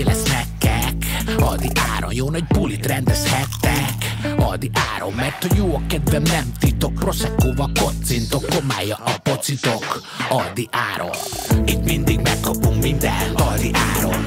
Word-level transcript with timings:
Snackek 0.00 0.94
Adi 1.38 1.68
áron 1.96 2.12
jó 2.12 2.30
nagy 2.30 2.44
bulit 2.44 2.86
rendezhettek. 2.86 3.94
Adi 4.36 4.70
áron, 4.94 5.12
mert 5.12 5.44
hogy 5.44 5.56
jó 5.56 5.74
a 5.74 5.80
kedvem 5.88 6.22
nem 6.22 6.52
titok. 6.58 6.94
Proseccoval 6.94 7.70
kocintok, 7.80 8.44
komája 8.46 8.96
a 8.96 9.12
pocitok. 9.22 10.02
Adi 10.28 10.68
áron 10.70 11.16
Itt 11.64 11.84
mindig 11.84 12.20
megkapunk 12.20 12.82
minden. 12.82 13.34
Adi 13.34 13.70
áron 13.96 14.24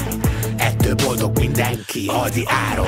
Ettől 0.58 0.96
boldog 0.96 1.38
mindenki. 1.40 2.08
Aldi 2.08 2.44
áron 2.70 2.88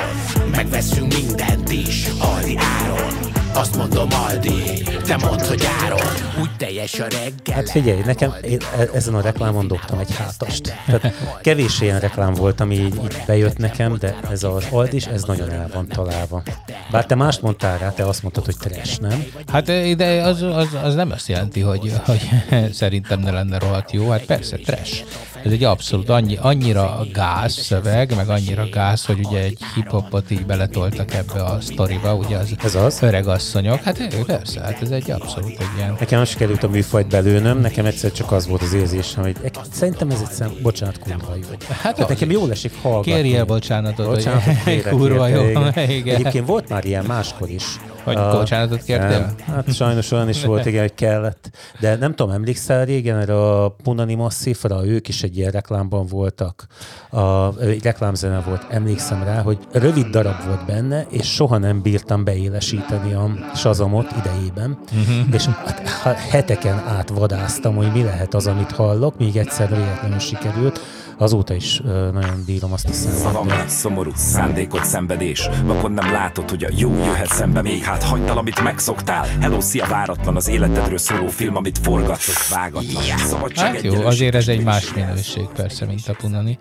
Megveszünk 0.51 1.13
mindent 1.13 1.71
is. 1.71 2.07
Aldi 2.19 2.57
áron 2.57 3.36
azt 3.57 3.75
mondom 3.75 4.07
Aldi, 4.11 4.83
te 5.05 5.17
mondd, 5.17 5.41
hogy 5.41 5.63
áron 5.83 5.99
Úgy 6.41 6.49
teljes 6.57 6.99
a 6.99 7.03
reggel 7.03 7.55
Hát 7.55 7.69
figyelj, 7.69 8.01
nekem 8.05 8.33
én 8.41 8.59
e- 8.77 8.89
ezen 8.93 9.15
a 9.15 9.21
reklámon 9.21 9.67
dobtam 9.67 9.99
egy 9.99 10.15
hátast. 10.15 10.73
Tehát 10.85 11.13
kevés 11.41 11.81
ilyen 11.81 11.99
reklám 11.99 12.33
volt, 12.33 12.59
ami 12.59 12.75
így, 12.75 12.95
így 13.03 13.23
bejött 13.25 13.57
nekem, 13.57 13.97
de 13.99 14.15
ez 14.31 14.43
az 14.43 14.65
Aldis, 14.71 15.05
ez 15.05 15.23
nagyon 15.23 15.51
el 15.51 15.69
van 15.73 15.87
találva. 15.87 16.43
Bár 16.91 17.05
te 17.05 17.15
mást 17.15 17.41
mondtál 17.41 17.77
rá, 17.77 17.89
te 17.91 18.05
azt 18.05 18.21
mondtad, 18.21 18.45
hogy 18.45 18.57
trash, 18.57 18.99
nem? 18.99 19.25
Hát 19.51 19.95
de 19.95 20.21
az, 20.21 20.41
az, 20.41 20.67
az 20.83 20.95
nem 20.95 21.11
azt 21.11 21.27
jelenti, 21.27 21.59
hogy, 21.59 21.93
hogy 22.05 22.29
szerintem 22.73 23.19
ne 23.19 23.31
lenne 23.31 23.59
rohadt 23.59 23.91
jó. 23.91 24.09
Hát 24.09 24.25
persze, 24.25 24.57
trash. 24.57 25.03
Ez 25.47 25.53
egy 25.53 25.63
abszolút 25.63 26.09
annyi, 26.09 26.37
annyira 26.41 27.05
gáz 27.13 27.53
szöveg, 27.53 28.15
meg 28.15 28.29
annyira 28.29 28.69
gáz, 28.71 29.05
hogy 29.05 29.19
ugye 29.25 29.39
egy 29.39 29.57
hip-hopot 29.75 30.31
így 30.31 30.45
beletoltak 30.45 31.13
ebbe 31.13 31.43
a 31.43 31.61
sztoriba, 31.61 32.15
ugye 32.15 32.37
az, 32.37 32.55
Ez 32.63 32.75
az? 32.75 33.01
öreg 33.01 33.27
asszonyok. 33.27 33.81
Hát 33.83 33.99
ő, 33.99 34.23
persze, 34.25 34.61
hát 34.61 34.81
ez 34.81 34.89
egy 34.89 35.11
abszolút 35.11 35.59
egy 35.59 35.67
ilyen 35.77 35.95
Nekem 35.99 36.19
most 36.19 36.37
került 36.37 36.63
a 36.63 36.67
műfajt 36.69 37.07
belőnöm, 37.07 37.59
nekem 37.59 37.85
egyszer 37.85 38.11
csak 38.11 38.31
az 38.31 38.47
volt 38.47 38.61
az 38.61 38.73
érzésem, 38.73 39.23
hogy 39.23 39.35
szerintem 39.71 40.09
ez 40.09 40.21
egyszer, 40.21 40.49
bocsánat, 40.61 40.99
kurva 40.99 41.35
jó. 41.35 41.47
Hát 41.69 41.93
Tehát 41.95 42.09
nekem 42.09 42.31
jól 42.31 42.51
esik 42.51 42.81
hallgatni. 42.81 43.11
Kérjél 43.11 43.45
bocsánatot, 43.45 44.05
Bocsánatot 44.05 44.53
hogy 44.63 44.83
kurva 44.97 45.27
jó. 45.27 45.43
Igen. 45.87 46.15
Egyébként 46.15 46.47
volt 46.47 46.69
már 46.69 46.85
ilyen 46.85 47.05
máskor 47.05 47.49
is. 47.49 47.63
Hogy 48.07 48.17
A- 48.17 48.31
bocsánatot 48.37 48.83
kértél? 48.83 49.07
Nem, 49.09 49.35
Hát 49.45 49.73
sajnos 49.73 50.11
olyan 50.11 50.29
is 50.29 50.45
volt, 50.45 50.65
igen, 50.65 50.81
hogy 50.81 50.93
kellett. 50.93 51.49
De 51.79 51.95
nem 51.95 52.15
tudom, 52.15 52.33
emlékszel 52.33 52.85
régen 52.85 53.17
erre 53.17 53.61
a 53.61 53.69
Punani 53.69 54.15
Masszifra, 54.15 54.85
ők 54.85 55.07
is 55.07 55.23
egy 55.23 55.37
ilyen 55.37 55.51
reklámban 55.51 56.05
voltak. 56.05 56.65
A, 57.09 57.57
egy 57.59 57.83
reklámzene 57.83 58.39
volt, 58.39 58.65
emlékszem 58.69 59.23
rá, 59.23 59.41
hogy 59.41 59.57
rövid 59.71 60.05
darab 60.05 60.45
volt 60.45 60.65
benne, 60.65 61.05
és 61.09 61.33
soha 61.33 61.57
nem 61.57 61.81
bírtam 61.81 62.23
beélesíteni 62.23 63.13
a 63.13 63.29
sazamot 63.55 64.07
idejében. 64.17 64.79
Uh-huh. 64.91 65.33
És 65.33 65.45
hát, 65.45 65.87
hát 65.87 66.19
heteken 66.19 66.83
át 66.87 67.09
vadáztam, 67.09 67.75
hogy 67.75 67.91
mi 67.91 68.03
lehet 68.03 68.33
az, 68.33 68.47
amit 68.47 68.71
hallok, 68.71 69.17
míg 69.17 69.37
egyszer 69.37 69.69
véletlenül 69.69 70.19
sikerült. 70.19 70.79
Azóta 71.17 71.53
is 71.53 71.81
ö, 71.85 72.11
nagyon 72.11 72.43
bírom 72.45 72.73
azt 72.73 72.89
a 72.89 72.91
Szavam 72.91 73.47
számot. 73.47 73.57
nagy, 73.57 73.69
szomorú, 73.69 74.11
szándékot 74.15 74.85
szenvedés 74.85 75.49
Vakon 75.65 75.91
nem 75.91 76.11
látod, 76.11 76.49
hogy 76.49 76.63
a 76.63 76.69
jó 76.75 76.95
jöhet 76.95 77.27
szembe 77.27 77.61
Még 77.61 77.83
hát 77.83 78.03
hagyd 78.03 78.29
amit 78.29 78.63
megszoktál 78.63 79.25
Hello, 79.39 79.61
szia, 79.61 79.85
váratlan 79.85 80.35
az 80.35 80.47
életedről 80.47 80.97
szóló 80.97 81.27
film 81.27 81.55
Amit 81.55 81.77
forgatok, 81.77 82.47
vágatlan 82.49 83.03
Szabadság 83.17 83.73
Hát 83.73 83.81
jó, 83.81 84.05
azért 84.05 84.35
ez 84.35 84.47
egy 84.47 84.63
más 84.63 84.93
minőség 84.93 85.47
persze, 85.55 85.85
mint 85.85 86.07
a 86.07 86.13
Punani. 86.13 86.57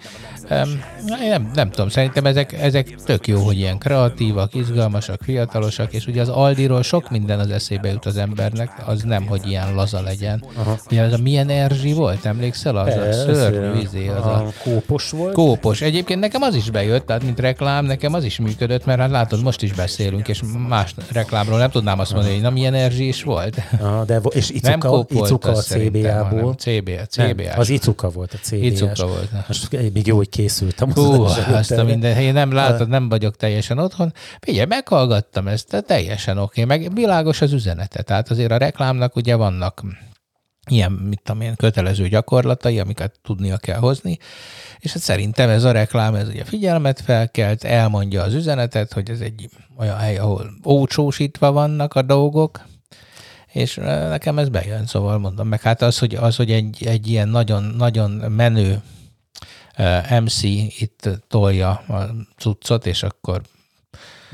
Um, 0.50 0.82
nem, 1.06 1.50
nem 1.54 1.70
tudom, 1.70 1.88
szerintem 1.88 2.26
ezek, 2.26 2.52
ezek 2.52 2.94
tök 3.04 3.26
jó, 3.26 3.40
hogy 3.40 3.56
ilyen 3.56 3.78
kreatívak, 3.78 4.54
izgalmasak, 4.54 5.20
fiatalosak, 5.22 5.92
és 5.92 6.06
ugye 6.06 6.20
az 6.20 6.28
Aldiról 6.28 6.82
sok 6.82 7.10
minden 7.10 7.38
az 7.38 7.50
eszébe 7.50 7.88
jut 7.88 8.06
az 8.06 8.16
embernek, 8.16 8.70
az 8.86 9.02
nem, 9.02 9.26
hogy 9.26 9.46
ilyen 9.46 9.74
laza 9.74 10.00
legyen. 10.00 10.44
Aha. 10.56 10.78
Ugye 10.90 11.02
az 11.02 11.12
a 11.12 11.18
milyen 11.22 11.48
erzsi 11.48 11.92
volt, 11.92 12.24
emlékszel? 12.24 12.76
Az 12.76 12.94
a 12.94 13.12
szörnyű 13.12 13.80
izé, 13.80 14.08
az 14.08 14.24
a 14.24 14.45
kópos 14.62 15.10
volt. 15.10 15.34
Kópos. 15.34 15.80
Egyébként 15.80 16.20
nekem 16.20 16.42
az 16.42 16.54
is 16.54 16.70
bejött, 16.70 17.06
tehát 17.06 17.22
mint 17.22 17.40
reklám, 17.40 17.84
nekem 17.84 18.14
az 18.14 18.24
is 18.24 18.38
működött, 18.38 18.84
mert 18.84 19.00
hát 19.00 19.10
látod, 19.10 19.42
most 19.42 19.62
is 19.62 19.72
beszélünk, 19.72 20.28
és 20.28 20.42
más 20.68 20.94
reklámról 21.12 21.58
nem 21.58 21.70
tudnám 21.70 21.98
azt 21.98 22.12
mondani, 22.12 22.34
hogy 22.34 22.42
na 22.42 22.50
milyen 22.50 22.74
erzsi 22.74 23.06
is 23.08 23.22
volt. 23.22 23.56
Ah, 23.80 24.04
de, 24.04 24.20
és 24.30 24.48
Nem 24.48 24.72
Icuka, 24.72 24.88
volt 24.88 25.10
Icuka 25.10 25.50
a 25.50 25.54
CBA-ból. 25.54 26.54
CBA, 26.54 26.90
Nem, 27.16 27.30
CBA. 27.30 27.52
az 27.56 27.68
Icuka 27.68 28.10
volt 28.10 28.32
a 28.32 28.38
CBA-s. 28.42 28.66
Icuka 28.66 29.06
volt. 29.06 29.30
Most 29.46 29.92
még 29.92 30.06
jó, 30.06 30.16
hogy 30.16 30.28
készültem. 30.28 30.92
Hú, 30.92 31.22
azt 31.52 31.70
a 31.70 31.84
minden, 31.84 32.16
én 32.16 32.32
nem 32.32 32.52
látod, 32.52 32.88
nem 32.88 33.08
vagyok 33.08 33.36
teljesen 33.36 33.78
otthon. 33.78 34.12
Figyelj, 34.40 34.66
meghallgattam 34.66 35.48
ezt, 35.48 35.84
teljesen 35.86 36.38
oké, 36.38 36.64
meg 36.64 36.94
világos 36.94 37.40
az 37.40 37.52
üzenete. 37.52 38.02
Tehát 38.02 38.30
azért 38.30 38.50
a 38.50 38.56
reklámnak 38.56 39.16
ugye 39.16 39.34
vannak 39.34 39.82
ilyen, 40.68 40.92
mit 40.92 41.20
tudom 41.24 41.40
én, 41.40 41.56
kötelező 41.56 42.08
gyakorlatai, 42.08 42.78
amiket 42.78 43.20
tudnia 43.22 43.56
kell 43.56 43.78
hozni, 43.78 44.18
és 44.78 44.92
hát 44.92 45.02
szerintem 45.02 45.48
ez 45.48 45.64
a 45.64 45.70
reklám, 45.70 46.14
ez 46.14 46.28
ugye 46.28 46.44
figyelmet 46.44 47.00
felkelt, 47.00 47.64
elmondja 47.64 48.22
az 48.22 48.34
üzenetet, 48.34 48.92
hogy 48.92 49.10
ez 49.10 49.20
egy 49.20 49.48
olyan 49.76 49.96
hely, 49.96 50.18
ahol 50.18 50.50
ócsósítva 50.64 51.52
vannak 51.52 51.94
a 51.94 52.02
dolgok, 52.02 52.60
és 53.52 53.74
nekem 53.84 54.38
ez 54.38 54.48
bejön, 54.48 54.86
szóval 54.86 55.18
mondom, 55.18 55.48
meg. 55.48 55.60
Hát 55.60 55.82
az, 55.82 55.98
hogy, 55.98 56.14
az, 56.14 56.36
hogy 56.36 56.50
egy, 56.50 56.86
egy 56.86 57.08
ilyen 57.08 57.28
nagyon, 57.28 57.62
nagyon 57.62 58.10
menő 58.10 58.82
MC 60.20 60.42
itt 60.80 61.08
tolja 61.28 61.70
a 61.70 62.10
cuccot, 62.36 62.86
és 62.86 63.02
akkor 63.02 63.42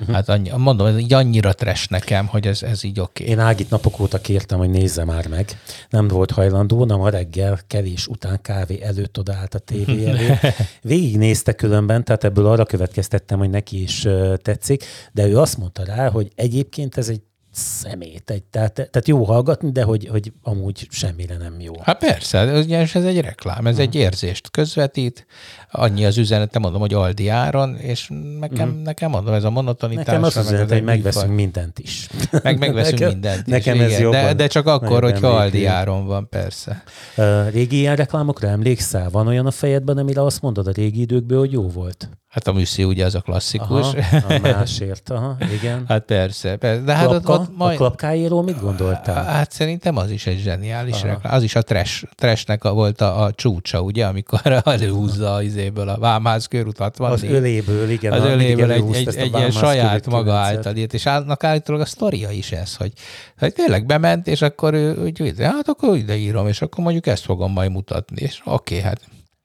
uh-huh. 0.03 0.15
hát 0.15 0.29
annyi, 0.29 0.51
mondom, 0.57 0.87
ez 0.87 0.99
így 0.99 1.13
annyira 1.13 1.53
trash 1.53 1.91
nekem, 1.91 2.27
hogy 2.27 2.47
ez, 2.47 2.63
ez 2.63 2.85
így 2.85 3.01
oké. 3.01 3.23
Okay. 3.23 3.35
Én 3.35 3.41
Ágit 3.41 3.71
napok 3.71 4.01
óta 4.01 4.21
kértem, 4.21 4.59
hogy 4.59 4.71
nézze 4.71 5.05
már 5.05 5.27
meg. 5.27 5.61
Nem 5.91 6.09
volt 6.09 6.31
hajlandó, 6.31 6.85
nem 6.85 7.01
a 7.01 7.09
reggel 7.09 7.59
kevés 7.67 8.07
után 8.07 8.41
kávé 8.43 8.83
előtt 8.83 9.19
odaállt 9.19 9.55
a 9.55 9.59
tévé 9.59 10.07
elé. 10.11 10.39
Végignézte 10.83 11.53
különben, 11.53 12.05
tehát 12.05 12.25
ebből 12.25 12.47
arra 12.47 12.65
következtettem, 12.65 13.39
hogy 13.39 13.51
neki 13.51 13.83
is 13.83 14.07
tetszik, 14.37 14.85
de 15.13 15.27
ő 15.27 15.39
azt 15.39 15.59
mondta 15.59 15.85
rá, 15.85 16.09
hogy 16.09 16.31
egyébként 16.35 16.97
ez 16.97 17.09
egy 17.09 17.21
szemét, 17.53 18.31
egy, 18.31 18.43
tehát, 18.43 18.73
tehát 18.73 19.09
jó 19.09 19.25
hallgatni, 19.25 19.71
de 19.71 19.83
hogy, 19.83 20.07
hogy 20.07 20.33
amúgy 20.43 20.87
semmire 20.91 21.37
nem 21.37 21.61
jó. 21.61 21.73
Hát 21.81 21.99
persze, 21.99 22.59
ugyanis 22.59 22.95
ez 22.95 23.05
egy 23.05 23.21
reklám, 23.21 23.67
ez 23.67 23.79
egy 23.79 23.95
érzést 23.95 24.51
közvetít, 24.51 25.27
annyi 25.73 26.05
az 26.05 26.19
üzenete, 26.19 26.59
mondom, 26.59 26.81
hogy 26.81 26.95
Aldi 26.95 27.29
áron, 27.29 27.77
és 27.77 28.11
nekem, 28.39 28.69
uh-huh. 28.69 28.83
nekem 28.83 29.11
mondom, 29.11 29.35
ez 29.35 29.45
a 29.45 29.51
monotonitás. 29.51 30.07
Nekem 30.07 30.23
az 30.23 30.37
üzenet, 30.37 30.69
hogy 30.69 30.77
egy 30.77 30.83
megveszünk 30.83 31.25
műfaj. 31.25 31.43
mindent 31.45 31.79
is. 31.79 32.09
Meg 32.43 32.59
megveszünk 32.59 32.99
Nekem- 32.99 33.13
mindent 33.13 33.47
is, 33.47 33.53
Nekem 33.53 33.81
ez 33.81 33.99
igen, 33.99 34.11
de, 34.11 34.35
de 34.35 34.47
csak 34.47 34.67
akkor, 34.67 35.03
hogyha 35.03 35.29
Aldi 35.29 35.67
áron 35.67 36.07
van, 36.07 36.29
persze. 36.29 36.83
Ö, 37.17 37.49
Régi 37.49 37.77
ilyen 37.77 37.97
reklámokra 37.97 38.49
emlékszel? 38.49 39.11
Van 39.11 39.27
olyan 39.27 39.47
a 39.47 39.51
fejedben, 39.51 39.99
amire 39.99 40.23
azt 40.23 40.43
mondod 40.43 40.67
a 40.67 40.73
régi 40.73 41.01
időkből, 41.01 41.39
hogy 41.39 41.53
jó 41.53 41.69
volt? 41.69 42.09
Hát 42.33 42.49
a 42.49 42.53
műszi 42.53 42.85
ugye 42.85 43.05
az 43.05 43.15
a 43.15 43.21
klasszikus. 43.21 43.95
Aha, 43.95 44.35
a 44.35 44.39
másért, 44.53 45.11
aha, 45.11 45.37
igen. 45.53 45.85
Hát 45.89 46.05
persze, 46.05 46.57
persze. 46.57 46.83
De 46.83 46.95
hát 46.95 47.07
ott, 47.07 47.25
Klapka? 47.25 47.43
ott 47.43 47.57
majd... 47.57 47.75
A 47.75 47.77
klapkáéról 47.77 48.43
mit 48.43 48.61
gondoltál? 48.61 49.25
Hát 49.25 49.53
szerintem 49.53 49.97
az 49.97 50.11
is 50.11 50.27
egy 50.27 50.39
zseniális 50.39 51.03
reklám. 51.03 51.35
Az 51.35 51.43
is 51.43 51.55
a 51.55 51.63
trash, 51.63 52.05
trashnek 52.15 52.65
a, 52.65 52.73
volt 52.73 53.01
a, 53.01 53.23
a 53.23 53.33
csúcsa, 53.33 53.81
ugye, 53.81 54.07
amikor 54.07 54.63
előhúzza 54.65 55.33
az 55.33 55.57
izéből 55.63 55.89
a 55.89 55.99
Vámház 55.99 56.47
körutat. 56.47 56.97
Van 56.97 57.11
Az 57.11 57.23
öléből, 57.23 57.91
igen. 57.91 58.13
az 58.13 58.25
öléből 58.25 58.71
egy, 58.71 58.95
egy, 58.95 59.17
egy 59.17 59.35
ilyen 59.35 59.51
saját 59.51 60.07
maga 60.07 60.33
által 60.33 60.77
írt, 60.77 60.95
és 60.95 61.07
annak 61.07 61.45
állítólag 61.45 61.81
a 61.81 61.85
sztoria 61.85 62.31
is 62.31 62.53
ez, 62.53 62.77
hogy, 62.77 62.93
hogy 63.39 63.53
tényleg 63.53 63.87
bement, 63.87 64.27
és 64.27 64.43
akkor 64.43 64.75
ő 64.75 64.97
úgy, 65.03 65.35
hát 65.39 65.69
akkor 65.69 65.97
ide 65.97 66.17
írom, 66.17 66.49
és 66.49 66.63
akkor 66.63 66.85
mondjuk 66.85 67.07
ezt 67.07 67.25
fogom 67.25 67.53
majd 67.53 67.71
mutatni, 67.71 68.23
és 68.23 68.41
oké, 68.45 68.81
hát 68.81 69.01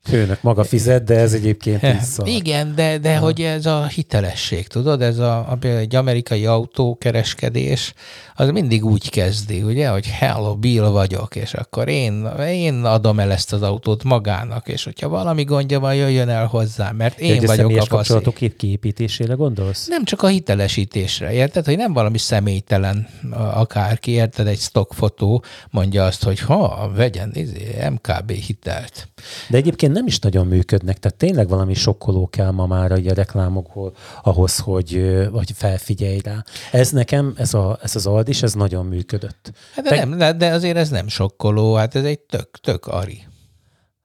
Főnök 0.08 0.42
maga 0.42 0.64
fizet, 0.64 1.04
de 1.04 1.16
ez 1.16 1.34
egyébként 1.34 1.82
vissza. 2.00 2.26
igen, 2.26 2.76
de, 2.76 2.98
de 2.98 3.18
hogy 3.18 3.42
ez 3.42 3.66
a 3.66 3.86
hitelesség, 3.88 4.68
tudod, 4.68 5.02
ez 5.02 5.18
a, 5.18 5.38
a 5.38 5.66
egy 5.66 5.96
amerikai 5.96 6.46
autókereskedés, 6.46 7.94
az 8.36 8.50
mindig 8.50 8.86
úgy 8.86 9.10
kezdi, 9.10 9.62
ugye, 9.62 9.90
hogy 9.90 10.06
hello, 10.08 10.56
Bill 10.56 10.84
vagyok, 10.84 11.36
és 11.36 11.54
akkor 11.54 11.88
én, 11.88 12.26
én 12.50 12.74
adom 12.84 13.20
el 13.20 13.32
ezt 13.32 13.54
az 13.54 13.62
autót 13.62 14.04
magának, 14.04 14.68
és 14.68 14.84
hogyha 14.84 15.10
valami 15.10 15.44
gondja 15.44 15.80
van, 15.80 15.96
jöjjön 15.96 16.30
el 16.30 16.46
hozzám, 16.46 16.96
mert 16.96 17.20
én 17.20 17.32
Egy 17.32 17.46
vagyok 17.46 17.70
a 17.72 17.74
faszi. 17.76 17.88
kapcsolatok 17.88 18.34
kép 18.34 18.56
kiépítésére 18.58 19.34
gondolsz? 19.34 19.88
Nem 19.88 20.04
csak 20.04 20.22
a 20.22 20.28
hitelesítésre, 20.28 21.32
érted? 21.34 21.66
Hogy 21.66 21.78
nem 21.78 21.94
valami 21.94 22.18
személytelen 22.18 23.08
a- 23.32 23.42
akárki, 23.60 24.12
érted? 24.12 24.48
Egy 24.48 24.60
stockfotó 24.60 25.44
mondja 25.70 26.06
azt, 26.06 26.24
hogy 26.24 26.40
ha, 26.40 26.92
vegyen 26.96 27.32
izé, 27.34 27.76
MKB 27.90 28.32
hitelt. 28.32 29.08
De 29.50 29.58
egyébként 29.58 29.94
nem 29.98 30.08
is 30.08 30.20
nagyon 30.20 30.48
működnek, 30.48 30.98
tehát 30.98 31.18
tényleg 31.18 31.48
valami 31.48 31.74
sokkoló 31.74 32.28
kell 32.28 32.52
ma 32.52 32.66
már 32.66 32.92
a 32.92 33.14
reklámokból 33.14 33.96
ahhoz, 34.24 34.58
hogy, 34.58 35.18
hogy 35.32 35.52
felfigyelj 35.56 36.20
rá. 36.24 36.44
Ez 36.72 36.90
nekem, 36.92 37.34
ez, 37.38 37.54
a, 37.54 37.80
ez 37.82 37.96
az 37.96 38.06
Aldis, 38.06 38.44
ez 38.44 38.54
nagyon 38.54 38.86
működött. 38.86 39.52
Hát 39.74 39.86
de, 39.86 39.90
Te- 39.90 40.06
nem, 40.06 40.38
de, 40.38 40.52
azért 40.52 40.78
ez 40.78 40.90
nem 40.90 41.08
sokkoló, 41.08 41.74
hát 41.74 41.96
ez 41.96 42.04
egy 42.04 42.20
tök, 42.20 42.58
tök 42.62 42.86
ari. 42.86 43.28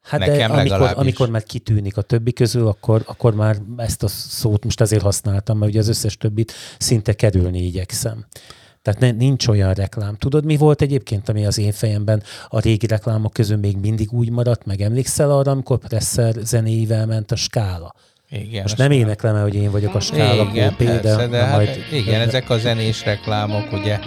Hát 0.03 0.21
Nekem 0.21 0.37
de 0.53 0.59
amikor, 0.59 0.93
amikor 0.95 1.29
már 1.29 1.43
kitűnik 1.43 1.97
a 1.97 2.03
többi 2.03 2.33
közül, 2.33 2.67
akkor, 2.67 3.03
akkor 3.07 3.35
már 3.35 3.57
ezt 3.77 4.03
a 4.03 4.09
szót 4.09 4.65
most 4.65 4.81
azért 4.81 5.03
használtam, 5.03 5.59
mert 5.59 5.71
ugye 5.71 5.81
az 5.81 5.89
összes 5.89 6.17
többit 6.17 6.53
szinte 6.79 7.13
kerülni 7.13 7.63
igyekszem. 7.63 8.27
Tehát 8.83 9.01
ne, 9.01 9.11
nincs 9.11 9.49
olyan 9.49 9.73
reklám. 9.73 10.17
Tudod, 10.17 10.45
mi 10.45 10.57
volt 10.57 10.83
egyébként, 10.83 11.29
ami 11.29 11.47
az 11.47 11.59
én 11.59 11.73
fejemben 11.73 12.23
a 12.49 12.61
régi 12.61 12.87
reklámok 12.87 13.33
közül 13.33 13.57
még 13.57 13.77
mindig 13.77 14.13
úgy 14.13 14.31
maradt, 14.31 14.67
meg 14.67 14.81
emlékszel 14.81 15.31
arra, 15.31 15.51
amikor 15.51 15.79
Presser 15.79 16.35
zenéivel 16.35 17.07
ment 17.07 17.33
a 17.33 17.37
skála? 17.37 17.95
Igen, 18.31 18.63
Most 18.63 18.77
nem 18.77 18.91
éneklem 18.91 19.35
el, 19.35 19.43
hogy 19.43 19.55
én 19.55 19.71
vagyok 19.71 19.95
a 19.95 20.01
skála 20.01 20.49
igen, 20.51 20.71
kópé, 20.71 20.85
persze, 20.85 21.17
de, 21.17 21.27
de, 21.27 21.45
hát, 21.45 21.55
majd... 21.55 21.85
igen, 21.93 22.21
ezek 22.21 22.51
a 22.51 22.59
zenés 22.59 23.05
reklámok, 23.05 23.73
ugye, 23.73 23.99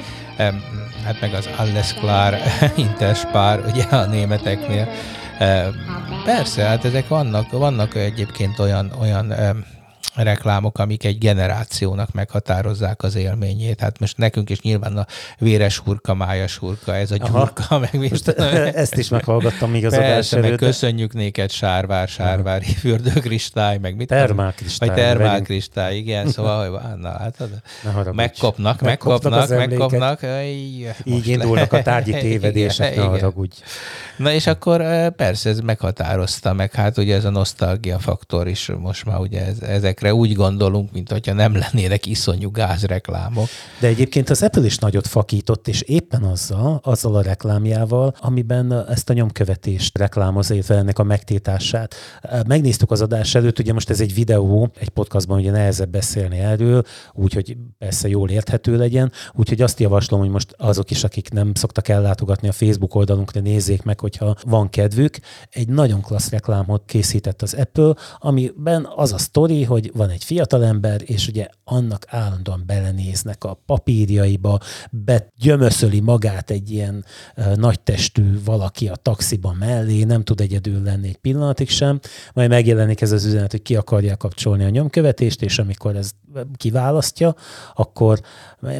hát 1.03 1.21
meg 1.21 1.33
az 1.33 1.49
Alles 1.57 1.93
klar 1.93 2.37
Interspár, 2.77 3.65
ugye 3.65 3.83
a 3.83 4.05
németeknél. 4.05 4.87
Persze, 6.25 6.63
hát 6.63 6.85
ezek 6.85 7.07
vannak, 7.07 7.51
vannak 7.51 7.95
egyébként 7.95 8.59
olyan, 8.59 8.91
olyan 9.01 9.33
reklámok, 10.15 10.77
amik 10.79 11.03
egy 11.03 11.17
generációnak 11.17 12.11
meghatározzák 12.11 13.03
az 13.03 13.15
élményét. 13.15 13.79
Hát 13.79 13.99
most 13.99 14.17
nekünk 14.17 14.49
is 14.49 14.61
nyilván 14.61 14.97
a 14.97 15.05
véres 15.39 15.77
hurka, 15.77 16.13
májas 16.13 16.57
hurka, 16.57 16.95
ez 16.95 17.11
a 17.11 17.15
Aha. 17.19 17.37
gyurka, 17.39 17.77
meg 17.91 17.93
mit 17.93 18.09
Most 18.09 18.27
ezt 18.27 18.95
is 18.97 19.09
meghallgattam 19.09 19.71
még 19.71 19.85
az 19.85 19.93
adás 19.93 20.07
Persze, 20.07 20.35
meg 20.35 20.45
előtt. 20.45 20.59
köszönjük 20.59 21.13
néked, 21.13 21.51
sárvár, 21.51 22.07
sárvári 22.07 22.65
fürdőkristály, 22.65 23.77
meg 23.77 23.95
mit. 23.95 24.07
Termálkristály, 24.07 24.87
Vagy 24.89 24.97
termálkristály, 24.97 25.95
igen, 25.97 26.27
szóval, 26.29 26.69
hogy 26.69 26.79
na, 26.99 27.09
hát 27.09 27.35
az- 27.39 28.11
megkapnak, 28.11 28.81
Megkapnak 28.81 29.49
megkapnak. 29.49 30.19
Így, 30.45 30.89
Így 31.03 31.27
indulnak 31.27 31.73
a 31.73 31.81
tárgyi 31.81 32.11
tévedések, 32.25 32.91
Igen, 32.91 33.03
ne 33.03 33.09
haragudj. 33.09 33.55
Na 34.17 34.31
és 34.31 34.47
akkor 34.47 34.81
eh, 34.81 35.09
persze 35.09 35.49
ez 35.49 35.59
meghatározta, 35.59 36.53
meg 36.53 36.73
hát 36.73 36.97
ugye 36.97 37.15
ez 37.15 37.25
a 37.25 37.29
nosztalgia 37.29 37.99
faktor 37.99 38.47
is 38.47 38.71
most 38.79 39.05
már 39.05 39.19
ugye 39.19 39.45
ez, 39.45 39.61
ezekre 40.05 40.21
úgy 40.21 40.33
gondolunk, 40.33 40.91
mint 40.91 41.11
hogyha 41.11 41.33
nem 41.33 41.55
lennének 41.55 42.05
iszonyú 42.05 42.51
gázreklámok. 42.51 43.47
De 43.79 43.87
egyébként 43.87 44.29
az 44.29 44.43
Apple 44.43 44.65
is 44.65 44.77
nagyot 44.77 45.07
fakított, 45.07 45.67
és 45.67 45.81
éppen 45.81 46.23
azzal, 46.23 46.79
azzal 46.83 47.15
a 47.15 47.21
reklámjával, 47.21 48.13
amiben 48.19 48.85
ezt 48.89 49.09
a 49.09 49.13
nyomkövetést 49.13 49.97
reklámoz, 49.97 50.49
illetve 50.49 50.75
ennek 50.75 50.99
a 50.99 51.03
megtétását. 51.03 51.95
Megnéztük 52.47 52.91
az 52.91 53.01
adás 53.01 53.35
előtt, 53.35 53.59
ugye 53.59 53.73
most 53.73 53.89
ez 53.89 54.01
egy 54.01 54.13
videó, 54.13 54.71
egy 54.79 54.89
podcastban 54.89 55.39
ugye 55.39 55.51
nehezebb 55.51 55.89
beszélni 55.89 56.37
erről, 56.37 56.83
úgyhogy 57.13 57.57
persze 57.77 58.07
jól 58.07 58.29
érthető 58.29 58.77
legyen, 58.77 59.11
úgyhogy 59.33 59.61
azt 59.61 59.79
javaslom, 59.79 60.19
hogy 60.19 60.29
most 60.29 60.55
azok 60.57 60.91
is, 60.91 61.03
akik 61.03 61.31
nem 61.31 61.53
szoktak 61.53 61.87
ellátogatni 61.87 62.47
a 62.47 62.51
Facebook 62.51 62.95
oldalunkra, 62.95 63.41
nézzék 63.41 63.83
meg, 63.83 63.99
hogyha 63.99 64.35
van 64.43 64.69
kedvük. 64.69 65.17
Egy 65.49 65.67
nagyon 65.67 66.01
klassz 66.01 66.29
reklámot 66.29 66.83
készített 66.85 67.41
az 67.41 67.53
Apple, 67.53 67.93
amiben 68.17 68.87
az 68.95 69.13
a 69.13 69.17
sztori, 69.17 69.63
hogy 69.63 69.91
van 69.95 70.09
egy 70.09 70.23
fiatalember, 70.23 71.01
és 71.05 71.27
ugye 71.27 71.47
annak 71.63 72.05
állandóan 72.07 72.63
belenéznek 72.65 73.43
a 73.43 73.61
papírjaiba, 73.65 74.59
begyömöszöli 74.91 75.99
magát 75.99 76.49
egy 76.49 76.71
ilyen 76.71 77.05
nagytestű 77.55 78.43
valaki 78.43 78.87
a 78.87 78.95
taxiban 78.95 79.55
mellé, 79.55 80.03
nem 80.03 80.23
tud 80.23 80.41
egyedül 80.41 80.83
lenni 80.83 81.07
egy 81.07 81.17
pillanatig 81.17 81.69
sem, 81.69 81.99
majd 82.33 82.49
megjelenik 82.49 83.01
ez 83.01 83.11
az 83.11 83.25
üzenet, 83.25 83.51
hogy 83.51 83.61
ki 83.61 83.75
akarja 83.75 84.17
kapcsolni 84.17 84.63
a 84.63 84.69
nyomkövetést, 84.69 85.41
és 85.41 85.59
amikor 85.59 85.95
ez 85.95 86.11
kiválasztja, 86.55 87.35
akkor 87.73 88.21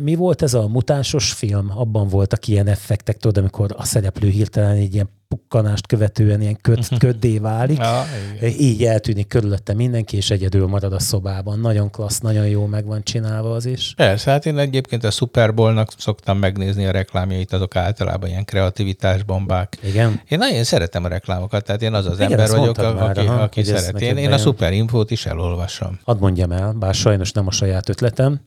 mi 0.01 0.15
volt 0.15 0.41
ez 0.41 0.53
a 0.53 0.67
mutánsos 0.67 1.31
film? 1.31 1.71
Abban 1.75 2.07
voltak 2.07 2.47
ilyen 2.47 2.67
effektek, 2.67 3.17
tudod, 3.17 3.38
amikor 3.38 3.73
a 3.77 3.85
szereplő 3.85 4.29
hirtelen 4.29 4.75
egy 4.75 4.94
ilyen 4.94 5.09
pukkanást 5.27 5.88
követően 5.88 6.42
ilyen 6.42 6.57
köd, 6.62 6.98
köddé 6.98 7.38
válik. 7.38 7.77
Ja, 7.77 8.04
igen. 8.42 8.60
Így 8.60 8.83
eltűnik 8.83 9.27
körülötte 9.27 9.74
mindenki, 9.74 10.18
és 10.18 10.30
egyedül 10.31 10.68
marad 10.68 10.94
a 10.94 11.00
szobában. 11.00 11.60
Nagyon 11.60 11.89
klassz, 11.92 12.19
nagyon 12.19 12.48
jó 12.48 12.66
meg 12.66 12.86
van 12.86 13.04
csinálva 13.04 13.51
az 13.51 13.66
is. 13.66 13.94
Persze, 13.95 14.31
hát 14.31 14.45
én 14.45 14.57
egyébként 14.57 15.04
a 15.04 15.12
Super 15.12 15.54
Bowl-nak 15.54 15.92
szoktam 15.98 16.38
megnézni 16.38 16.86
a 16.86 16.92
reklámjait, 16.92 17.54
azok 17.54 17.75
általában 17.75 18.30
ilyen 18.30 18.45
kreativitás 18.45 19.24
bombák. 19.24 19.77
Igen. 19.83 20.22
Én 20.27 20.38
nagyon 20.38 20.63
szeretem 20.63 21.04
a 21.04 21.07
reklámokat, 21.07 21.63
tehát 21.66 21.81
én 21.81 21.94
az 21.94 22.06
az 22.06 22.19
Igen, 22.19 22.31
ember 22.31 22.50
vagyok, 22.50 22.77
a- 22.77 22.94
már, 22.94 23.10
aki, 23.18 23.27
aha, 23.27 23.42
aki 23.42 23.63
szeret. 23.63 24.01
Én, 24.01 24.18
én 24.18 24.31
a. 24.31 24.38
Super 24.38 24.74
Infót 24.74 25.12
is 25.12 25.25
elolvasom. 25.25 26.00
Hadd 26.04 26.19
mondjam 26.19 26.51
el, 26.51 26.72
bár 26.72 26.94
sajnos 26.94 27.31
nem 27.31 27.48
a 27.48 27.51
saját 27.51 27.89
ötletem. 27.89 28.39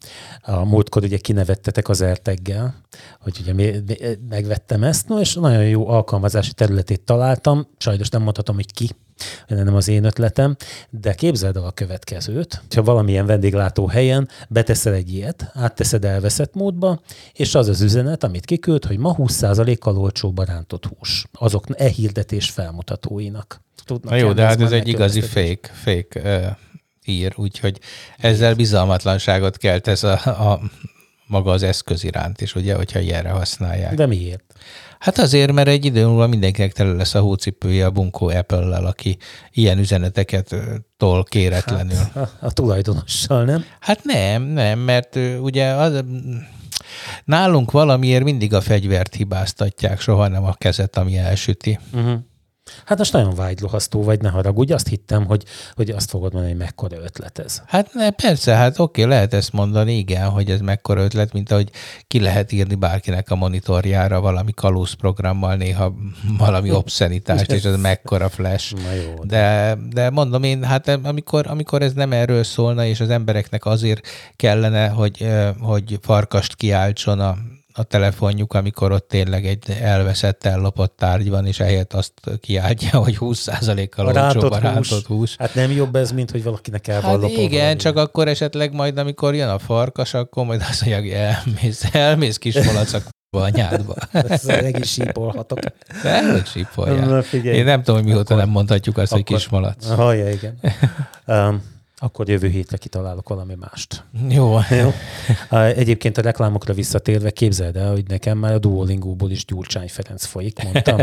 A 0.42 0.64
múltkor 0.64 1.02
ugye 1.02 1.16
kinevettetek 1.16 1.88
az 1.88 2.00
erteggel, 2.00 2.74
hogy 3.20 3.38
ugye 3.46 3.72
megvettem 4.28 4.82
ezt, 4.82 5.08
no, 5.08 5.20
és 5.20 5.34
nagyon 5.34 5.64
jó 5.64 5.88
alkalmazási 5.88 6.52
területét 6.68 7.00
találtam. 7.00 7.66
Sajnos 7.78 8.08
nem 8.08 8.22
mondhatom, 8.22 8.54
hogy 8.54 8.72
ki, 8.72 8.90
nem 9.46 9.74
az 9.74 9.88
én 9.88 10.04
ötletem, 10.04 10.56
de 10.90 11.14
képzeld 11.14 11.56
el 11.56 11.64
a 11.64 11.70
következőt, 11.70 12.62
ha 12.74 12.82
valamilyen 12.82 13.26
vendéglátó 13.26 13.86
helyen 13.86 14.28
beteszel 14.48 14.92
egy 14.92 15.12
ilyet, 15.12 15.50
átteszed 15.54 16.04
elveszett 16.04 16.54
módba, 16.54 17.00
és 17.32 17.54
az 17.54 17.68
az 17.68 17.80
üzenet, 17.80 18.24
amit 18.24 18.44
kiküld, 18.44 18.84
hogy 18.84 18.98
ma 18.98 19.14
20%-kal 19.18 19.98
olcsóbb 19.98 20.38
a 20.38 20.44
rántott 20.44 20.86
hús. 20.86 21.26
Azok 21.32 21.64
e-hirdetés 21.76 22.50
felmutatóinak. 22.50 23.60
Tudnak 23.84 24.10
Na 24.10 24.18
jó, 24.18 24.32
de 24.32 24.44
hát 24.44 24.60
ez 24.60 24.72
egy 24.72 24.88
igazi 24.88 25.20
fake, 25.20 25.70
fake 25.72 26.20
uh, 26.20 26.56
ír, 27.04 27.32
úgyhogy 27.36 27.80
ezzel 28.18 28.54
bizalmatlanságot 28.54 29.56
kelt 29.56 29.86
ez 29.86 30.04
a, 30.04 30.12
a 30.24 30.60
maga 31.26 31.50
az 31.50 31.62
eszköz 31.62 32.04
iránt 32.04 32.40
is, 32.40 32.54
ugye, 32.54 32.74
hogyha 32.74 32.98
ilyenre 32.98 33.30
használják. 33.30 33.94
De 33.94 34.06
miért? 34.06 34.42
Hát 34.98 35.18
azért, 35.18 35.52
mert 35.52 35.68
egy 35.68 35.84
idő 35.84 36.06
múlva 36.06 36.26
mindenkinek 36.26 36.72
tele 36.72 36.92
lesz 36.92 37.14
a 37.14 37.20
hócipője 37.20 37.86
a 37.86 37.90
bunkó 37.90 38.28
Apple-lel, 38.28 38.86
aki 38.86 39.16
ilyen 39.52 39.78
üzeneteket 39.78 40.52
ö, 40.52 40.74
tol 40.96 41.24
kéretlenül. 41.24 41.96
Hát, 41.96 42.16
A, 42.16 42.46
a 42.46 42.52
tulajdonossal, 42.52 43.44
nem? 43.44 43.64
hát 43.80 44.04
nem, 44.04 44.42
nem, 44.42 44.78
mert 44.78 45.18
ugye 45.40 45.66
az, 45.66 46.04
nálunk 47.24 47.70
valamiért 47.70 48.24
mindig 48.24 48.54
a 48.54 48.60
fegyvert 48.60 49.14
hibáztatják, 49.14 50.00
soha 50.00 50.28
nem 50.28 50.44
a 50.44 50.54
kezet, 50.54 50.96
ami 50.96 51.16
elsüti. 51.16 51.78
Uh-huh. 51.92 52.18
Hát 52.88 52.98
most 52.98 53.12
nagyon 53.12 53.34
vágylohasztó 53.34 54.02
vagy, 54.02 54.20
ne 54.20 54.28
haragudj. 54.28 54.72
Azt 54.72 54.88
hittem, 54.88 55.26
hogy, 55.26 55.44
hogy 55.74 55.90
azt 55.90 56.10
fogod 56.10 56.32
mondani, 56.32 56.52
hogy 56.52 56.62
mekkora 56.62 56.96
ötlet 56.96 57.38
ez. 57.38 57.62
Hát 57.66 57.94
ne, 57.94 58.10
persze, 58.10 58.54
hát 58.54 58.78
oké, 58.78 59.02
lehet 59.02 59.34
ezt 59.34 59.52
mondani, 59.52 59.96
igen, 59.96 60.28
hogy 60.28 60.50
ez 60.50 60.60
mekkora 60.60 61.02
ötlet, 61.02 61.32
mint 61.32 61.50
ahogy 61.50 61.70
ki 62.06 62.20
lehet 62.20 62.52
írni 62.52 62.74
bárkinek 62.74 63.30
a 63.30 63.34
monitorjára 63.34 64.20
valami 64.20 64.52
kalóz 64.52 64.92
programmal 64.92 65.54
néha 65.54 65.94
valami 66.38 66.70
obszenitást, 66.70 67.52
és 67.52 67.64
ez 67.64 67.80
mekkora 67.80 68.28
flash. 68.28 68.74
Jó. 68.96 69.24
De, 69.24 69.76
de 69.90 70.10
mondom 70.10 70.42
én, 70.42 70.64
hát 70.64 70.88
amikor, 70.88 71.46
amikor 71.46 71.82
ez 71.82 71.92
nem 71.92 72.12
erről 72.12 72.42
szólna, 72.42 72.84
és 72.84 73.00
az 73.00 73.10
embereknek 73.10 73.66
azért 73.66 74.06
kellene, 74.36 74.88
hogy, 74.88 75.28
hogy 75.60 75.98
farkast 76.02 76.54
kiáltson 76.54 77.20
a, 77.20 77.36
a 77.78 77.82
telefonjuk, 77.82 78.54
amikor 78.54 78.92
ott 78.92 79.08
tényleg 79.08 79.46
egy 79.46 79.70
elveszett, 79.80 80.44
ellopott 80.44 80.96
tárgy 80.96 81.30
van, 81.30 81.46
és 81.46 81.60
ehelyett 81.60 81.92
azt 81.92 82.12
kiáltja, 82.40 82.98
hogy 82.98 83.16
20%-kal 83.20 84.06
A 84.06 84.24
olcsóbb 84.24 84.50
a 84.50 84.58
rántott 84.58 85.06
hús. 85.06 85.36
Hát 85.38 85.54
nem 85.54 85.70
jobb 85.70 85.96
ez, 85.96 86.12
mint 86.12 86.30
hogy 86.30 86.42
valakinek 86.42 86.88
el 86.88 87.00
van 87.00 87.20
Hát 87.20 87.30
igen, 87.30 87.50
valami. 87.60 87.76
csak 87.76 87.96
akkor 87.96 88.28
esetleg 88.28 88.72
majd, 88.72 88.98
amikor 88.98 89.34
jön 89.34 89.48
a 89.48 89.58
farkas, 89.58 90.14
akkor 90.14 90.44
majd 90.44 90.60
azt 90.68 90.84
mondják, 90.86 91.02
hogy 91.02 91.10
elmész, 91.12 91.84
elmész 91.92 92.36
kis 92.38 92.54
malac 92.64 92.92
a 92.98 93.00
anyádba. 93.30 93.94
Ezzel 94.12 94.62
meg 94.62 94.78
is 94.78 94.90
sípolhatok. 94.90 95.58
Nem, 96.02 96.30
hogy 96.30 96.46
sípolják. 96.46 97.06
Na, 97.06 97.22
figyelj. 97.22 97.56
Én 97.56 97.64
nem 97.64 97.82
tudom, 97.82 97.96
hogy 98.00 98.04
mióta 98.10 98.20
Akkor- 98.20 98.36
nem 98.36 98.48
mondhatjuk 98.48 98.96
azt, 98.98 99.12
hogy 99.12 99.20
akkor- 99.20 99.36
kis 99.36 99.48
malac. 99.48 99.86
Hallja, 99.88 100.30
igen. 100.30 100.58
Um, 101.26 101.62
akkor 101.98 102.28
jövő 102.28 102.48
hétre 102.48 102.76
kitalálok 102.76 103.28
valami 103.28 103.54
mást. 103.54 104.04
Jó. 104.28 104.58
Jó. 104.70 104.92
Egyébként 105.58 106.18
a 106.18 106.22
reklámokra 106.22 106.74
visszatérve 106.74 107.30
képzeld 107.30 107.76
el, 107.76 107.90
hogy 107.90 108.04
nekem 108.08 108.38
már 108.38 108.52
a 108.52 108.58
Duolingóból 108.58 109.30
is 109.30 109.44
Gyurcsány 109.44 109.88
Ferenc 109.88 110.24
folyik, 110.24 110.62
mondtam. 110.62 111.00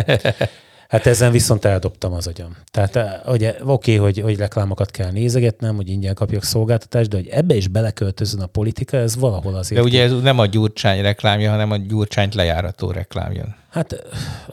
Hát 0.87 1.05
ezen 1.05 1.31
viszont 1.31 1.65
eldobtam 1.65 2.13
az 2.13 2.27
agyam. 2.27 2.55
Tehát 2.71 2.95
eh, 2.95 3.13
ugye 3.27 3.55
oké, 3.63 3.95
hogy, 3.95 4.19
hogy 4.19 4.37
reklámokat 4.37 4.91
kell 4.91 5.11
nézegetnem, 5.11 5.75
hogy 5.75 5.89
ingyen 5.89 6.13
kapjak 6.13 6.43
szolgáltatást, 6.43 7.09
de 7.09 7.17
hogy 7.17 7.27
ebbe 7.27 7.55
is 7.55 7.67
beleköltözön 7.67 8.41
a 8.41 8.45
politika, 8.45 8.97
ez 8.97 9.15
valahol 9.15 9.55
azért. 9.55 9.81
De 9.81 9.87
ugye 9.87 10.03
ez 10.03 10.21
nem 10.21 10.39
a 10.39 10.45
Gyurcsány 10.45 11.01
reklámja, 11.01 11.49
hanem 11.49 11.71
a 11.71 11.77
Gyurcsányt 11.77 12.35
lejárató 12.35 12.91
reklámja. 12.91 13.55
Hát 13.75 14.03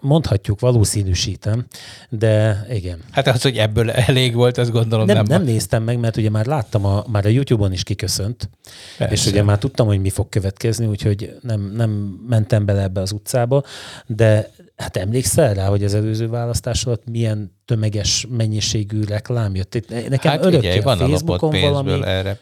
mondhatjuk, 0.01 0.61
valószínűsítem, 0.61 1.67
de 2.09 2.67
igen. 2.71 2.99
Hát 3.11 3.27
az, 3.27 3.43
hogy 3.43 3.57
ebből 3.57 3.91
elég 3.91 4.35
volt, 4.35 4.59
azt 4.59 4.71
gondolom 4.71 5.07
Nem, 5.07 5.17
nem. 5.17 5.25
nem, 5.25 5.43
nem 5.43 5.53
néztem 5.53 5.83
meg, 5.83 5.99
mert 5.99 6.17
ugye 6.17 6.31
már 6.31 6.47
láttam, 6.47 6.85
a, 6.85 7.05
már 7.09 7.27
a 7.27 7.29
YouTube-on 7.29 7.73
is 7.73 7.83
kiköszönt, 7.83 8.51
Persze. 8.99 9.15
és 9.15 9.27
ugye 9.27 9.43
már 9.43 9.59
tudtam, 9.59 9.87
hogy 9.87 10.01
mi 10.01 10.11
fog 10.11 10.29
következni, 10.29 10.87
úgyhogy 10.87 11.37
nem, 11.41 11.73
nem 11.77 11.91
mentem 12.29 12.65
bele 12.65 12.83
ebbe 12.83 13.01
az 13.01 13.13
utcába, 13.13 13.63
de 14.07 14.51
hát 14.83 14.97
emlékszel 14.97 15.55
rá, 15.55 15.67
hogy 15.67 15.85
az 15.85 15.95
előző 15.95 16.29
választás 16.29 16.85
alatt 16.85 17.09
milyen 17.11 17.57
tömeges 17.65 18.27
mennyiségű 18.31 19.05
reklám 19.05 19.55
jött? 19.55 19.89
Nekem 20.09 20.31
hát 20.31 20.45
örökké 20.45 20.57
figyelj, 20.57 20.79
a 20.79 20.83
van 20.83 20.97
Facebookon 20.97 21.61
valami, 21.61 22.03
erre. 22.05 22.39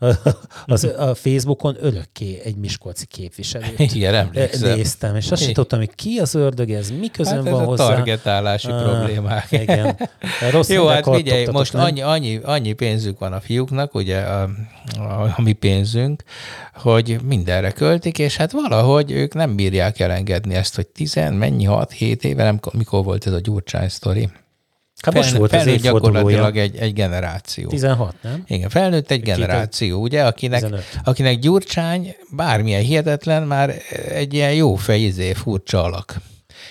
az, 0.66 0.84
a 0.84 1.14
Facebookon 1.14 1.76
örökké 1.80 2.40
egy 2.44 2.56
miskolci 2.56 3.06
képviselő. 3.06 3.64
Igen, 3.94 4.14
emlékszem. 4.14 4.76
Néztem, 4.76 5.16
és 5.16 5.30
azt 5.30 5.42
sem 5.42 5.52
tudtam, 5.52 5.78
hogy 5.78 5.94
ki 5.94 6.18
az 6.18 6.34
ördög 6.34 6.70
ez, 6.70 6.90
mi 6.90 7.08
közön 7.08 7.36
Hát 7.36 7.46
ez 7.46 7.52
van 7.52 7.62
a 7.62 7.64
hozzá. 7.64 7.86
targetálási 7.86 8.70
Ah, 8.70 8.82
problémák. 8.82 9.46
Igen. 9.50 9.98
Rossz 10.52 10.68
Jó, 10.68 10.86
hát 10.86 11.08
figyelj, 11.14 11.46
most 11.46 11.72
nem? 11.72 11.82
annyi, 11.84 12.00
annyi, 12.00 12.40
annyi 12.42 12.72
pénzük 12.72 13.18
van 13.18 13.32
a 13.32 13.40
fiúknak, 13.40 13.94
ugye 13.94 14.18
a, 14.18 14.48
a, 14.98 15.22
a 15.36 15.40
mi 15.42 15.52
pénzünk, 15.52 16.22
hogy 16.74 17.18
mindenre 17.24 17.70
költik, 17.70 18.18
és 18.18 18.36
hát 18.36 18.52
valahogy 18.52 19.10
ők 19.10 19.34
nem 19.34 19.56
bírják 19.56 20.00
elengedni 20.00 20.54
ezt, 20.54 20.74
hogy 20.74 20.86
tizen, 20.86 21.34
mennyi, 21.34 21.66
6-7 21.68 22.22
éve, 22.22 22.42
nem, 22.44 22.60
mikor 22.72 23.04
volt 23.04 23.26
ez 23.26 23.32
a 23.32 23.40
Gyurcsány 23.40 23.88
sztori. 23.88 24.28
Hát 25.02 25.14
most 25.14 25.32
volt 25.36 25.52
az 25.52 25.62
felnőtt 25.62 25.84
évfordulója. 25.84 26.20
gyakorlatilag 26.20 26.56
egy, 26.56 26.76
egy 26.76 26.92
generáció. 26.92 27.68
16, 27.68 28.14
nem? 28.22 28.42
Igen, 28.46 28.68
felnőtt 28.68 29.10
egy 29.10 29.22
generáció, 29.22 30.00
ugye, 30.00 30.24
akinek, 30.24 30.60
15. 30.60 30.84
akinek 31.04 31.38
Gyurcsány 31.38 32.16
bármilyen 32.30 32.82
hihetetlen, 32.82 33.42
már 33.42 33.74
egy 34.08 34.34
ilyen 34.34 34.54
jó 34.54 34.74
fejizé, 34.74 35.32
furcsa 35.32 35.82
alak. 35.82 36.16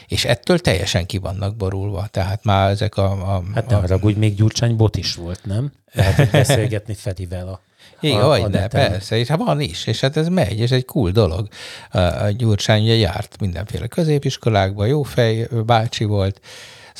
És 0.07 0.25
ettől 0.25 0.59
teljesen 0.59 1.05
ki 1.05 1.17
vannak 1.17 1.55
borulva. 1.55 2.07
Tehát 2.11 2.43
már 2.43 2.69
ezek 2.69 2.97
a... 2.97 3.35
a, 3.35 3.43
Hát 3.53 3.69
ne 3.69 3.75
a 3.75 3.79
haragudj, 3.79 4.19
még 4.19 4.35
Gyurcsány 4.35 4.75
bot 4.75 4.97
is 4.97 5.15
volt, 5.15 5.39
nem? 5.45 5.71
Lehet 5.93 6.15
hogy 6.15 6.29
beszélgetni 6.29 6.93
Fedivel 6.93 7.47
a, 7.47 7.59
igen, 8.01 8.21
a 8.21 8.37
ne, 8.37 8.47
neten. 8.59 8.89
persze, 8.89 9.17
és 9.17 9.27
hát 9.27 9.37
van 9.37 9.59
is, 9.59 9.87
és 9.87 9.99
hát 9.99 10.17
ez 10.17 10.27
megy, 10.27 10.59
és 10.59 10.71
egy 10.71 10.85
cool 10.85 11.11
dolog. 11.11 11.47
A, 11.91 11.99
Gyurcsány 12.29 12.83
ugye 12.83 12.95
járt 12.95 13.35
mindenféle 13.39 13.87
középiskolákba, 13.87 14.85
jó 14.85 15.03
fej, 15.03 15.47
bácsi 15.65 16.03
volt, 16.03 16.41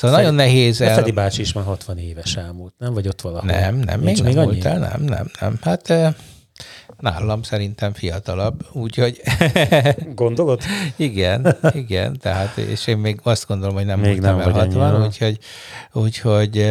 szóval 0.00 0.16
nagyon 0.16 0.34
nehéz 0.34 0.80
el... 0.80 0.94
Fedi 0.94 1.10
bácsi 1.10 1.40
is 1.40 1.52
már 1.52 1.64
60 1.64 1.98
éves 1.98 2.36
elmúlt, 2.36 2.74
nem? 2.78 2.94
Vagy 2.94 3.08
ott 3.08 3.20
valahol? 3.20 3.50
Nem, 3.50 3.76
nem, 3.76 4.00
még 4.00 4.04
Nincs 4.06 4.18
nem 4.22 4.26
még 4.26 4.36
volt 4.36 4.64
annyi? 4.64 4.64
el, 4.64 4.78
nem, 4.78 5.02
nem, 5.02 5.30
nem. 5.40 5.58
Hát 5.62 5.92
nálam 6.98 7.42
szerintem 7.42 7.92
fiatalabb, 7.92 8.66
úgyhogy 8.72 9.20
Gondolod? 10.14 10.60
igen, 10.96 11.56
igen, 11.72 12.18
tehát, 12.18 12.56
és 12.56 12.86
én 12.86 12.98
még 12.98 13.20
azt 13.22 13.46
gondolom, 13.46 13.74
hogy 13.74 13.84
nem 13.84 14.00
Még 14.00 14.20
nem 14.20 14.38
el 14.38 14.44
vagy 14.44 14.54
60, 14.54 14.82
annyira. 14.82 15.04
úgyhogy, 15.04 15.38
úgyhogy 15.92 16.66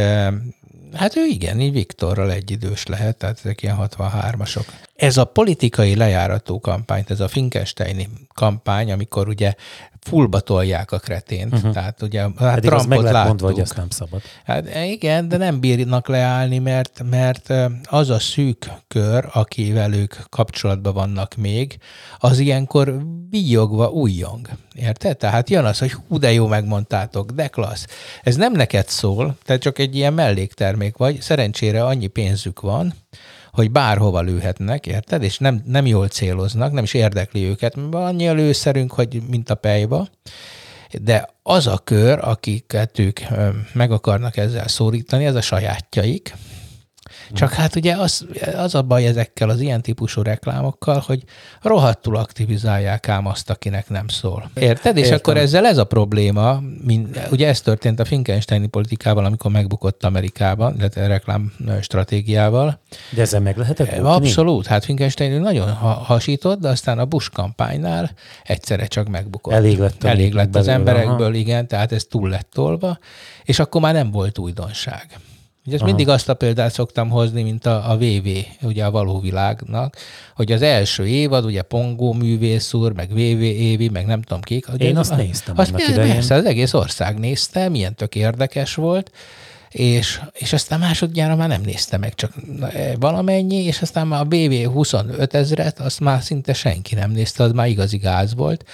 hát 0.94 1.16
ő 1.16 1.26
igen, 1.26 1.60
így 1.60 1.72
Viktorral 1.72 2.32
egyidős 2.32 2.86
lehet, 2.86 3.18
tehát 3.18 3.40
ezek 3.44 3.62
ilyen 3.62 3.78
63-asok. 3.80 4.66
Ez 5.00 5.18
a 5.18 5.26
politikai 5.26 5.96
lejárató 5.96 6.60
kampányt, 6.60 7.12
ez 7.12 7.20
a 7.20 7.28
Finkensteini 7.28 8.10
kampány, 8.34 8.92
amikor 8.92 9.28
ugye 9.28 9.54
fullba 10.00 10.40
tolják 10.40 10.92
a 10.92 10.98
kretént, 10.98 11.54
uh-huh. 11.54 11.74
tehát 11.74 12.02
ugye 12.02 12.22
hát 12.22 12.54
Pedig 12.54 12.72
az 12.72 12.86
meg 12.86 12.98
Trumpot 12.98 13.12
lehet 13.12 13.28
mondva, 13.28 13.48
hogy 13.48 13.60
ezt 13.60 13.76
nem 13.76 13.90
szabad. 13.90 14.22
Hát 14.46 14.76
igen, 14.86 15.28
de 15.28 15.38
nem 15.38 15.60
bírnak 15.60 16.08
leállni, 16.08 16.58
mert, 16.58 17.02
mert 17.10 17.54
az 17.84 18.10
a 18.10 18.20
szűk 18.20 18.72
kör, 18.88 19.30
akivel 19.34 19.94
ők 19.94 20.16
kapcsolatban 20.30 20.94
vannak 20.94 21.36
még, 21.36 21.78
az 22.18 22.40
ilyenkor 22.40 23.02
víjogva 23.30 23.90
újjong. 23.90 24.48
Érted? 24.74 25.18
Tehát 25.18 25.50
jön 25.50 25.66
az, 25.66 25.80
hogy 25.80 25.92
hú, 25.92 26.18
de 26.18 26.32
jó 26.32 26.48
megmondtátok, 26.48 27.32
de 27.32 27.48
klassz. 27.48 27.86
Ez 28.24 28.36
nem 28.36 28.54
neked 28.54 28.88
szól, 28.88 29.38
te 29.46 29.58
csak 29.58 29.80
egy 29.80 29.96
ilyen 29.96 30.14
melléktermék 30.14 30.98
vagy, 30.98 31.22
szerencsére 31.22 31.86
annyi 31.86 32.08
pénzük 32.08 32.60
van, 32.60 32.94
hogy 33.60 33.72
bárhova 33.72 34.22
lőhetnek, 34.22 34.88
érted? 34.88 35.24
És 35.24 35.38
nem, 35.38 35.62
nem 35.66 35.86
jól 35.86 36.08
céloznak, 36.08 36.72
nem 36.72 36.84
is 36.84 36.94
érdekli 36.94 37.44
őket, 37.44 37.76
mert 37.76 37.94
annyi 37.94 38.28
a 38.28 38.34
lőszerünk, 38.34 38.92
hogy 38.92 39.22
mint 39.30 39.50
a 39.50 39.56
pejba. 39.56 40.08
De 41.02 41.30
az 41.44 41.68
a 41.68 41.78
kör, 41.84 42.20
akiket 42.22 43.00
ők 43.00 43.20
meg 43.74 43.92
akarnak 43.92 44.38
ezzel 44.38 44.68
szórítani, 44.68 45.26
ez 45.26 45.36
a 45.36 45.42
sajátjaik. 45.42 46.34
Csak 47.34 47.54
hát 47.54 47.76
ugye 47.76 47.96
az, 47.96 48.26
az 48.56 48.76
a 48.76 48.82
baj 48.82 49.06
ezekkel 49.06 49.50
az 49.50 49.60
ilyen 49.60 49.82
típusú 49.82 50.22
reklámokkal, 50.22 51.04
hogy 51.06 51.24
rohadtul 51.62 52.16
aktivizálják 52.16 53.10
ám 53.10 53.26
azt, 53.26 53.50
akinek 53.50 53.90
nem 53.90 54.08
szól. 54.08 54.50
Érted? 54.54 54.98
És 54.98 55.04
Értem. 55.04 55.18
akkor 55.18 55.38
ezzel 55.38 55.66
ez 55.66 55.78
a 55.78 55.84
probléma, 55.84 56.62
mint, 56.84 57.20
ugye 57.32 57.48
ez 57.48 57.62
történt 57.62 58.00
a 58.00 58.06
Finkensteini 58.06 58.68
politikával, 58.68 59.26
amikor 59.26 59.52
megbukott 59.52 60.04
Amerikában, 60.04 60.76
illetve 60.78 61.08
reklám 61.08 61.54
stratégiával. 61.82 62.80
De 63.10 63.22
ezzel 63.22 63.40
meg 63.40 63.58
lehetett 63.58 63.90
bukni? 63.90 64.10
Abszolút, 64.10 64.68
hát 64.68 64.86
Finkenstein 64.86 65.42
nagyon 65.42 65.74
ha- 65.74 65.94
hasított, 65.94 66.60
de 66.60 66.70
aztán 66.70 67.00
a 67.00 67.06
Bush 67.06 67.32
kampánynál 67.32 68.12
egyszerre 68.44 68.86
csak 68.86 69.08
megbukott. 69.08 69.54
Elég 69.54 69.78
lett 69.78 70.04
Elég 70.04 70.34
lett 70.34 70.56
az 70.56 70.66
belőle, 70.66 70.74
emberekből, 70.74 71.34
igen, 71.34 71.68
tehát 71.68 71.92
ez 71.92 72.04
túl 72.04 72.30
lett 72.30 72.50
tolva, 72.54 72.98
és 73.44 73.60
akkor 73.60 73.82
már 73.82 73.94
nem 73.94 74.12
volt 74.12 74.38
újdonság. 74.38 75.08
Ugye 75.70 75.78
ezt 75.78 75.88
Aha. 75.88 75.96
mindig 75.96 76.14
azt 76.14 76.30
a 76.30 76.34
példát 76.34 76.72
szoktam 76.74 77.10
hozni, 77.10 77.44
mint 77.44 77.66
a, 77.66 77.92
a 77.92 77.98
VV, 77.98 78.28
ugye 78.62 78.86
a 78.86 78.92
való 78.92 79.20
világnak, 79.20 79.96
hogy 80.36 80.52
az 80.52 80.62
első 80.62 81.08
évad, 81.08 81.46
ugye 81.46 81.62
Pongó 81.62 82.14
művész 82.14 82.74
úr, 82.74 82.94
meg 82.94 83.10
VV 83.10 83.18
Évi, 83.42 83.90
meg 83.90 84.06
nem 84.06 84.22
tudom 84.22 84.42
kik. 84.42 84.68
ugye 84.74 84.86
Én 84.86 84.98
az- 84.98 85.10
azt 85.10 85.20
néztem 85.20 85.58
azt 85.58 85.70
annak 85.70 85.82
persze, 85.86 86.02
idején. 86.04 86.18
az 86.18 86.32
egész 86.46 86.74
ország 86.74 87.20
nézte, 87.20 87.70
milyen 87.70 87.96
tök 87.96 88.16
érdekes 88.16 88.76
volt, 88.76 89.12
és, 89.70 90.22
és 90.34 90.54
aztán 90.54 90.80
másodjára 90.80 91.36
már 91.36 91.48
nem 91.48 91.62
nézte 91.62 91.98
meg, 91.98 92.16
csak 92.16 92.34
valamennyi, 93.00 93.64
és 93.64 93.82
aztán 93.82 94.08
már 94.08 94.22
a 94.22 94.24
BV 94.24 94.72
25 94.74 95.34
ezret, 95.34 95.80
azt 95.80 96.00
már 96.00 96.22
szinte 96.22 96.54
senki 96.54 96.96
nem 96.96 97.12
nézte, 97.12 97.44
az 97.44 97.52
már 97.52 97.68
igazi 97.68 97.98
gáz 97.98 98.36
volt. 98.36 98.66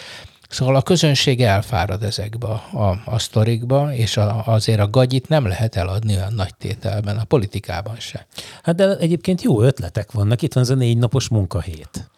Szóval 0.50 0.75
a 0.75 0.82
közönség 0.82 1.42
elfárad 1.42 2.04
ezekbe 2.04 2.48
a, 2.48 3.02
a 3.06 3.20
sztorikba, 3.20 3.94
és 3.94 4.18
a, 4.18 4.44
azért 4.46 4.80
a 4.80 4.90
gagyit 4.90 5.28
nem 5.28 5.46
lehet 5.46 5.75
eladni 5.75 6.16
olyan 6.16 6.34
nagy 6.34 6.56
tételben, 6.56 7.18
a 7.18 7.24
politikában 7.24 7.96
se. 8.00 8.25
Hát 8.64 8.75
de 8.75 8.98
egyébként 8.98 9.42
jó 9.42 9.62
ötletek 9.62 10.12
vannak. 10.12 10.42
Itt 10.42 10.54
van 10.54 10.64
ez 10.64 10.70
a 10.70 10.75
négy 10.75 10.98
napos 10.98 11.28
munkahét. 11.28 12.10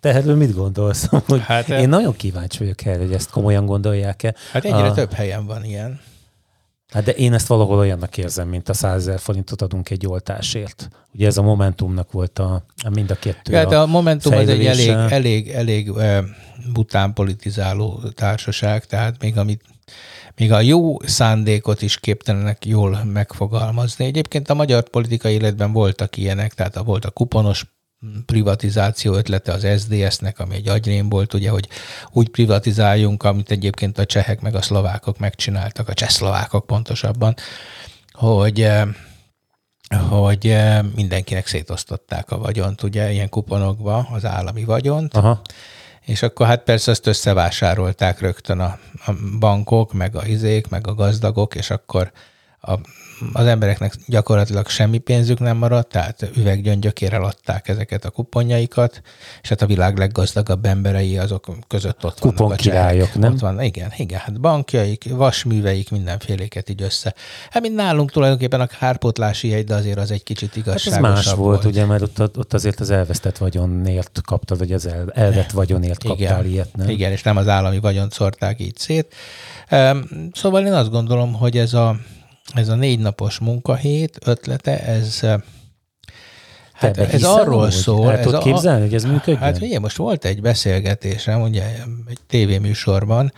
Te 0.00 0.14
erről 0.14 0.36
mit 0.36 0.54
gondolsz? 0.54 1.06
Hogy 1.26 1.40
Hát, 1.40 1.68
én 1.68 1.88
nagyon 1.88 2.16
kíváncsi 2.16 2.58
vagyok 2.58 2.84
erre, 2.84 2.98
hogy 2.98 3.12
ezt 3.12 3.30
komolyan 3.30 3.66
gondolják-e. 3.66 4.34
Hát 4.52 4.64
egyre 4.64 4.76
A- 4.76 4.92
több 4.92 5.12
helyen 5.12 5.46
van 5.46 5.64
ilyen. 5.64 6.00
Hát 6.92 7.04
de 7.04 7.12
én 7.12 7.32
ezt 7.32 7.46
valahol 7.46 7.78
olyannak 7.78 8.18
érzem, 8.18 8.48
mint 8.48 8.68
a 8.68 8.74
100 8.74 8.96
ezer 8.96 9.18
forintot 9.18 9.62
adunk 9.62 9.90
egy 9.90 10.06
oltásért. 10.06 10.88
Ugye 11.14 11.26
ez 11.26 11.36
a 11.36 11.42
Momentumnak 11.42 12.12
volt 12.12 12.38
a, 12.38 12.64
a 12.84 12.88
mind 12.90 13.10
a 13.10 13.14
kettő. 13.14 13.54
Hát 13.54 13.72
a 13.72 13.86
Momentum 13.86 14.32
az 14.32 14.48
egy 14.48 14.66
elég, 14.66 14.88
elég, 14.88 15.48
elég 15.48 15.92
bután 16.72 17.12
politizáló 17.12 18.00
társaság, 18.14 18.86
tehát 18.86 19.22
még 19.22 19.38
amit 19.38 19.62
még 20.36 20.52
a 20.52 20.60
jó 20.60 21.00
szándékot 21.02 21.82
is 21.82 21.98
képtelenek 21.98 22.66
jól 22.66 23.04
megfogalmazni. 23.04 24.04
Egyébként 24.04 24.50
a 24.50 24.54
magyar 24.54 24.88
politikai 24.88 25.34
életben 25.34 25.72
voltak 25.72 26.16
ilyenek, 26.16 26.54
tehát 26.54 26.76
a- 26.76 26.82
volt 26.82 27.04
a 27.04 27.10
kuponos 27.10 27.64
privatizáció 28.26 29.14
ötlete 29.14 29.52
az 29.52 29.66
SDS-nek, 29.78 30.38
ami 30.38 30.54
egy 30.54 30.68
agyrém 30.68 31.08
volt, 31.08 31.34
ugye, 31.34 31.50
hogy 31.50 31.68
úgy 32.12 32.28
privatizáljunk, 32.28 33.22
amit 33.22 33.50
egyébként 33.50 33.98
a 33.98 34.06
csehek 34.06 34.40
meg 34.40 34.54
a 34.54 34.62
szlovákok 34.62 35.18
megcsináltak, 35.18 35.88
a 35.88 35.94
csehszlovákok 35.94 36.66
pontosabban, 36.66 37.34
hogy 38.12 38.60
eh, 38.60 38.88
hogy 40.08 40.46
eh, 40.46 40.82
mindenkinek 40.94 41.46
szétosztották 41.46 42.30
a 42.30 42.38
vagyont, 42.38 42.82
ugye, 42.82 43.12
ilyen 43.12 43.28
kuponokba, 43.28 44.08
az 44.12 44.24
állami 44.24 44.64
vagyont, 44.64 45.14
Aha. 45.14 45.40
és 46.00 46.22
akkor 46.22 46.46
hát 46.46 46.62
persze 46.62 46.90
azt 46.90 47.06
összevásárolták 47.06 48.20
rögtön 48.20 48.60
a, 48.60 48.78
a 49.06 49.12
bankok, 49.38 49.92
meg 49.92 50.16
a 50.16 50.26
izék, 50.26 50.68
meg 50.68 50.86
a 50.86 50.94
gazdagok, 50.94 51.54
és 51.54 51.70
akkor 51.70 52.12
a, 52.60 52.74
az 53.32 53.46
embereknek 53.46 53.94
gyakorlatilag 54.06 54.68
semmi 54.68 54.98
pénzük 54.98 55.38
nem 55.38 55.56
maradt, 55.56 55.88
tehát 55.88 56.30
üveggyöngyökére 56.36 57.16
adták 57.16 57.68
ezeket 57.68 58.04
a 58.04 58.10
kuponjaikat, 58.10 59.02
és 59.42 59.48
hát 59.48 59.62
a 59.62 59.66
világ 59.66 59.98
leggazdagabb 59.98 60.64
emberei 60.64 61.18
azok 61.18 61.56
között 61.66 62.04
ott 62.04 62.18
vannak 62.18 62.38
a 62.38 62.42
Kuponkirályok, 62.42 63.14
nem? 63.14 63.32
Ott 63.32 63.40
van, 63.40 63.62
igen, 63.62 63.92
igen, 63.96 64.18
hát 64.18 64.40
bankjaik, 64.40 65.04
vasműveik, 65.10 65.90
mindenféléket 65.90 66.68
így 66.68 66.82
össze. 66.82 67.14
Hát 67.50 67.62
mint 67.62 67.74
nálunk 67.74 68.10
tulajdonképpen 68.10 68.60
a 68.60 68.66
kárpótlási 68.66 69.50
hegy, 69.50 69.64
de 69.64 69.74
azért 69.74 69.98
az 69.98 70.10
egy 70.10 70.22
kicsit 70.22 70.48
Hát 70.48 70.56
igazságosabb 70.56 71.04
ez 71.04 71.24
más 71.24 71.32
volt, 71.32 71.64
ugye, 71.64 71.84
mert 71.84 72.02
ott, 72.02 72.38
ott 72.38 72.52
azért 72.52 72.80
az 72.80 72.90
elvesztett 72.90 73.38
vagyonért 73.38 74.20
kaptad, 74.24 74.58
vagy 74.58 74.72
az 74.72 74.86
el, 74.86 75.10
elvett 75.12 75.50
vagyonért 75.50 76.04
kaptál 76.04 76.40
Igen. 76.40 76.52
ilyet, 76.52 76.76
nem? 76.76 76.88
Igen, 76.88 77.12
és 77.12 77.22
nem 77.22 77.36
az 77.36 77.48
állami 77.48 77.78
vagyont 77.78 78.12
szórták 78.12 78.60
így 78.60 78.76
szét. 78.76 79.14
Szóval 80.32 80.66
én 80.66 80.72
azt 80.72 80.90
gondolom, 80.90 81.32
hogy 81.32 81.58
ez 81.58 81.74
a, 81.74 81.96
ez 82.54 82.68
a 82.68 82.74
négy 82.74 82.98
napos 82.98 83.38
munkahét 83.38 84.18
ötlete, 84.24 84.80
ez 84.84 85.18
eh, 85.22 85.40
Hát 86.72 86.92
Te 86.92 87.10
ez 87.10 87.22
arról 87.24 87.60
amúgy? 87.60 87.72
szól. 87.72 88.12
El 88.12 88.22
tudod 88.22 88.42
képzelni, 88.42 88.80
hogy 88.80 88.94
ez 88.94 89.04
működjön? 89.04 89.38
Hát 89.38 89.60
ugye 89.60 89.78
most 89.78 89.96
volt 89.96 90.24
egy 90.24 90.40
beszélgetésem, 90.40 91.42
ugye 91.42 91.64
egy 92.08 92.18
tévéműsorban, 92.26 93.32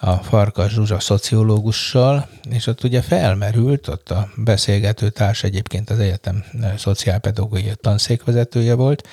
a 0.00 0.12
Farkas 0.12 0.72
Zsuzsa 0.72 1.00
szociológussal, 1.00 2.28
és 2.50 2.66
ott 2.66 2.84
ugye 2.84 3.02
felmerült, 3.02 3.88
ott 3.88 4.10
a 4.10 4.28
beszélgető 4.36 5.10
társ 5.10 5.42
egyébként 5.42 5.90
az 5.90 5.98
egyetem 5.98 6.44
eh, 6.60 6.72
szociálpedagógiai 6.76 7.74
tanszékvezetője 7.80 8.74
volt, 8.74 9.08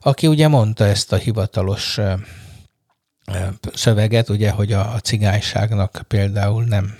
aki 0.00 0.26
ugye 0.26 0.48
mondta 0.48 0.84
ezt 0.84 1.12
a 1.12 1.16
hivatalos 1.16 1.98
eh, 1.98 2.14
szöveget, 3.74 4.28
ugye, 4.28 4.50
hogy 4.50 4.72
a, 4.72 4.92
a 4.94 4.98
cigányságnak 5.00 6.00
például 6.08 6.64
nem, 6.64 6.96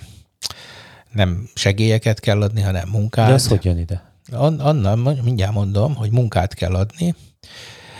nem 1.11 1.49
segélyeket 1.53 2.19
kell 2.19 2.41
adni, 2.41 2.61
hanem 2.61 2.89
munkát. 2.89 3.27
De 3.27 3.33
ez 3.33 3.47
hogy 3.47 3.65
jön 3.65 3.77
ide? 3.77 4.11
An- 4.31 4.61
Annan, 4.61 4.99
mindjárt 5.23 5.53
mondom, 5.53 5.95
hogy 5.95 6.11
munkát 6.11 6.53
kell 6.53 6.75
adni, 6.75 7.15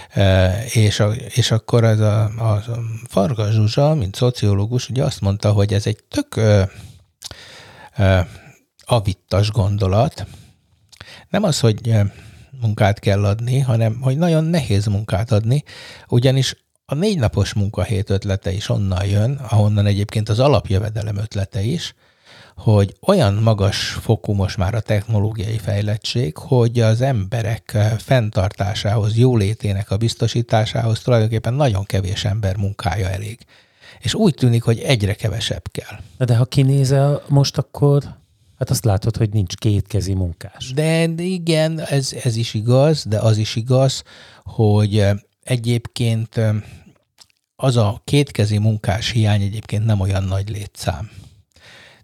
e, 0.10 0.56
és, 0.74 1.00
a, 1.00 1.14
és 1.14 1.52
akkor 1.52 1.84
ez 1.84 2.00
a, 2.00 2.24
a 2.24 2.64
Fargas 3.08 3.54
Zsuzsa, 3.54 3.94
mint 3.94 4.16
szociológus, 4.16 4.90
ugye 4.90 5.04
azt 5.04 5.22
mondta, 5.22 5.52
hogy 5.52 5.74
ez 5.74 5.86
egy 5.86 6.04
tök 6.10 6.36
ö, 6.36 6.64
ö, 7.98 8.20
avittas 8.86 9.52
gondolat. 9.52 10.26
Nem 11.30 11.44
az, 11.44 11.60
hogy 11.60 11.96
munkát 12.62 13.00
kell 13.00 13.26
adni, 13.26 13.60
hanem 13.60 14.02
hogy 14.02 14.18
nagyon 14.18 14.44
nehéz 14.44 14.86
munkát 14.86 15.32
adni, 15.32 15.64
ugyanis 16.08 16.56
a 16.86 16.96
négy 16.96 17.20
napos 17.20 17.54
munkahét 17.54 18.10
ötlete 18.10 18.52
is 18.52 18.70
onnan 18.70 19.06
jön, 19.06 19.40
ahonnan 19.50 19.86
egyébként 19.86 20.30
az 20.30 20.40
alapjövedelem 20.40 21.18
ötlete 21.18 21.62
is, 21.62 21.96
hogy 22.58 22.96
olyan 23.02 23.34
magas 23.34 23.78
fokú 24.02 24.34
most 24.34 24.58
már 24.58 24.76
a 24.76 24.80
technológiai 24.80 25.58
fejlettség, 25.58 26.38
hogy 26.38 26.80
az 26.80 27.02
emberek 27.02 27.78
fenntartásához, 27.98 29.18
jólétének 29.18 29.92
a 29.92 29.98
biztosításához 29.98 31.00
tulajdonképpen 31.00 31.54
nagyon 31.54 31.86
kevés 31.86 32.26
ember 32.26 32.58
munkája 32.58 33.10
elég. 33.10 33.40
És 34.00 34.14
úgy 34.14 34.34
tűnik, 34.34 34.64
hogy 34.64 34.80
egyre 34.80 35.14
kevesebb 35.14 35.72
kell. 35.72 36.00
De 36.28 36.36
ha 36.36 36.46
kinézel 36.46 37.22
most, 37.28 37.58
akkor 37.58 38.04
hát 38.58 38.70
azt 38.70 38.86
látod, 38.86 39.18
hogy 39.18 39.30
nincs 39.30 39.56
kétkezi 39.56 40.14
munkás. 40.14 40.72
De, 40.74 41.08
de 41.08 41.24
igen, 41.24 41.80
ez, 41.80 42.14
ez 42.24 42.36
is 42.36 42.54
igaz, 42.54 43.06
de 43.06 43.18
az 43.20 43.38
is 43.38 43.56
igaz, 43.56 44.04
hogy 44.44 45.06
egyébként 45.44 46.40
az 47.56 47.78
a 47.78 48.02
kétkezi 48.04 48.58
munkás 48.58 49.10
hiány 49.10 49.42
egyébként 49.42 49.86
nem 49.86 50.00
olyan 50.00 50.24
nagy 50.24 50.50
létszám. 50.50 51.10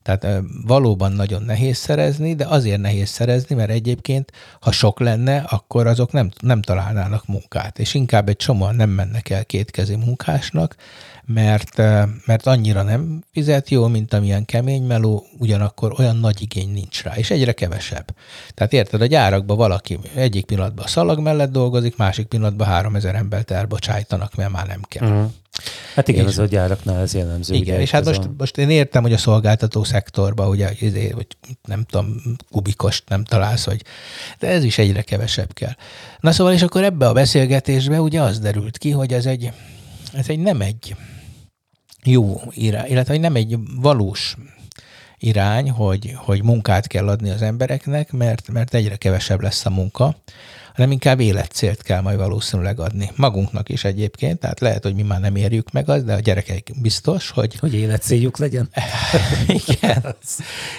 Tehát 0.04 0.28
valóban 0.66 1.12
nagyon 1.12 1.44
nehéz 1.44 1.78
szerezni, 1.78 2.36
de 2.36 2.46
azért 2.48 2.82
nehéz 2.82 3.10
szerezni, 3.10 3.56
mert 3.56 3.70
egyébként, 3.70 4.32
ha 4.60 4.72
sok 4.72 5.00
lenne, 5.00 5.38
akkor 5.38 5.88
azok 5.88 6.12
nem, 6.12 6.32
nem 6.40 6.62
találnának 6.62 7.28
munkát, 7.28 7.80
és 7.80 7.94
inkább 7.94 8.30
egy 8.30 8.36
csomóan 8.36 8.76
nem 8.76 8.90
mennek 8.90 9.30
el 9.30 9.46
kétkezi 9.46 9.96
munkásnak, 9.96 10.76
mert, 11.26 11.78
mert 12.26 12.48
annyira 12.48 12.82
nem 12.82 13.24
fizet 13.32 13.70
jól, 13.70 13.90
mint 13.90 14.14
amilyen 14.14 14.46
kemény 14.46 14.84
meló, 14.84 15.26
ugyanakkor 15.38 15.94
olyan 16.00 16.16
nagy 16.16 16.42
igény 16.42 16.72
nincs 16.72 17.04
rá, 17.04 17.16
és 17.16 17.32
egyre 17.32 17.52
kevesebb. 17.52 18.16
Tehát 18.54 18.74
érted, 18.74 19.02
a 19.02 19.06
gyárakban 19.06 19.58
valaki 19.58 20.00
egyik 20.16 20.46
pillanatban 20.46 20.86
a 20.86 20.88
szalag 20.88 21.20
mellett 21.20 21.52
dolgozik, 21.52 21.98
másik 21.98 22.26
pillanatban 22.26 22.68
3000 22.68 23.16
embert 23.16 23.52
elbocsájtanak, 23.52 24.36
mert 24.36 24.52
már 24.52 24.68
nem 24.68 24.82
kell. 24.88 25.10
Uh-huh. 25.10 25.32
Hát 25.96 26.08
igen, 26.08 26.24
és, 26.24 26.30
az 26.30 26.40
a 26.40 26.46
gyáraknál 26.46 27.02
ez 27.02 27.14
jellemző. 27.14 27.54
Igen, 27.54 27.80
és 27.80 27.92
hát 27.92 28.06
most, 28.06 28.24
a... 28.24 28.34
most 28.38 28.58
én 28.58 28.70
értem, 28.70 29.02
hogy 29.02 29.14
a 29.14 29.18
szolgáltató 29.18 29.84
szektorban, 29.84 30.48
ugye, 30.48 30.72
izé, 30.80 31.10
hogy 31.10 31.28
nem 31.68 31.84
tudom, 31.84 32.16
kubikost 32.52 33.04
nem 33.10 33.24
találsz, 33.24 33.66
vagy, 33.66 33.82
de 34.40 34.48
ez 34.48 34.64
is 34.64 34.78
egyre 34.78 35.02
kevesebb 35.02 35.54
kell. 35.54 35.76
Na 36.20 36.32
szóval, 36.32 36.54
és 36.54 36.62
akkor 36.62 36.84
ebbe 36.84 37.08
a 37.08 37.14
beszélgetésbe 37.14 38.02
ugye 38.02 38.22
az 38.22 38.40
derült 38.40 38.78
ki, 38.78 38.92
hogy 38.92 39.14
ez 39.14 39.26
egy, 39.26 39.52
ez 40.14 40.30
egy 40.30 40.40
nem 40.40 40.62
egy 40.62 40.96
jó 42.04 42.42
irány, 42.50 42.90
illetve 42.90 43.18
nem 43.18 43.36
egy 43.36 43.58
valós 43.76 44.36
irány, 45.18 45.70
hogy, 45.70 46.14
hogy 46.16 46.44
munkát 46.44 46.88
kell 46.88 47.08
adni 47.08 47.30
az 47.30 47.42
embereknek, 47.42 48.12
mert, 48.12 48.52
mert 48.52 48.74
egyre 48.74 48.96
kevesebb 48.96 49.42
lesz 49.42 49.66
a 49.66 49.70
munka, 49.70 50.16
hanem 50.74 50.92
inkább 50.92 51.20
életcélt 51.20 51.82
kell 51.82 52.02
majd 52.02 52.18
valószínűleg 52.18 52.80
adni. 52.80 53.12
Magunknak 53.16 53.70
is 53.70 53.84
egyébként, 53.84 54.40
tehát 54.40 54.60
lehet, 54.60 54.84
hogy 54.84 54.96
mi 54.96 55.02
már 55.02 55.20
nem 55.20 55.36
érjük 55.36 55.72
meg 55.72 55.90
az, 55.90 56.04
de 56.04 56.14
a 56.14 56.20
gyerekek 56.20 56.72
biztos, 56.82 57.30
hogy... 57.30 57.56
Hogy 57.56 57.74
életcéljuk 57.74 58.38
legyen. 58.38 58.70
Igen. 59.68 60.16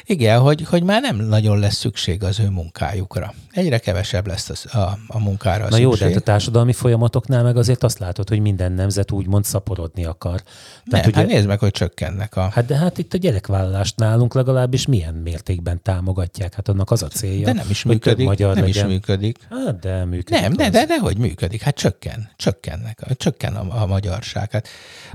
Igen, 0.04 0.40
hogy, 0.40 0.62
hogy 0.62 0.82
már 0.82 1.00
nem 1.00 1.16
nagyon 1.16 1.58
lesz 1.58 1.76
szükség 1.76 2.22
az 2.22 2.40
ő 2.40 2.48
munkájukra. 2.48 3.34
Egyre 3.50 3.78
kevesebb 3.78 4.26
lesz 4.26 4.50
a, 4.50 4.78
a, 4.78 4.98
a 5.06 5.18
munkára 5.18 5.64
a 5.64 5.68
Na 5.68 5.76
szükség. 5.76 5.82
jó, 5.82 5.94
de 5.94 6.04
hát 6.04 6.16
a 6.16 6.20
társadalmi 6.20 6.72
folyamatoknál 6.72 7.42
meg 7.42 7.56
azért 7.56 7.82
azt 7.82 7.98
látod, 7.98 8.28
hogy 8.28 8.40
minden 8.40 8.72
nemzet 8.72 9.10
úgymond 9.10 9.44
szaporodni 9.44 10.04
akar. 10.04 10.42
Tehát, 10.90 11.04
nem, 11.04 11.12
ugye, 11.14 11.16
hát 11.16 11.26
nézd 11.26 11.46
meg, 11.46 11.58
hogy 11.58 11.70
csökkennek 11.70 12.36
a... 12.36 12.48
Hát 12.52 12.66
de 12.66 12.76
hát 12.76 12.98
itt 12.98 13.14
a 13.14 13.18
gyerekvállalást 13.18 13.96
nálunk 13.96 14.34
legalábbis 14.34 14.86
milyen 14.86 15.14
mértékben 15.14 15.82
támogatják. 15.82 16.54
Hát 16.54 16.68
annak 16.68 16.90
az 16.90 17.02
a 17.02 17.08
célja, 17.08 17.44
de 17.44 17.52
nem 17.52 17.66
is 17.68 17.82
működik, 17.82 18.26
magyar 18.26 18.54
nem 18.54 18.64
legyen. 18.64 18.86
is 18.86 18.92
működik. 18.92 19.38
Hát 19.50 19.83
de 19.84 20.04
működik. 20.04 20.40
Nem, 20.40 20.52
de, 20.52 20.70
de, 20.70 20.86
de 20.86 20.98
hogy 20.98 21.18
működik? 21.18 21.62
Hát 21.62 21.74
csökken, 21.74 22.30
csökkennek, 22.36 22.98
csökken 23.16 23.54
a, 23.56 23.82
a 23.82 23.86
magyarság. 23.86 24.50
Hát 24.50 24.68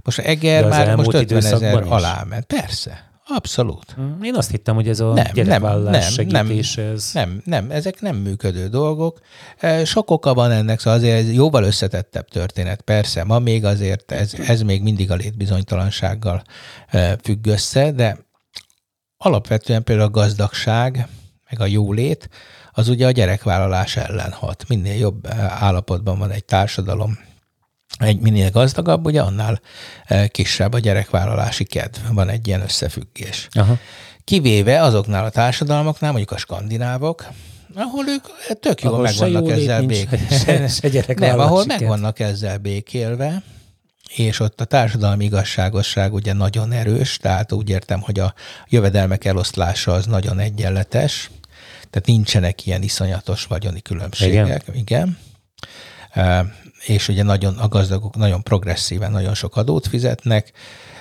most 0.03 0.19
Eger 0.19 0.67
már 0.67 0.95
most 0.95 1.13
50 1.13 1.45
ezer 1.45 1.83
alá 1.87 2.23
ment. 2.29 2.45
Persze, 2.45 3.07
Abszolút. 3.31 3.95
Mm, 3.99 4.23
én 4.23 4.35
azt 4.35 4.51
hittem, 4.51 4.75
hogy 4.75 4.87
ez 4.87 4.99
a 4.99 5.13
nem, 5.13 5.25
gyerekvállás 5.33 5.91
nem, 5.91 6.11
segítés. 6.11 6.75
Nem, 6.75 6.91
ez... 6.91 7.09
nem, 7.13 7.41
nem, 7.45 7.71
ezek 7.71 8.01
nem 8.01 8.15
működő 8.15 8.67
dolgok. 8.67 9.19
E, 9.57 9.85
sok 9.85 10.11
oka 10.11 10.33
van 10.33 10.51
ennek, 10.51 10.79
szóval 10.79 10.99
azért 10.99 11.17
ez 11.17 11.33
jóval 11.33 11.63
összetettebb 11.63 12.27
történet. 12.27 12.81
Persze, 12.81 13.23
ma 13.23 13.39
még 13.39 13.65
azért 13.65 14.11
ez, 14.11 14.33
ez 14.47 14.61
még 14.61 14.81
mindig 14.81 15.11
a 15.11 15.15
létbizonytalansággal 15.15 16.43
e, 16.87 17.17
függ 17.23 17.47
össze, 17.47 17.91
de 17.91 18.17
alapvetően 19.17 19.83
például 19.83 20.07
a 20.07 20.11
gazdagság, 20.11 21.07
meg 21.49 21.61
a 21.61 21.65
jólét, 21.65 22.29
az 22.79 22.87
ugye 22.87 23.05
a 23.05 23.11
gyerekvállalás 23.11 23.95
ellen 23.97 24.31
hat. 24.31 24.65
Minél 24.67 24.95
jobb 24.95 25.25
eh, 25.25 25.63
állapotban 25.63 26.19
van 26.19 26.31
egy 26.31 26.45
társadalom, 26.45 27.19
egy 27.97 28.19
minél 28.19 28.49
gazdagabb, 28.49 29.05
ugye 29.05 29.21
annál 29.21 29.61
eh, 30.05 30.27
kisebb 30.27 30.73
a 30.73 30.79
gyerekvállalási 30.79 31.63
kedv. 31.63 31.99
Van 32.13 32.29
egy 32.29 32.47
ilyen 32.47 32.61
összefüggés. 32.61 33.47
Aha. 33.51 33.77
Kivéve 34.23 34.81
azoknál 34.81 35.25
a 35.25 35.29
társadalmaknál, 35.29 36.11
mondjuk 36.11 36.31
a 36.31 36.37
skandinávok, 36.37 37.27
ahol 37.75 38.05
ők 38.07 38.59
tök 38.59 38.81
jól 38.81 39.01
meg 39.01 39.15
vannak 39.15 39.49
ezzel 39.49 39.81
békélve. 39.81 40.69
Nem, 41.27 41.39
ahol 41.39 41.65
meg 41.65 41.87
vannak 41.87 42.19
ezzel 42.19 42.57
békélve, 42.57 43.41
és 44.15 44.39
ott 44.39 44.61
a 44.61 44.65
társadalmi 44.65 45.25
igazságosság 45.25 46.13
ugye 46.13 46.33
nagyon 46.33 46.71
erős, 46.71 47.17
tehát 47.17 47.51
úgy 47.51 47.69
értem, 47.69 48.01
hogy 48.01 48.19
a 48.19 48.33
jövedelmek 48.69 49.25
eloszlása 49.25 49.91
az 49.91 50.05
nagyon 50.05 50.39
egyenletes, 50.39 51.29
tehát 51.89 52.07
nincsenek 52.07 52.65
ilyen 52.65 52.81
iszonyatos 52.81 53.45
vagyoni 53.45 53.81
különbségek. 53.81 54.63
Igen. 54.67 54.75
Igen. 54.75 55.17
E, 56.11 56.45
és 56.85 57.07
ugye 57.07 57.23
nagyon, 57.23 57.57
a 57.57 57.67
gazdagok 57.67 58.15
nagyon 58.15 58.43
progresszíven 58.43 59.11
nagyon 59.11 59.33
sok 59.33 59.55
adót 59.55 59.87
fizetnek, 59.87 60.51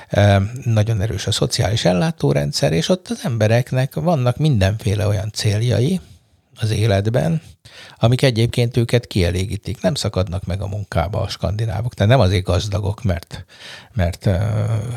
e, 0.08 0.42
nagyon 0.64 1.00
erős 1.00 1.26
a 1.26 1.32
szociális 1.32 1.84
ellátórendszer, 1.84 2.72
és 2.72 2.88
ott 2.88 3.08
az 3.08 3.20
embereknek 3.24 3.94
vannak 3.94 4.36
mindenféle 4.36 5.06
olyan 5.06 5.30
céljai 5.32 6.00
az 6.60 6.70
életben, 6.70 7.42
amik 7.96 8.22
egyébként 8.22 8.76
őket 8.76 9.06
kielégítik. 9.06 9.82
Nem 9.82 9.94
szakadnak 9.94 10.44
meg 10.44 10.62
a 10.62 10.66
munkába 10.66 11.20
a 11.20 11.28
skandinávok. 11.28 11.94
Tehát 11.94 12.12
nem 12.12 12.20
azért 12.20 12.44
gazdagok, 12.44 13.02
mert, 13.02 13.44
mert 13.92 14.28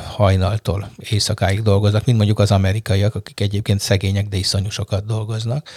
hajnaltól 0.07 0.91
éjszakáig 0.97 1.61
dolgoznak, 1.61 2.05
mint 2.05 2.17
mondjuk 2.17 2.39
az 2.39 2.51
amerikaiak, 2.51 3.15
akik 3.15 3.39
egyébként 3.39 3.79
szegények, 3.79 4.27
de 4.27 4.37
iszonyú 4.37 4.69
sokat 4.69 5.05
dolgoznak, 5.05 5.69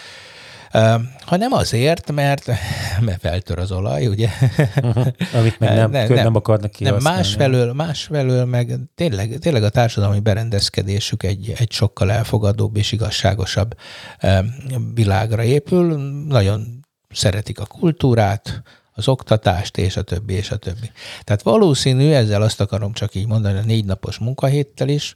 hanem 1.24 1.52
azért, 1.52 2.12
mert, 2.12 2.46
mert 3.06 3.20
feltör 3.20 3.58
az 3.58 3.72
olaj, 3.72 4.06
ugye? 4.06 4.28
Amit 5.38 5.58
meg 5.58 5.74
nem, 5.74 5.90
nem, 5.90 6.12
nem 6.12 6.34
akarnak 6.34 6.70
kihasználni. 6.70 7.04
Nem, 7.04 7.14
másfelől, 7.14 7.72
másfelől 7.72 8.44
meg 8.44 8.78
tényleg, 8.94 9.38
tényleg 9.38 9.62
a 9.62 9.68
társadalmi 9.68 10.20
berendezkedésük 10.20 11.22
egy, 11.22 11.52
egy 11.58 11.70
sokkal 11.70 12.12
elfogadóbb 12.12 12.76
és 12.76 12.92
igazságosabb 12.92 13.76
világra 14.94 15.42
épül. 15.42 15.96
Nagyon 16.28 16.84
szeretik 17.10 17.60
a 17.60 17.66
kultúrát, 17.66 18.62
az 18.96 19.08
oktatást, 19.08 19.78
és 19.78 19.96
a 19.96 20.02
többi, 20.02 20.34
és 20.34 20.50
a 20.50 20.56
többi. 20.56 20.90
Tehát 21.24 21.42
valószínű, 21.42 22.10
ezzel 22.10 22.42
azt 22.42 22.60
akarom 22.60 22.92
csak 22.92 23.14
így 23.14 23.26
mondani, 23.26 23.58
a 23.58 23.62
négy 23.62 23.84
napos 23.84 24.18
munkahéttel 24.18 24.88
is, 24.88 25.14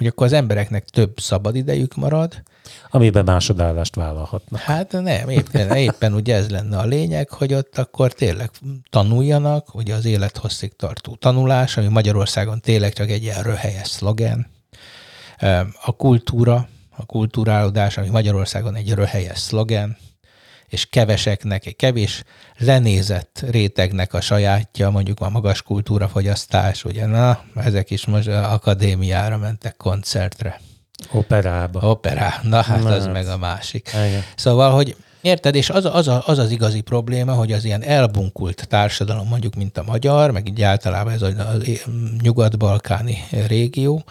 hogy 0.00 0.08
akkor 0.08 0.26
az 0.26 0.32
embereknek 0.32 0.84
több 0.84 1.20
szabadidejük 1.20 1.94
marad. 1.94 2.42
Amiben 2.90 3.24
másodállást 3.24 3.94
vállalhatnak. 3.94 4.60
Hát 4.60 4.92
nem, 4.92 5.28
éppen, 5.28 5.76
éppen 5.76 6.12
ugye 6.14 6.34
ez 6.34 6.50
lenne 6.50 6.78
a 6.78 6.84
lényeg, 6.84 7.28
hogy 7.30 7.54
ott 7.54 7.78
akkor 7.78 8.12
tényleg 8.12 8.50
tanuljanak, 8.90 9.74
ugye 9.74 9.94
az 9.94 10.04
élethosszig 10.04 10.76
tartó 10.76 11.14
tanulás, 11.14 11.76
ami 11.76 11.86
Magyarországon 11.86 12.60
tényleg 12.60 12.92
csak 12.92 13.10
egy 13.10 13.22
ilyen 13.22 13.42
röhelyes 13.42 13.88
szlogen. 13.88 14.46
A 15.84 15.92
kultúra, 15.96 16.68
a 16.96 17.06
kulturálódás, 17.06 17.96
ami 17.96 18.08
Magyarországon 18.08 18.74
egy 18.74 18.92
röhelyes 18.92 19.38
szlogen, 19.38 19.96
és 20.70 20.86
keveseknek, 20.86 21.66
egy 21.66 21.76
kevés 21.76 22.22
lenézett 22.58 23.44
rétegnek 23.50 24.14
a 24.14 24.20
sajátja, 24.20 24.90
mondjuk 24.90 25.20
a 25.20 25.30
magas 25.30 25.62
kultúrafogyasztás, 25.62 26.84
ugye, 26.84 27.06
na, 27.06 27.44
ezek 27.54 27.90
is 27.90 28.06
most 28.06 28.28
akadémiára 28.28 29.38
mentek 29.38 29.76
koncertre. 29.76 30.60
Operába. 31.12 31.80
Operá, 31.90 32.40
na 32.42 32.62
hát 32.62 32.82
na, 32.82 32.90
az 32.90 33.04
hát. 33.04 33.12
meg 33.12 33.26
a 33.26 33.36
másik. 33.36 33.88
Igen. 33.88 34.22
Szóval, 34.36 34.70
hogy 34.70 34.96
Érted? 35.22 35.54
És 35.54 35.70
az, 35.70 35.84
az, 35.84 36.10
az 36.24 36.38
az 36.38 36.50
igazi 36.50 36.80
probléma, 36.80 37.32
hogy 37.32 37.52
az 37.52 37.64
ilyen 37.64 37.82
elbunkult 37.82 38.66
társadalom, 38.68 39.28
mondjuk, 39.28 39.54
mint 39.54 39.78
a 39.78 39.82
magyar, 39.82 40.30
meg 40.30 40.48
így 40.48 40.62
általában 40.62 41.12
ez 41.12 41.22
a, 41.22 41.26
a 41.26 41.56
nyugat-balkáni 42.22 43.24
régió, 43.46 44.04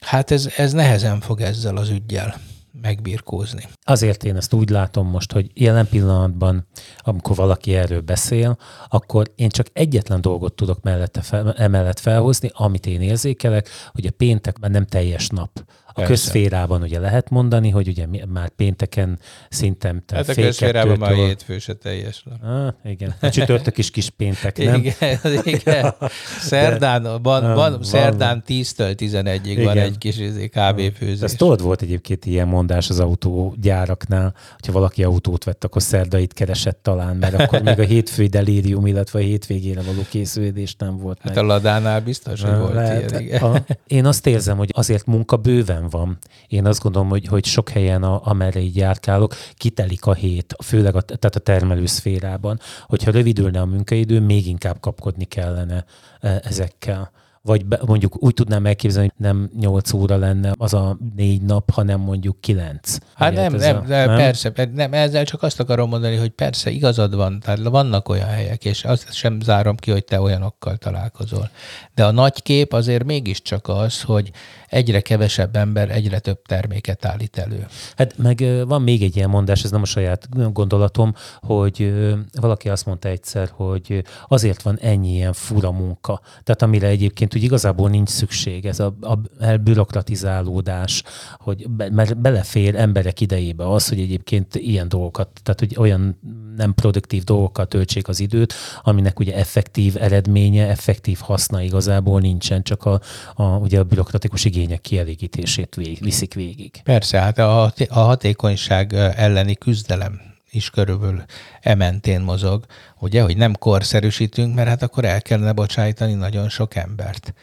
hát 0.00 0.30
ez, 0.30 0.48
ez 0.56 0.72
nehezen 0.72 1.20
fog 1.20 1.40
ezzel 1.40 1.76
az 1.76 1.88
ügyjel 1.88 2.34
megbirkózni. 2.80 3.68
Azért 3.82 4.24
én 4.24 4.36
ezt 4.36 4.52
úgy 4.52 4.70
látom 4.70 5.08
most, 5.08 5.32
hogy 5.32 5.50
jelen 5.54 5.88
pillanatban, 5.88 6.66
amikor 6.98 7.36
valaki 7.36 7.74
erről 7.74 8.00
beszél, 8.00 8.58
akkor 8.88 9.32
én 9.34 9.48
csak 9.48 9.66
egyetlen 9.72 10.20
dolgot 10.20 10.54
tudok 10.54 10.82
mellette 10.82 11.20
fel, 11.20 11.52
emellett 11.52 11.98
felhozni, 11.98 12.50
amit 12.52 12.86
én 12.86 13.00
érzékelek, 13.00 13.68
hogy 13.92 14.06
a 14.06 14.14
péntekben 14.16 14.70
nem 14.70 14.86
teljes 14.86 15.28
nap 15.28 15.50
A 15.96 16.02
közférában 16.02 16.82
ugye 16.82 16.98
lehet 16.98 17.30
mondani, 17.30 17.70
hogy 17.70 17.88
ugye 17.88 18.06
már 18.28 18.48
pénteken 18.48 19.18
szintem 19.48 20.02
te 20.06 20.16
Hát 20.16 20.28
a 20.28 20.34
közférában 20.34 20.98
már 20.98 21.12
hétfő 21.12 21.58
se 21.58 21.74
teljes. 21.74 22.24
Ah, 22.42 22.74
igen. 22.84 23.14
A 23.20 23.28
csütörtök 23.30 23.78
is 23.78 23.90
kis 23.90 24.10
péntek, 24.10 24.58
nem? 24.58 24.74
Igen, 24.74 25.18
igen. 25.44 25.94
Szerdán, 26.50 27.02
van, 27.02 27.20
van, 27.22 27.54
van, 27.54 27.82
szerdán 27.82 28.42
10-től 28.46 28.94
11-ig 28.98 29.40
igen. 29.44 29.64
van 29.64 29.78
egy 29.78 29.98
kis 29.98 30.18
izé, 30.18 30.48
kávéfőzés. 30.48 31.20
Ez 31.20 31.34
tudod, 31.34 31.62
volt 31.62 31.82
egyébként 31.82 32.24
ilyen 32.24 32.48
mondás 32.48 32.90
az 32.90 33.00
autógyáraknál, 33.00 34.34
hogyha 34.56 34.72
valaki 34.72 35.04
autót 35.04 35.44
vett, 35.44 35.64
akkor 35.64 35.82
szerdait 35.82 36.32
keresett 36.32 36.78
talán, 36.82 37.16
mert 37.16 37.34
akkor 37.40 37.62
még 37.62 37.78
a 37.78 37.84
hétfői 37.94 38.26
delírium, 38.26 38.86
illetve 38.86 39.18
a 39.18 39.22
hétvégére 39.22 39.82
való 39.82 40.00
készülés 40.10 40.74
nem 40.78 40.96
volt 40.98 41.18
Hát 41.22 41.34
meg. 41.34 41.44
a 41.44 41.46
Ladánál 41.46 42.00
biztos, 42.00 42.42
hogy 42.42 42.58
volt 42.58 42.74
lehet, 42.74 43.10
ilyen, 43.10 43.22
igen. 43.22 43.42
A, 43.42 43.64
én 43.86 44.06
azt 44.06 44.26
érzem, 44.26 44.56
hogy 44.56 44.70
azért 44.72 45.06
munka 45.06 45.36
bőven 45.36 45.83
van. 45.88 46.18
Én 46.48 46.66
azt 46.66 46.82
gondolom, 46.82 47.08
hogy, 47.08 47.26
hogy 47.26 47.44
sok 47.44 47.68
helyen, 47.68 48.02
a, 48.02 48.20
amerre 48.24 48.60
így 48.60 48.76
járkálok, 48.76 49.34
kitelik 49.54 50.06
a 50.06 50.14
hét, 50.14 50.54
főleg 50.64 50.96
a, 50.96 51.00
tehát 51.00 51.36
a 51.36 51.40
termelőszférában. 51.40 52.60
Hogyha 52.86 53.10
rövidülne 53.10 53.60
a 53.60 53.66
munkaidő, 53.66 54.20
még 54.20 54.46
inkább 54.46 54.80
kapkodni 54.80 55.24
kellene 55.24 55.84
e, 56.20 56.40
ezekkel 56.44 57.10
vagy 57.46 57.66
be, 57.66 57.78
mondjuk 57.86 58.22
úgy 58.22 58.34
tudnám 58.34 58.66
elképzelni, 58.66 59.12
hogy 59.16 59.26
nem 59.26 59.50
8 59.58 59.92
óra 59.92 60.16
lenne 60.16 60.52
az 60.56 60.74
a 60.74 60.98
négy 61.16 61.42
nap, 61.42 61.70
hanem 61.70 62.00
mondjuk 62.00 62.40
9. 62.40 62.98
Hát 63.14 63.32
nem, 63.34 63.52
nem, 63.52 63.76
a, 63.76 63.80
nem, 63.86 64.16
persze, 64.16 64.52
nem, 64.74 64.92
ezzel 64.92 65.24
csak 65.24 65.42
azt 65.42 65.60
akarom 65.60 65.88
mondani, 65.88 66.16
hogy 66.16 66.30
persze 66.30 66.70
igazad 66.70 67.14
van, 67.14 67.40
tehát 67.40 67.62
vannak 67.62 68.08
olyan 68.08 68.28
helyek, 68.28 68.64
és 68.64 68.84
azt 68.84 69.12
sem 69.12 69.40
zárom 69.40 69.76
ki, 69.76 69.90
hogy 69.90 70.04
te 70.04 70.20
olyanokkal 70.20 70.76
találkozol. 70.76 71.50
De 71.94 72.04
a 72.04 72.10
nagy 72.10 72.42
kép 72.42 72.72
azért 72.72 73.04
mégiscsak 73.04 73.68
az, 73.68 74.02
hogy 74.02 74.30
egyre 74.68 75.00
kevesebb 75.00 75.56
ember 75.56 75.90
egyre 75.90 76.18
több 76.18 76.42
terméket 76.42 77.04
állít 77.04 77.38
elő. 77.38 77.66
Hát 77.96 78.18
meg 78.18 78.44
van 78.66 78.82
még 78.82 79.02
egy 79.02 79.16
ilyen 79.16 79.30
mondás, 79.30 79.64
ez 79.64 79.70
nem 79.70 79.82
a 79.82 79.84
saját 79.84 80.52
gondolatom, 80.52 81.14
hogy 81.40 81.94
valaki 82.40 82.68
azt 82.68 82.86
mondta 82.86 83.08
egyszer, 83.08 83.48
hogy 83.52 84.04
azért 84.28 84.62
van 84.62 84.78
ennyi 84.78 85.12
ilyen 85.12 85.32
fura 85.32 85.70
munka. 85.70 86.20
Tehát 86.42 86.62
amire 86.62 86.86
egyébként 86.86 87.33
hogy 87.34 87.42
igazából 87.42 87.90
nincs 87.90 88.08
szükség, 88.08 88.66
ez 88.66 88.80
a, 88.80 88.96
a 89.00 89.18
elbürokratizálódás, 89.38 91.02
hogy 91.38 91.70
be, 91.70 91.90
mert 91.90 92.16
belefér 92.16 92.74
emberek 92.74 93.20
idejébe 93.20 93.70
az, 93.70 93.88
hogy 93.88 94.00
egyébként 94.00 94.54
ilyen 94.54 94.88
dolgokat, 94.88 95.28
tehát 95.42 95.60
hogy 95.60 95.74
olyan 95.78 96.18
nem 96.56 96.74
produktív 96.74 97.24
dolgokkal 97.24 97.66
töltsék 97.66 98.08
az 98.08 98.20
időt, 98.20 98.54
aminek 98.82 99.18
ugye 99.18 99.34
effektív 99.34 99.96
eredménye, 99.96 100.68
effektív 100.68 101.18
haszna 101.18 101.62
igazából 101.62 102.20
nincsen, 102.20 102.62
csak 102.62 102.84
a, 102.84 103.00
a, 103.34 103.44
ugye 103.44 103.78
a 103.78 103.84
bürokratikus 103.84 104.44
igények 104.44 104.80
kielégítését 104.80 105.74
vég, 105.74 105.98
viszik 106.00 106.34
végig. 106.34 106.80
Persze, 106.84 107.20
hát 107.20 107.38
a, 107.38 107.72
a 107.88 107.98
hatékonyság 107.98 108.92
elleni 108.92 109.54
küzdelem 109.54 110.33
is 110.54 110.70
körülbelül 110.70 111.24
ementén 111.60 112.20
mozog, 112.20 112.64
ugye, 112.98 113.22
hogy 113.22 113.36
nem 113.36 113.54
korszerűsítünk, 113.54 114.54
mert 114.54 114.68
hát 114.68 114.82
akkor 114.82 115.04
el 115.04 115.22
kellene 115.22 115.52
bocsájtani 115.52 116.14
nagyon 116.14 116.48
sok 116.48 116.74
embert. 116.74 117.34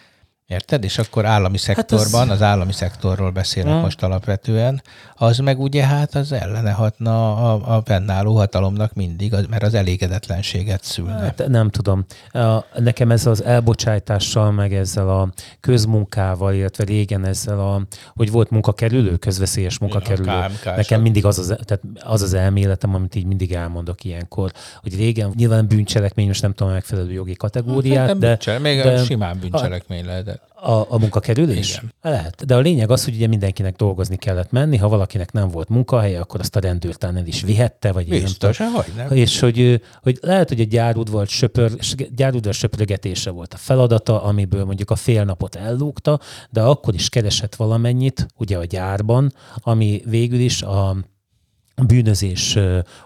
Érted? 0.51 0.83
És 0.83 0.97
akkor 0.97 1.25
állami 1.25 1.57
szektorban, 1.57 2.19
hát 2.19 2.29
az... 2.29 2.35
az 2.35 2.41
állami 2.41 2.73
szektorról 2.73 3.31
beszélek 3.31 3.71
hmm. 3.71 3.81
most 3.81 4.03
alapvetően, 4.03 4.81
az 5.15 5.37
meg 5.37 5.59
ugye 5.59 5.85
hát 5.85 6.15
az 6.15 6.31
ellene 6.31 6.71
hatna 6.71 7.35
a, 7.35 7.75
a 7.75 7.81
fennálló 7.85 8.35
hatalomnak 8.35 8.93
mindig, 8.93 9.33
mert 9.49 9.63
az 9.63 9.73
elégedetlenséget 9.73 10.83
szülne. 10.83 11.19
Hát 11.19 11.47
nem 11.47 11.69
tudom. 11.69 12.05
Nekem 12.75 13.11
ez 13.11 13.25
az 13.25 13.43
elbocsájtással, 13.43 14.51
meg 14.51 14.73
ezzel 14.73 15.09
a 15.09 15.29
közmunkával, 15.59 16.53
illetve 16.53 16.83
régen 16.83 17.25
ezzel 17.25 17.59
a, 17.59 17.81
hogy 18.15 18.31
volt 18.31 18.49
munkakerülő, 18.49 19.17
közveszélyes 19.17 19.79
munkakerülő. 19.79 20.31
Nekem 20.63 21.01
mindig 21.01 21.25
az 21.25 21.39
az, 21.39 21.47
tehát 21.47 21.83
az 22.03 22.21
az 22.21 22.33
elméletem, 22.33 22.95
amit 22.95 23.15
így 23.15 23.25
mindig 23.25 23.53
elmondok 23.53 24.03
ilyenkor, 24.03 24.51
hogy 24.81 24.95
régen 24.95 25.31
nyilván 25.35 25.67
bűncselekmény, 25.67 26.27
most 26.27 26.41
nem 26.41 26.53
tudom 26.53 26.71
a 26.71 26.75
megfelelő 26.75 27.11
jogi 27.11 27.35
kategóriát, 27.35 28.07
hát, 28.07 28.17
de... 28.17 28.27
Bűncselek, 28.27 28.61
még 28.61 28.81
de, 28.81 29.03
simán 29.03 29.37
bűncselekmény 29.39 30.05
lehetett. 30.05 30.40
A, 30.63 30.85
a 30.89 30.97
munkakerülés? 30.97 31.69
Igen. 31.77 31.93
Lehet. 32.01 32.45
De 32.45 32.55
a 32.55 32.59
lényeg 32.59 32.91
az, 32.91 33.03
hogy 33.03 33.15
ugye 33.15 33.27
mindenkinek 33.27 33.75
dolgozni 33.75 34.15
kellett 34.15 34.51
menni, 34.51 34.77
ha 34.77 34.87
valakinek 34.87 35.31
nem 35.31 35.49
volt 35.49 35.69
munkahelye, 35.69 36.19
akkor 36.19 36.39
azt 36.39 36.55
a 36.55 36.59
rendőrtán 36.59 37.17
el 37.17 37.25
is 37.25 37.41
vihette, 37.41 37.91
vagy 37.91 38.07
Biztos, 38.07 38.57
nem 38.57 38.73
hogy 38.73 38.91
nem. 38.95 39.11
És 39.11 39.39
hogy, 39.39 39.81
hogy 40.03 40.17
lehet, 40.21 40.47
hogy 40.49 40.61
a 40.61 40.63
gyárudvar 40.63 41.27
söpör, 41.27 41.71
gyárudvar 42.15 42.53
söprögetése 42.53 43.29
volt 43.29 43.53
a 43.53 43.57
feladata, 43.57 44.23
amiből 44.23 44.65
mondjuk 44.65 44.91
a 44.91 44.95
fél 44.95 45.23
napot 45.23 45.55
ellúgta, 45.55 46.19
de 46.49 46.61
akkor 46.61 46.93
is 46.93 47.09
keresett 47.09 47.55
valamennyit, 47.55 48.27
ugye 48.37 48.57
a 48.57 48.65
gyárban, 48.65 49.33
ami 49.55 50.01
végül 50.05 50.39
is 50.39 50.61
a 50.61 50.97
a 51.81 51.85
bűnözés 51.85 52.57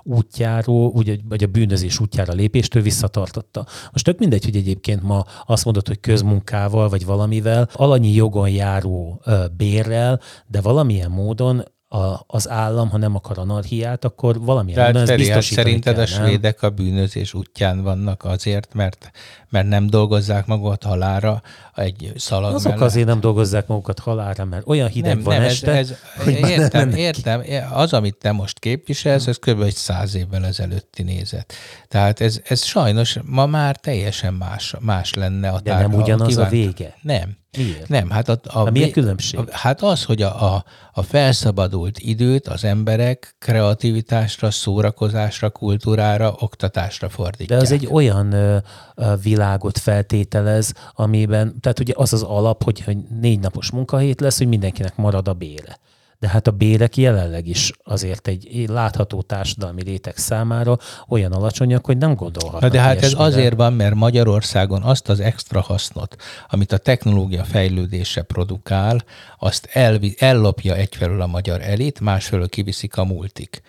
útjáról, 0.03 0.91
vagy 1.29 1.43
a 1.43 1.47
bűnözés 1.47 1.99
útjára 1.99 2.33
lépéstől 2.33 2.81
visszatartotta. 2.81 3.65
Most 3.91 4.05
tök 4.05 4.19
mindegy, 4.19 4.43
hogy 4.43 4.55
egyébként 4.55 5.03
ma 5.03 5.25
azt 5.45 5.65
mondod, 5.65 5.87
hogy 5.87 5.99
közmunkával, 5.99 6.89
vagy 6.89 7.05
valamivel, 7.05 7.69
alanyi 7.73 8.13
jogon 8.13 8.49
járó 8.49 9.21
bérrel, 9.57 10.19
de 10.47 10.61
valamilyen 10.61 11.11
módon 11.11 11.63
a, 11.95 12.23
az 12.27 12.49
állam, 12.49 12.89
ha 12.89 12.97
nem 12.97 13.15
akar 13.15 13.37
anarhiát, 13.37 14.05
akkor 14.05 14.39
valamilyen 14.39 14.77
Tehát 14.77 14.93
módon 14.93 15.07
Feri, 15.07 15.29
hát 15.29 15.41
szerinted 15.41 15.93
kell, 15.93 16.03
a 16.03 16.05
svédek 16.05 16.61
nem? 16.61 16.71
a 16.71 16.73
bűnözés 16.73 17.33
útján 17.33 17.83
vannak 17.83 18.23
azért, 18.23 18.73
mert, 18.73 19.11
mert 19.49 19.67
nem 19.67 19.87
dolgozzák 19.87 20.45
magukat 20.45 20.83
halára 20.83 21.41
egy 21.75 22.13
szalag 22.15 22.53
Azok 22.53 22.71
mellett? 22.71 22.87
azért 22.87 23.07
nem 23.07 23.19
dolgozzák 23.19 23.67
magukat 23.67 23.99
halára, 23.99 24.45
mert 24.45 24.67
olyan 24.67 24.87
hideg 24.87 25.15
nem, 25.15 25.23
van 25.23 25.35
nem, 25.35 25.43
este, 25.43 25.71
ez, 25.71 25.89
ez, 25.89 26.23
hogy 26.23 26.49
értem, 26.49 26.89
értem. 26.89 27.43
Az, 27.71 27.93
amit 27.93 28.15
te 28.15 28.31
most 28.31 28.59
képviselsz, 28.59 29.27
ez 29.27 29.37
kb. 29.37 29.61
egy 29.61 29.75
száz 29.75 30.15
évvel 30.15 30.45
ezelőtti 30.45 31.03
nézet. 31.03 31.53
Tehát 31.87 32.21
ez, 32.21 32.39
ez 32.47 32.63
sajnos 32.63 33.19
ma 33.25 33.45
már 33.45 33.75
teljesen 33.75 34.33
más, 34.33 34.75
más 34.79 35.13
lenne 35.13 35.49
a. 35.49 35.59
De 35.59 35.77
nem 35.77 35.93
ugyanaz 35.93 36.37
a, 36.37 36.45
a 36.45 36.49
vége? 36.49 36.95
Nem. 37.01 37.37
Miért? 37.57 37.87
Nem, 37.87 38.09
hát 38.09 38.29
a, 38.29 38.39
a, 38.43 38.59
a 38.59 38.71
milyen 38.71 38.91
különbség? 38.91 39.39
A, 39.39 39.45
hát 39.51 39.81
az, 39.81 40.03
hogy 40.03 40.21
a, 40.21 40.53
a, 40.53 40.65
a 40.91 41.01
felszabadult 41.01 41.99
időt 41.99 42.47
az 42.47 42.63
emberek 42.63 43.35
kreativitásra, 43.39 44.51
szórakozásra, 44.51 45.49
kultúrára, 45.49 46.35
oktatásra 46.39 47.09
fordítják. 47.09 47.59
De 47.59 47.65
az 47.65 47.71
egy 47.71 47.87
olyan 47.91 48.31
ö, 48.31 48.57
ö, 48.95 49.13
világot 49.23 49.77
feltételez, 49.77 50.73
amiben, 50.93 51.59
tehát 51.59 51.79
ugye 51.79 51.93
az 51.95 52.13
az 52.13 52.23
alap, 52.23 52.63
hogy, 52.63 52.81
hogy 52.81 52.97
négy 53.21 53.39
napos 53.39 53.71
munkahét 53.71 54.21
lesz, 54.21 54.37
hogy 54.37 54.47
mindenkinek 54.47 54.95
marad 54.95 55.27
a 55.27 55.33
bére 55.33 55.79
de 56.25 56.31
hát 56.31 56.47
a 56.47 56.51
bérek 56.51 56.97
jelenleg 56.97 57.47
is 57.47 57.71
azért 57.83 58.27
egy 58.27 58.65
látható 58.67 59.21
társadalmi 59.21 59.83
réteg 59.83 60.17
számára 60.17 60.77
olyan 61.07 61.31
alacsonyak, 61.31 61.85
hogy 61.85 61.97
nem 61.97 62.15
gondolhatnak. 62.15 62.71
de 62.71 62.79
hát 62.79 63.03
ez 63.03 63.13
azért 63.17 63.55
van, 63.55 63.73
mert 63.73 63.95
Magyarországon 63.95 64.81
azt 64.81 65.09
az 65.09 65.19
extra 65.19 65.61
hasznot, 65.61 66.15
amit 66.49 66.71
a 66.71 66.77
technológia 66.77 67.43
fejlődése 67.43 68.21
produkál, 68.21 69.03
azt 69.39 69.69
elvi, 69.71 70.15
ellopja 70.19 70.75
egyfelől 70.75 71.21
a 71.21 71.27
magyar 71.27 71.61
elit, 71.61 71.99
másfelől 71.99 72.49
kiviszik 72.49 72.97
a 72.97 73.03
multik. 73.03 73.61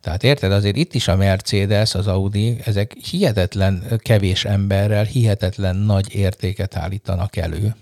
Tehát 0.00 0.22
érted, 0.22 0.52
azért 0.52 0.76
itt 0.76 0.94
is 0.94 1.08
a 1.08 1.16
Mercedes, 1.16 1.94
az 1.94 2.06
Audi, 2.06 2.56
ezek 2.64 2.92
hihetetlen 3.10 3.82
kevés 3.98 4.44
emberrel, 4.44 5.04
hihetetlen 5.04 5.76
nagy 5.76 6.14
értéket 6.14 6.76
állítanak 6.76 7.36
elő. 7.36 7.74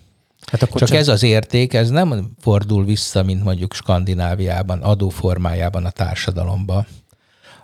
Hát 0.50 0.62
akkor 0.62 0.80
csak, 0.80 0.88
csak 0.88 0.98
ez 0.98 1.08
az 1.08 1.22
érték, 1.22 1.74
ez 1.74 1.90
nem 1.90 2.30
fordul 2.40 2.84
vissza, 2.84 3.22
mint 3.22 3.44
mondjuk 3.44 3.74
Skandináviában, 3.74 4.82
adóformájában 4.82 5.84
a 5.84 5.90
társadalomba. 5.90 6.86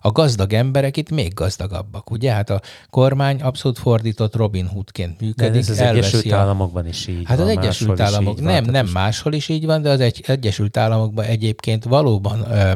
A 0.01 0.12
gazdag 0.12 0.53
emberek 0.53 0.96
itt 0.96 1.11
még 1.11 1.35
gazdagabbak, 1.35 2.11
ugye? 2.11 2.33
Hát 2.33 2.51
a 2.51 2.61
kormány 2.90 3.42
abszolút 3.42 3.79
fordított 3.79 4.37
Robin 4.37 4.66
Hoodként 4.66 5.20
működik. 5.20 5.53
De 5.53 5.59
ez 5.59 5.70
az 5.70 5.79
Egyesült 5.79 6.33
a... 6.33 6.37
Államokban 6.37 6.87
is 6.87 7.07
így 7.07 7.22
Hát 7.25 7.38
van, 7.38 7.46
az 7.46 7.57
Egyesült 7.57 8.01
Államok, 8.01 8.40
nem, 8.40 8.64
nem 8.64 8.87
máshol 8.87 9.33
is 9.33 9.49
így 9.49 9.66
van, 9.66 9.83
de 9.83 9.90
az 9.90 10.01
egy, 10.01 10.25
Egyesült 10.27 10.77
Államokban 10.77 11.25
egyébként 11.25 11.85
valóban 11.85 12.51
ö, 12.51 12.72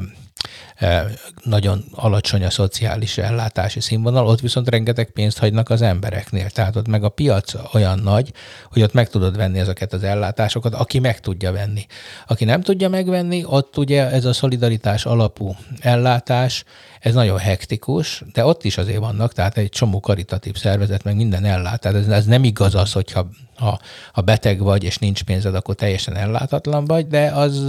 nagyon 1.42 1.84
alacsony 1.94 2.44
a 2.44 2.50
szociális 2.50 3.18
ellátási 3.18 3.80
színvonal, 3.80 4.26
ott 4.26 4.40
viszont 4.40 4.68
rengeteg 4.68 5.10
pénzt 5.10 5.38
hagynak 5.38 5.70
az 5.70 5.82
embereknél. 5.82 6.50
Tehát 6.50 6.76
ott 6.76 6.88
meg 6.88 7.04
a 7.04 7.08
piac 7.08 7.74
olyan 7.74 7.98
nagy, 7.98 8.32
hogy 8.72 8.82
ott 8.82 8.92
meg 8.92 9.08
tudod 9.08 9.36
venni 9.36 9.58
ezeket 9.58 9.92
az 9.92 10.02
ellátásokat, 10.02 10.74
aki 10.74 10.98
meg 10.98 11.20
tudja 11.20 11.52
venni. 11.52 11.86
Aki 12.26 12.44
nem 12.44 12.60
tudja 12.60 12.88
megvenni, 12.88 13.44
ott 13.44 13.76
ugye 13.76 14.10
ez 14.10 14.24
a 14.24 14.32
szolidaritás 14.32 15.04
alapú 15.06 15.56
ellátás, 15.80 16.64
ez 17.00 17.14
nagyon 17.14 17.38
hektikus, 17.38 18.22
de 18.32 18.44
ott 18.44 18.64
is 18.64 18.78
azért 18.78 18.98
vannak, 18.98 19.32
tehát 19.32 19.56
egy 19.56 19.68
csomó 19.68 20.00
karitatív 20.00 20.56
szervezet, 20.56 21.04
meg 21.04 21.16
minden 21.16 21.44
ellát. 21.44 21.80
Tehát 21.80 21.98
ez, 21.98 22.08
ez 22.08 22.26
nem 22.26 22.44
igaz 22.44 22.74
az, 22.74 22.92
hogyha 22.92 23.28
ha, 23.56 23.80
ha 24.12 24.20
beteg 24.20 24.60
vagy, 24.60 24.84
és 24.84 24.98
nincs 24.98 25.22
pénzed, 25.22 25.54
akkor 25.54 25.74
teljesen 25.74 26.16
ellátatlan 26.16 26.84
vagy, 26.84 27.06
de 27.06 27.30
az 27.30 27.68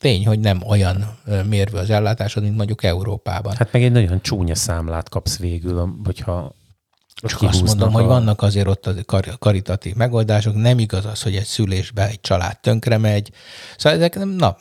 tény, 0.00 0.26
hogy 0.26 0.40
nem 0.40 0.62
olyan 0.66 1.18
mérvő 1.48 1.78
az 1.78 1.90
ellátásod, 1.90 2.42
mint 2.42 2.56
mondjuk 2.56 2.82
Európában. 2.82 3.54
Hát 3.56 3.72
meg 3.72 3.82
egy 3.82 3.92
nagyon 3.92 4.22
csúnya 4.22 4.54
számlát 4.54 5.08
kapsz 5.08 5.38
végül, 5.38 5.94
hogyha 6.04 6.54
Csak 7.14 7.42
azt 7.42 7.62
mondom, 7.64 7.88
a... 7.88 7.98
hogy 7.98 8.04
vannak 8.04 8.42
azért 8.42 8.66
ott 8.66 8.86
a 8.86 8.94
kar- 9.06 9.38
karitatív 9.38 9.94
megoldások, 9.94 10.54
nem 10.54 10.78
igaz 10.78 11.04
az, 11.04 11.22
hogy 11.22 11.36
egy 11.36 11.44
szülésbe 11.44 12.08
egy 12.08 12.20
család 12.20 12.58
tönkre 12.58 12.98
megy. 12.98 13.30
Szóval 13.76 13.98
ezek 13.98 14.14
nem, 14.14 14.28
na, 14.28 14.56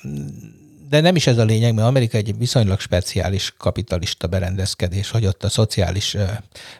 de 0.91 1.01
nem 1.01 1.15
is 1.15 1.27
ez 1.27 1.37
a 1.37 1.43
lényeg, 1.43 1.73
mert 1.73 1.87
Amerika 1.87 2.17
egy 2.17 2.37
viszonylag 2.37 2.79
speciális 2.79 3.53
kapitalista 3.57 4.27
berendezkedés, 4.27 5.09
hogy 5.09 5.25
ott 5.25 5.43
a 5.43 5.49
szociális 5.49 6.17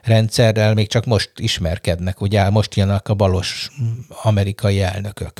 rendszerrel 0.02 0.74
még 0.74 0.88
csak 0.88 1.04
most 1.04 1.30
ismerkednek, 1.36 2.20
ugye 2.20 2.50
most 2.50 2.74
jönnek 2.74 3.08
a 3.08 3.14
balos 3.14 3.70
amerikai 4.22 4.80
elnökök. 4.80 5.32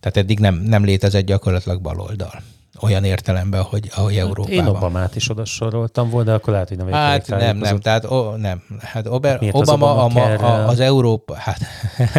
Tehát 0.00 0.16
eddig 0.16 0.38
nem, 0.38 0.54
nem 0.54 0.84
létezett 0.84 1.24
gyakorlatilag 1.24 1.80
baloldal 1.80 2.42
olyan 2.80 3.04
értelemben, 3.04 3.62
hogy 3.62 3.90
ahogy 3.94 4.14
hát 4.16 4.22
Európában. 4.22 4.58
Én 4.58 4.66
Obamát 4.66 5.16
is 5.16 5.30
oda 5.30 5.44
soroltam 5.44 6.10
volna, 6.10 6.30
de 6.30 6.36
akkor 6.36 6.52
lehet, 6.52 6.68
hogy 6.68 6.76
nem 6.76 6.88
Hát 6.92 7.28
nem, 7.28 7.56
nem, 7.56 7.80
tehát 7.80 8.04
o, 8.04 8.36
nem. 8.36 8.62
Hát 8.80 9.06
Ober, 9.06 9.38
Obama, 9.52 10.04
az, 10.04 10.04
Obama 10.04 10.24
a, 10.24 10.64
a, 10.64 10.68
az 10.68 10.80
Európa, 10.80 11.34
hát 11.34 11.60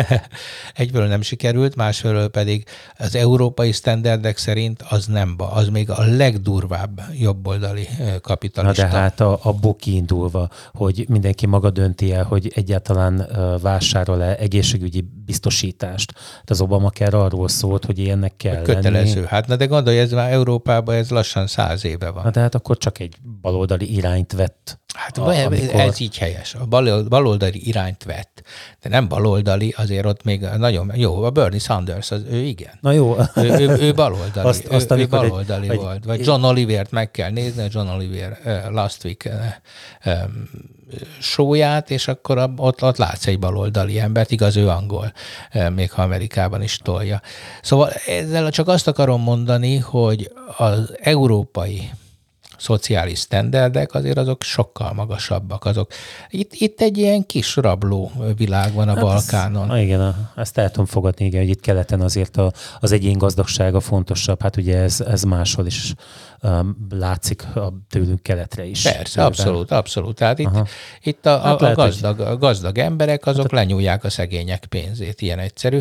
egyből 0.73 1.07
nem 1.07 1.21
sikerült, 1.21 1.75
másfelől 1.75 2.27
pedig 2.27 2.65
az 2.97 3.15
európai 3.15 3.71
sztenderdek 3.71 4.37
szerint 4.37 4.85
az 4.89 5.05
nem 5.05 5.37
ba, 5.37 5.51
az 5.51 5.69
még 5.69 5.89
a 5.89 6.03
legdurvább 6.03 7.01
jobboldali 7.19 7.87
kapitalista. 8.21 8.83
Na 8.83 8.89
de 8.89 8.97
hát 8.97 9.19
a, 9.19 9.39
abból 9.43 9.75
kiindulva, 9.75 10.49
hogy 10.73 11.05
mindenki 11.09 11.45
maga 11.45 11.69
dönti 11.69 12.13
el, 12.13 12.23
hogy 12.23 12.51
egyáltalán 12.55 13.27
vásárol-e 13.61 14.35
egészségügyi 14.39 15.05
biztosítást. 15.31 16.13
Tehát 16.13 16.49
az 16.49 16.61
Obama 16.61 16.89
kell 16.89 17.11
arról 17.11 17.47
szólt, 17.47 17.85
hogy 17.85 17.99
ilyennek 17.99 18.35
kell 18.37 18.61
Kötelező. 18.61 19.15
Lenni. 19.15 19.27
Hát 19.27 19.47
na 19.47 19.55
de 19.55 19.65
gondolj, 19.65 19.99
ez 19.99 20.11
már 20.11 20.31
Európában 20.31 20.95
ez 20.95 21.09
lassan 21.09 21.47
száz 21.47 21.85
éve 21.85 22.09
van. 22.09 22.23
Na 22.23 22.29
de 22.29 22.39
hát 22.39 22.55
akkor 22.55 22.77
csak 22.77 22.99
egy 22.99 23.15
baloldali 23.41 23.95
irányt 23.95 24.31
vett. 24.31 24.79
Hát 24.93 25.17
a, 25.17 25.21
amikor... 25.21 25.79
ez 25.79 25.99
így 25.99 26.17
helyes. 26.17 26.55
A 26.55 26.65
baloldali 27.09 27.67
irányt 27.67 28.03
vett. 28.03 28.43
De 28.81 28.89
nem 28.89 29.07
baloldali, 29.07 29.73
azért 29.77 30.05
ott 30.05 30.23
még 30.23 30.41
nagyon 30.57 30.91
jó. 30.95 31.23
A 31.23 31.29
Bernie 31.29 31.59
Sanders, 31.59 32.11
az, 32.11 32.23
ő 32.29 32.37
igen. 32.37 32.71
Na 32.81 32.91
jó. 32.91 33.17
Ő, 33.35 33.59
ő, 33.59 33.77
ő 33.79 33.93
baloldali. 33.93 34.47
Azt, 34.47 34.65
azt, 34.65 34.91
ő, 34.91 34.97
ő 34.97 35.07
baloldali 35.07 35.69
egy, 35.69 35.77
volt. 35.77 36.05
Vagy 36.05 36.25
John 36.25 36.43
Olivert 36.43 36.91
meg 36.91 37.11
kell 37.11 37.29
nézni, 37.29 37.67
John 37.71 37.87
Oliver 37.87 38.39
uh, 38.45 38.71
last 38.73 39.03
week 39.03 39.29
uh, 40.05 40.13
um, 40.13 40.49
sóját, 41.19 41.89
és 41.89 42.07
akkor 42.07 42.51
ott, 42.57 42.83
ott 42.83 42.97
látsz 42.97 43.27
egy 43.27 43.39
baloldali 43.39 43.99
embert, 43.99 44.31
igaz, 44.31 44.57
ő 44.57 44.67
angol, 44.67 45.13
még 45.75 45.91
ha 45.91 46.01
Amerikában 46.01 46.61
is 46.61 46.77
tolja. 46.77 47.21
Szóval 47.61 47.91
ezzel 48.07 48.49
csak 48.49 48.67
azt 48.67 48.87
akarom 48.87 49.21
mondani, 49.21 49.77
hogy 49.77 50.31
az 50.57 50.93
európai 51.01 51.89
szociális 52.61 53.19
standardek 53.19 53.93
azért 53.93 54.17
azok 54.17 54.43
sokkal 54.43 54.93
magasabbak. 54.93 55.65
Azok. 55.65 55.91
Itt, 56.29 56.53
itt 56.53 56.81
egy 56.81 56.97
ilyen 56.97 57.25
kis 57.25 57.55
rabló 57.55 58.11
világ 58.35 58.73
van 58.73 58.87
a 58.87 58.93
hát 58.93 59.03
Balkánon. 59.03 59.71
Ez, 59.71 59.81
igen, 59.81 60.31
ezt 60.35 60.57
el 60.57 60.71
tudom 60.71 60.85
fogadni, 60.85 61.25
igen, 61.25 61.41
hogy 61.41 61.49
itt 61.49 61.61
keleten 61.61 62.01
azért 62.01 62.37
a, 62.37 62.51
az 62.79 62.91
egyén 62.91 63.17
gazdagsága 63.17 63.79
fontosabb. 63.79 64.41
Hát 64.41 64.57
ugye 64.57 64.77
ez, 64.77 65.01
ez 65.01 65.23
máshol 65.23 65.65
is 65.65 65.93
um, 66.41 66.87
látszik 66.89 67.55
a 67.55 67.73
tőlünk 67.89 68.23
keletre 68.23 68.65
is. 68.65 68.81
Persze, 68.81 69.03
Tőlben. 69.03 69.25
abszolút, 69.25 69.71
abszolút. 69.71 70.15
Tehát 70.15 70.39
itt, 70.39 70.49
itt 71.03 71.25
a, 71.25 71.39
hát 71.39 71.61
a, 71.61 71.63
lehet, 71.63 71.77
a, 71.77 71.81
gazdag, 71.81 72.19
a 72.19 72.37
gazdag 72.37 72.77
emberek 72.77 73.25
azok 73.25 73.41
hát, 73.41 73.51
lenyúlják 73.51 74.03
a 74.03 74.09
szegények 74.09 74.65
pénzét, 74.65 75.21
ilyen 75.21 75.39
egyszerű. 75.39 75.79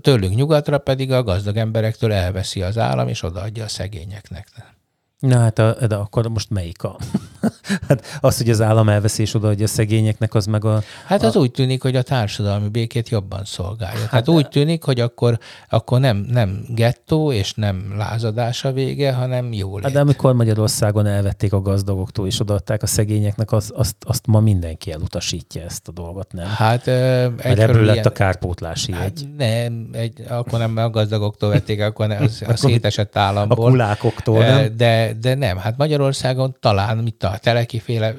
Tőlünk 0.00 0.34
nyugatra 0.34 0.78
pedig 0.78 1.12
a 1.12 1.22
gazdag 1.22 1.56
emberektől 1.56 2.12
elveszi 2.12 2.62
az 2.62 2.78
állam, 2.78 3.08
és 3.08 3.22
odaadja 3.22 3.64
a 3.64 3.68
szegényeknek. 3.68 4.78
Na 5.20 5.38
hát, 5.38 5.58
a, 5.58 5.86
de 5.86 5.94
akkor 5.94 6.26
most 6.28 6.50
melyik 6.50 6.82
a? 6.82 6.96
hát 7.88 8.18
az, 8.20 8.36
hogy 8.36 8.50
az 8.50 8.60
állam 8.60 8.88
elveszés 8.88 9.34
oda, 9.34 9.46
hogy 9.46 9.62
a 9.62 9.66
szegényeknek, 9.66 10.34
az 10.34 10.46
meg 10.46 10.64
a... 10.64 10.82
Hát 11.06 11.22
az 11.22 11.36
a... 11.36 11.38
úgy 11.38 11.50
tűnik, 11.50 11.82
hogy 11.82 11.96
a 11.96 12.02
társadalmi 12.02 12.68
békét 12.68 13.08
jobban 13.08 13.44
szolgálja. 13.44 14.00
Hát, 14.00 14.10
hát 14.10 14.28
úgy 14.28 14.48
tűnik, 14.48 14.82
hogy 14.84 15.00
akkor, 15.00 15.38
akkor 15.68 16.00
nem, 16.00 16.26
nem 16.30 16.64
gettó 16.68 17.32
és 17.32 17.54
nem 17.54 17.94
lázadás 17.96 18.64
a 18.64 18.72
vége, 18.72 19.12
hanem 19.12 19.52
jó 19.52 19.78
Hát 19.82 19.92
de 19.92 20.00
amikor 20.00 20.34
Magyarországon 20.34 21.06
elvették 21.06 21.52
a 21.52 21.60
gazdagoktól 21.60 22.26
és 22.26 22.40
odaadták 22.40 22.82
a 22.82 22.86
szegényeknek, 22.86 23.52
az, 23.52 23.72
azt, 23.74 23.96
azt 24.00 24.26
ma 24.26 24.40
mindenki 24.40 24.92
elutasítja 24.92 25.62
ezt 25.62 25.88
a 25.88 25.92
dolgot, 25.92 26.32
nem? 26.32 26.46
Hát 26.46 26.86
egy 26.86 27.58
ebből 27.58 27.84
lett 27.84 27.94
ilyen... 27.94 28.06
a 28.06 28.10
kárpótlási 28.10 28.92
hát 28.92 29.04
egy. 29.04 29.28
Nem, 29.36 29.88
egy, 29.92 30.24
akkor 30.28 30.58
nem 30.58 30.76
a 30.76 30.90
gazdagoktól 30.90 31.50
vették, 31.50 31.80
akkor 31.80 32.10
az, 32.10 32.42
a 32.48 32.56
szétesett 32.56 33.16
államból. 33.16 33.66
A 33.66 33.70
kulákoktól, 33.70 34.38
nem? 34.38 34.76
De 34.76 35.09
de 35.20 35.34
nem, 35.34 35.56
hát 35.56 35.76
Magyarországon 35.76 36.56
talán 36.60 36.96
mit 36.96 37.24
a 37.24 37.38
telekiféle 37.38 38.14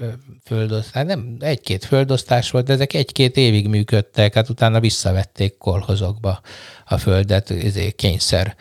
földosztás, 0.45 0.93
hát 0.93 1.05
nem 1.05 1.35
egy-két 1.39 1.85
földosztás 1.85 2.51
volt, 2.51 2.65
de 2.65 2.73
ezek 2.73 2.93
egy-két 2.93 3.37
évig 3.37 3.67
működtek, 3.67 4.33
hát 4.33 4.49
utána 4.49 4.79
visszavették 4.79 5.57
kolhozokba 5.57 6.41
a 6.85 6.97
földet, 6.97 7.51
ezért 7.51 7.95
kényszer 7.95 8.55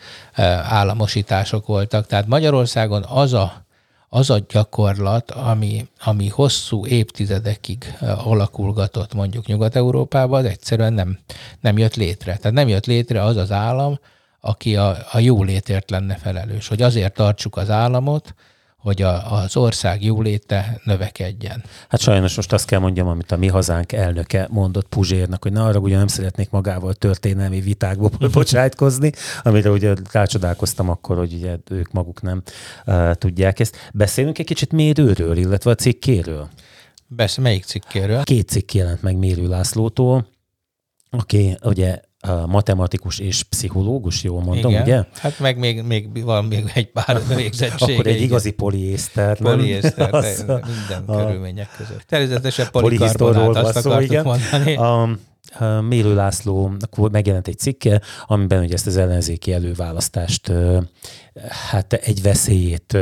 államosítások 0.63 1.65
voltak. 1.65 2.05
Tehát 2.07 2.27
Magyarországon 2.27 3.03
az 3.03 3.33
a, 3.33 3.65
az 4.09 4.29
a 4.29 4.39
gyakorlat, 4.49 5.31
ami, 5.31 5.87
ami 6.03 6.27
hosszú 6.27 6.85
évtizedekig 6.85 7.97
alakulgatott 8.23 9.13
mondjuk 9.13 9.45
Nyugat-Európában, 9.45 10.39
az 10.39 10.45
egyszerűen 10.45 10.93
nem, 10.93 11.19
nem 11.59 11.77
jött 11.77 11.95
létre. 11.95 12.35
Tehát 12.37 12.57
nem 12.57 12.67
jött 12.67 12.85
létre 12.85 13.23
az 13.23 13.35
az 13.35 13.51
állam, 13.51 13.99
aki 14.41 14.75
a, 14.75 14.97
a 15.11 15.19
jólétért 15.19 15.89
lenne 15.89 16.15
felelős, 16.15 16.67
hogy 16.67 16.81
azért 16.81 17.13
tartsuk 17.13 17.57
az 17.57 17.69
államot, 17.69 18.33
hogy 18.81 19.01
a, 19.01 19.33
az 19.41 19.57
ország 19.57 20.03
jóléte 20.03 20.81
növekedjen. 20.83 21.63
Hát 21.89 21.99
sajnos 21.99 22.35
most 22.35 22.53
azt 22.53 22.65
kell 22.65 22.79
mondjam, 22.79 23.07
amit 23.07 23.31
a 23.31 23.37
mi 23.37 23.47
hazánk 23.47 23.91
elnöke 23.91 24.47
mondott 24.51 24.87
Puzsérnak, 24.87 25.43
hogy 25.43 25.51
na 25.51 25.65
arra 25.65 25.79
ugye 25.79 25.97
nem 25.97 26.07
szeretnék 26.07 26.49
magával 26.49 26.93
történelmi 26.93 27.59
vitákba 27.59 28.09
bocsájtkozni, 28.33 29.11
amire 29.43 29.69
ugye 29.69 29.93
rácsodálkoztam 30.11 30.89
akkor, 30.89 31.17
hogy 31.17 31.33
ugye 31.33 31.57
ők 31.69 31.91
maguk 31.91 32.21
nem 32.21 32.41
uh, 32.85 33.13
tudják 33.13 33.59
ezt. 33.59 33.77
Beszélünk 33.93 34.39
egy 34.39 34.45
kicsit 34.45 34.71
mérőről, 34.71 35.37
illetve 35.37 35.71
a 35.71 35.75
cikkéről. 35.75 36.49
Besz, 37.07 37.37
melyik 37.37 37.63
cikkéről? 37.63 38.23
Két 38.23 38.49
cikk 38.49 38.71
jelent 38.71 39.01
meg 39.01 39.17
Mérő 39.17 39.47
Lászlótól, 39.47 40.27
aki 41.09 41.57
ugye 41.63 41.99
matematikus 42.45 43.19
és 43.19 43.43
pszichológus, 43.43 44.23
jól 44.23 44.41
mondom, 44.43 44.71
igen. 44.71 44.83
ugye? 44.83 45.03
Hát 45.13 45.39
meg 45.39 45.57
még, 45.57 45.81
még 45.81 46.23
van 46.23 46.45
még 46.45 46.71
egy 46.73 46.91
pár 46.91 47.21
végzettség. 47.35 47.93
Akkor 47.93 48.07
egy 48.07 48.21
igazi 48.21 48.51
poliészter. 48.51 49.37
Poliészter, 49.37 50.13
az, 50.13 50.45
minden 50.47 51.03
a, 51.05 51.17
körülmények 51.17 51.69
között. 51.77 52.01
Természetesen 52.01 52.67
polikarbonát, 52.71 53.65
azt 53.65 53.81
szó, 53.81 53.99
igen. 53.99 54.23
mondani. 54.23 54.75
A, 54.75 55.17
Mérő 55.81 56.15
László 56.15 56.71
megjelent 57.11 57.47
egy 57.47 57.57
cikke, 57.57 58.01
amiben 58.25 58.63
ugye 58.63 58.73
ezt 58.73 58.87
az 58.87 58.97
ellenzéki 58.97 59.53
előválasztást 59.53 60.51
hát 61.69 61.93
egy 61.93 62.21
veszélyét 62.21 62.97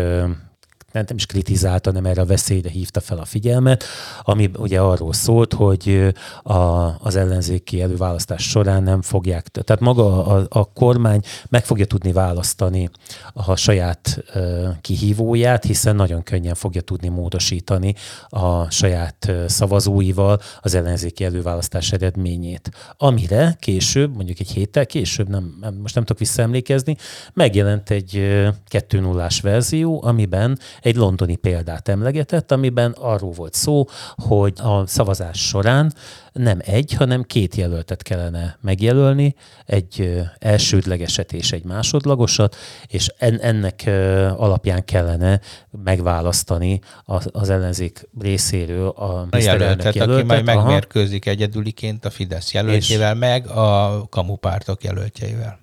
nem, 0.92 1.04
nem 1.08 1.18
is 1.18 1.26
kritizálta, 1.26 1.92
nem 1.92 2.06
erre 2.06 2.22
a 2.22 2.26
veszélyre 2.26 2.70
hívta 2.70 3.00
fel 3.00 3.18
a 3.18 3.26
figyelmet, 3.26 3.84
ami 4.22 4.50
ugye 4.58 4.80
arról 4.80 5.14
szólt, 5.14 5.54
hogy 5.54 6.14
a, 6.44 6.54
az 7.00 7.16
ellenzéki 7.16 7.82
előválasztás 7.82 8.50
során 8.50 8.84
nem 8.84 9.02
fogják, 9.02 9.48
tehát 9.48 9.82
maga 9.82 10.26
a, 10.26 10.46
a 10.50 10.74
kormány 10.74 11.22
meg 11.50 11.66
fogja 11.66 11.86
tudni 11.86 12.12
választani 12.12 12.90
a 13.34 13.56
saját 13.56 14.24
kihívóját, 14.82 15.64
hiszen 15.64 15.96
nagyon 15.96 16.24
könnyen 16.24 16.56
fogja 16.56 16.82
tudni 16.82 17.08
módosítani 17.08 17.96
a 18.30 18.70
saját 18.72 19.32
szavazóival 19.48 20.40
az 20.62 20.74
ellenzéki 20.74 21.24
előválasztás 21.24 21.92
eredményét. 21.92 22.72
Amire 22.98 23.56
később, 23.60 24.16
mondjuk 24.16 24.40
egy 24.40 24.52
héttel 24.52 24.86
később, 24.86 25.30
nem, 25.30 25.58
most 25.82 25.96
nem 25.96 26.04
tudok 26.04 26.20
visszaemlékezni, 26.20 26.96
megjelent 27.34 27.90
egy 27.90 28.16
uh, 28.18 28.48
2 28.68 29.00
0 29.00 29.28
verzió, 29.42 30.04
amiben 30.04 30.60
egy 30.82 30.96
londoni 30.96 31.36
példát 31.36 31.88
emlegetett, 31.88 32.52
amiben 32.52 32.96
arról 33.00 33.32
volt 33.32 33.54
szó, 33.54 33.86
hogy 34.16 34.54
a 34.58 34.88
szavazás 34.88 35.48
során 35.48 35.94
nem 36.34 36.60
egy, 36.66 36.94
hanem 36.94 37.24
két 37.24 37.56
jelöltet 37.56 38.04
kellene 38.04 38.58
megjelölni, 38.62 39.36
egy 39.66 40.22
elsődlegeset 40.40 41.34
és 41.34 41.52
egy 41.52 41.64
másodlagosat, 41.64 42.56
és 42.88 43.08
ennek 43.18 43.84
alapján 44.38 44.86
kellene 44.86 45.40
megválasztani 45.84 46.80
az 47.32 47.50
ellenzék 47.50 48.10
részéről 48.20 48.88
a, 48.88 49.28
a 49.30 49.38
jelöltet, 49.38 49.96
jelöltet, 49.96 50.18
aki 50.18 50.24
majd 50.24 50.46
megmérkőzik 50.46 51.26
egyedüliként 51.26 52.06
a 52.06 52.10
Fidesz 52.10 52.54
jelöltjével, 52.54 53.16
meg 53.16 53.48
a 53.48 54.06
kamupártok 54.10 54.84
jelöltjeivel. 54.84 55.60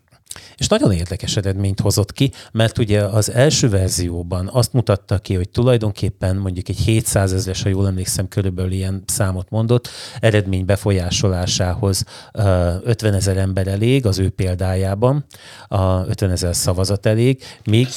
És 0.57 0.69
nagyon 0.69 0.93
érdekes 0.93 1.37
eredményt 1.37 1.81
hozott 1.81 2.13
ki, 2.13 2.31
mert 2.53 2.79
ugye 2.79 3.03
az 3.03 3.31
első 3.31 3.69
verzióban 3.69 4.49
azt 4.53 4.73
mutatta 4.73 5.19
ki, 5.19 5.35
hogy 5.35 5.49
tulajdonképpen 5.49 6.37
mondjuk 6.37 6.69
egy 6.69 6.79
700 6.79 7.33
ezeres, 7.33 7.63
ha 7.63 7.69
jól 7.69 7.87
emlékszem, 7.87 8.29
körülbelül 8.29 8.73
ilyen 8.73 9.03
számot 9.07 9.51
mondott, 9.51 9.89
eredmény 10.21 10.65
befolyásolásához 10.65 12.05
50 12.33 13.15
ezer 13.15 13.37
ember 13.37 13.67
elég 13.67 14.07
az 14.07 14.19
ő 14.19 14.31
példájában, 14.31 15.25
a 15.69 16.07
50 16.07 16.31
ezer 16.31 16.57
szavazat 16.57 17.07
elég, 17.07 17.43
míg, 17.65 17.89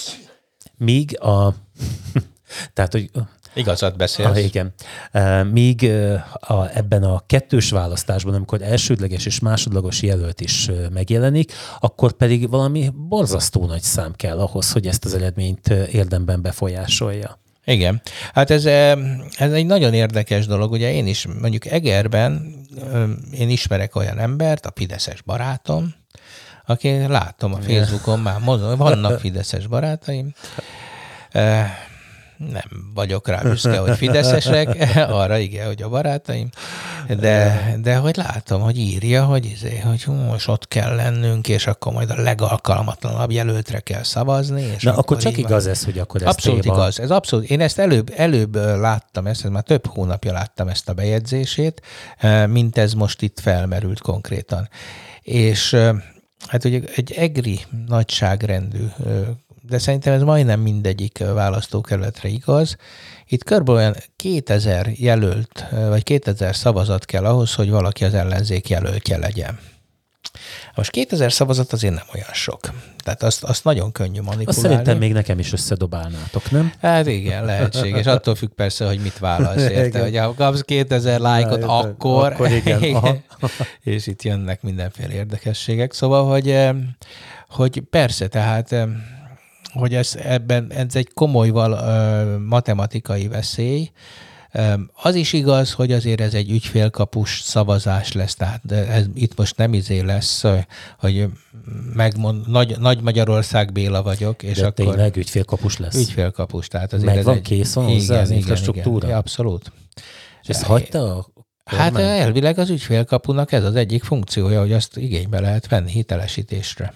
míg 0.77 1.19
a 1.21 1.53
tehát, 2.73 2.91
hogy 2.91 3.09
Igazat 3.53 3.97
beszélsz. 3.97 4.29
Ah, 4.29 4.43
igen. 4.43 4.73
Míg 5.51 5.91
a, 6.33 6.77
ebben 6.77 7.03
a 7.03 7.23
kettős 7.27 7.69
választásban, 7.69 8.33
amikor 8.33 8.61
elsődleges 8.61 9.25
és 9.25 9.39
másodlagos 9.39 10.01
jelölt 10.01 10.41
is 10.41 10.69
megjelenik, 10.93 11.51
akkor 11.79 12.11
pedig 12.11 12.49
valami 12.49 12.91
borzasztó 12.95 13.65
nagy 13.65 13.81
szám 13.81 14.13
kell 14.15 14.39
ahhoz, 14.39 14.71
hogy 14.71 14.87
ezt 14.87 15.05
az 15.05 15.13
eredményt 15.13 15.67
érdemben 15.67 16.41
befolyásolja. 16.41 17.39
Igen. 17.65 18.01
Hát 18.33 18.51
ez, 18.51 18.65
ez 19.37 19.51
egy 19.51 19.65
nagyon 19.65 19.93
érdekes 19.93 20.45
dolog. 20.45 20.71
Ugye 20.71 20.93
én 20.93 21.07
is 21.07 21.27
mondjuk 21.41 21.65
Egerben 21.65 22.55
én 23.31 23.49
ismerek 23.49 23.95
olyan 23.95 24.19
embert, 24.19 24.65
a 24.65 24.71
Fideszes 24.75 25.21
barátom, 25.21 25.93
aki 26.65 27.07
látom 27.07 27.53
a 27.53 27.61
Facebookon 27.61 28.19
már, 28.19 28.39
mondom, 28.39 28.77
vannak 28.77 29.19
Fideszes 29.19 29.67
barátaim. 29.67 30.33
Nem 32.51 32.91
vagyok 32.93 33.27
rá 33.27 33.41
büszke, 33.41 33.77
hogy 33.77 33.97
fideszesek, 33.97 34.77
arra 34.95 35.37
igen, 35.37 35.67
hogy 35.67 35.81
a 35.81 35.89
barátaim, 35.89 36.49
de, 37.19 37.63
de 37.81 37.95
hogy 37.95 38.15
látom, 38.15 38.61
hogy 38.61 38.77
írja, 38.77 39.25
hogy, 39.25 39.45
izé, 39.45 39.77
hogy 39.77 40.05
most 40.29 40.47
ott 40.47 40.67
kell 40.67 40.95
lennünk, 40.95 41.47
és 41.47 41.67
akkor 41.67 41.93
majd 41.93 42.09
a 42.09 42.21
legalkalmatlanabb 42.21 43.31
jelöltre 43.31 43.79
kell 43.79 44.03
szavazni. 44.03 44.61
És 44.75 44.83
Na, 44.83 44.95
akkor 44.95 45.17
csak 45.17 45.31
így 45.31 45.41
van. 45.41 45.51
igaz 45.51 45.67
ez, 45.67 45.83
hogy 45.83 45.99
akkor 45.99 46.21
ez 46.21 46.27
Abszolút 46.27 46.61
téma. 46.61 46.73
igaz. 46.75 46.99
Ez 46.99 47.11
abszolút. 47.11 47.49
Én 47.49 47.61
ezt 47.61 47.79
előbb, 47.79 48.13
előbb 48.15 48.55
láttam, 48.55 49.27
ezt, 49.27 49.45
ez 49.45 49.51
már 49.51 49.63
több 49.63 49.87
hónapja 49.87 50.31
láttam 50.31 50.67
ezt 50.67 50.89
a 50.89 50.93
bejegyzését, 50.93 51.81
mint 52.47 52.77
ez 52.77 52.93
most 52.93 53.21
itt 53.21 53.39
felmerült 53.39 53.99
konkrétan. 53.99 54.69
És 55.21 55.77
hát 56.47 56.65
ugye 56.65 56.79
egy 56.95 57.11
egri 57.11 57.59
nagyságrendű, 57.87 58.87
de 59.69 59.77
szerintem 59.77 60.13
ez 60.13 60.21
majdnem 60.21 60.59
mindegyik 60.59 61.17
választókerületre 61.33 62.29
igaz. 62.29 62.75
Itt 63.25 63.43
körülbelül 63.43 63.81
olyan 63.81 63.95
2000 64.15 64.91
jelölt, 64.95 65.65
vagy 65.71 66.03
2000 66.03 66.55
szavazat 66.55 67.05
kell 67.05 67.25
ahhoz, 67.25 67.53
hogy 67.53 67.69
valaki 67.69 68.05
az 68.05 68.13
ellenzék 68.13 68.69
jelöltje 68.69 69.17
legyen. 69.17 69.59
Most 70.75 70.91
2000 70.91 71.31
szavazat 71.31 71.73
azért 71.73 71.93
nem 71.93 72.05
olyan 72.13 72.33
sok. 72.33 72.59
Tehát 73.03 73.23
azt, 73.23 73.43
azt 73.43 73.63
nagyon 73.63 73.91
könnyű 73.91 74.21
manipulálni. 74.21 74.45
Azt 74.45 74.59
szerintem 74.59 74.97
még 74.97 75.13
nekem 75.13 75.39
is 75.39 75.53
összedobálnátok, 75.53 76.51
nem? 76.51 76.73
Hát 76.81 77.07
igen, 77.07 77.45
lehetséges. 77.45 78.05
Attól 78.05 78.35
függ 78.35 78.49
persze, 78.49 78.85
hogy 78.85 78.99
mit 78.99 79.17
válasz, 79.17 79.61
érte? 79.61 80.01
Hogy 80.01 80.17
ha 80.17 80.33
kapsz 80.33 80.61
2000 80.61 81.19
lájkot, 81.19 81.51
érted. 81.51 81.69
akkor... 81.69 82.31
Akkor 82.31 82.51
igen, 82.51 82.81
és 83.83 84.07
itt 84.07 84.23
jönnek 84.23 84.61
mindenféle 84.61 85.13
érdekességek. 85.13 85.93
Szóval, 85.93 86.29
hogy, 86.31 86.69
hogy 87.49 87.83
persze, 87.89 88.27
tehát 88.27 88.75
hogy 89.73 89.93
ez, 89.95 90.15
ebben, 90.23 90.71
ez 90.71 90.95
egy 90.95 91.13
komoly 91.13 91.49
val, 91.49 91.71
ö, 91.71 92.37
matematikai 92.37 93.27
veszély, 93.27 93.91
Em, 94.51 94.89
Az 95.01 95.15
is 95.15 95.33
igaz, 95.33 95.71
hogy 95.71 95.91
azért 95.91 96.21
ez 96.21 96.33
egy 96.33 96.51
ügyfélkapus 96.51 97.41
szavazás 97.41 98.11
lesz, 98.11 98.35
tehát 98.35 98.71
ez, 98.71 99.05
itt 99.13 99.37
most 99.37 99.57
nem 99.57 99.73
izé 99.73 99.99
lesz, 99.99 100.43
ö, 100.43 100.57
hogy 100.99 101.25
megmond, 101.93 102.49
nagy, 102.49 102.79
nagy 102.79 103.01
Magyarország 103.01 103.71
Béla 103.71 104.03
vagyok, 104.03 104.43
és 104.43 104.57
De 104.57 104.65
akkor 104.65 104.85
tényleg 104.85 105.15
ügyfélkapus 105.15 105.77
lesz. 105.77 105.95
ügyfélkapus. 105.95 106.67
Tehát 106.67 106.93
azért 106.93 107.15
Megvan, 107.15 107.33
ez 107.33 107.37
egy, 107.39 107.47
kész 107.47 107.73
van 107.73 107.85
hozzá 107.85 108.21
az 108.21 108.29
infrastruktúra? 108.29 109.07
Igen, 109.07 109.17
abszolút. 109.19 109.71
És 110.41 110.47
ezt 110.49 110.63
hagyta 110.63 111.15
a 111.17 111.27
Hát 111.63 111.97
elvileg 111.97 112.57
az 112.59 112.69
ügyfélkapunak 112.69 113.51
ez 113.51 113.63
az 113.63 113.75
egyik 113.75 114.03
funkciója, 114.03 114.59
hogy 114.59 114.71
azt 114.73 114.97
igénybe 114.97 115.39
lehet 115.39 115.67
venni 115.67 115.91
hitelesítésre. 115.91 116.93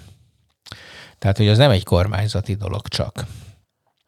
Tehát, 1.24 1.38
hogy 1.38 1.48
az 1.48 1.58
nem 1.58 1.72
egy 1.72 1.84
kormányzati 1.84 2.56
dolog 2.56 2.88
csak. 2.88 3.26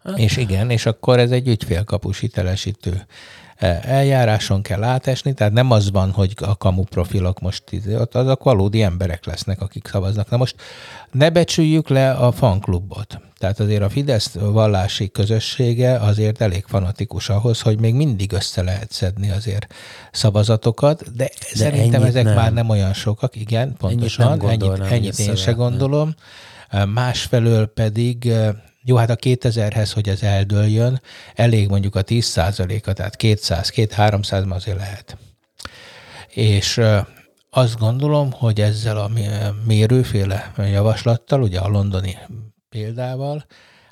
Hát. 0.04 0.18
És 0.18 0.38
igen, 0.38 0.70
és 0.70 0.86
akkor 0.86 1.20
ez 1.20 1.32
egy 1.32 1.48
ügyfélkapus 1.48 2.20
hitelesítő 2.20 3.06
eh, 3.56 3.80
eljáráson 3.84 4.62
kell 4.62 4.84
átesni, 4.84 5.34
tehát 5.34 5.54
nem 5.54 5.72
az 5.72 5.92
van, 5.92 6.12
hogy 6.12 6.34
a 6.42 6.58
kamu 6.58 6.84
profilok 6.84 7.40
most 7.40 7.64
izé, 7.70 7.96
ott 7.96 8.16
azok 8.16 8.44
valódi 8.44 8.82
emberek 8.82 9.26
lesznek, 9.26 9.62
akik 9.62 9.88
szavaznak. 9.88 10.30
Na 10.30 10.38
most 10.38 10.56
ne 11.12 11.30
becsüljük 11.30 11.90
le 11.90 12.12
a 12.12 12.32
fanklubot. 12.32 13.20
Tehát 13.38 13.60
azért 13.60 13.82
a 13.82 13.90
Fidesz 13.90 14.34
vallási 14.34 15.12
közössége 15.12 16.00
azért 16.00 16.42
elég 16.42 16.64
fanatikus 16.68 17.30
ahhoz, 17.30 17.62
hogy 17.62 17.80
még 17.80 17.94
mindig 17.94 18.32
össze 18.32 18.64
lehet 18.64 18.92
szedni 18.92 19.32
azért 19.32 19.74
szavazatokat, 20.12 21.16
de, 21.16 21.24
de 21.24 21.32
szerintem 21.40 22.02
ennyit 22.02 22.16
ezek 22.16 22.24
nem. 22.24 22.36
már 22.36 22.54
nem 22.54 22.70
olyan 22.70 22.94
sokak, 22.94 23.36
igen, 23.36 23.76
pontosan, 23.78 24.38
nem 24.38 24.50
ennyit, 24.50 24.64
hogy 24.64 24.82
ennyit 24.90 25.20
én 25.20 25.36
se 25.36 25.52
gondolom. 25.52 26.16
Másfelől 26.94 27.66
pedig, 27.66 28.32
jó, 28.84 28.96
hát 28.96 29.10
a 29.10 29.16
2000-hez, 29.16 29.92
hogy 29.94 30.10
ez 30.10 30.24
eldőljön, 30.24 31.02
elég 31.36 31.70
mondjuk 31.70 31.96
a 31.96 32.04
10%-a, 32.04 32.94
tehát 32.94 33.16
200, 33.16 33.72
200-300 33.76 34.50
azért 34.50 34.78
lehet. 34.78 35.18
És 36.30 36.82
azt 37.50 37.78
gondolom, 37.78 38.32
hogy 38.32 38.62
ezzel 38.62 38.98
a 38.98 39.08
mé- 39.08 39.66
mérőféle 39.66 40.54
javaslattal, 40.58 41.42
ugye 41.42 41.60
a 41.60 41.68
londoni 41.68 42.18
példával, 42.70 43.46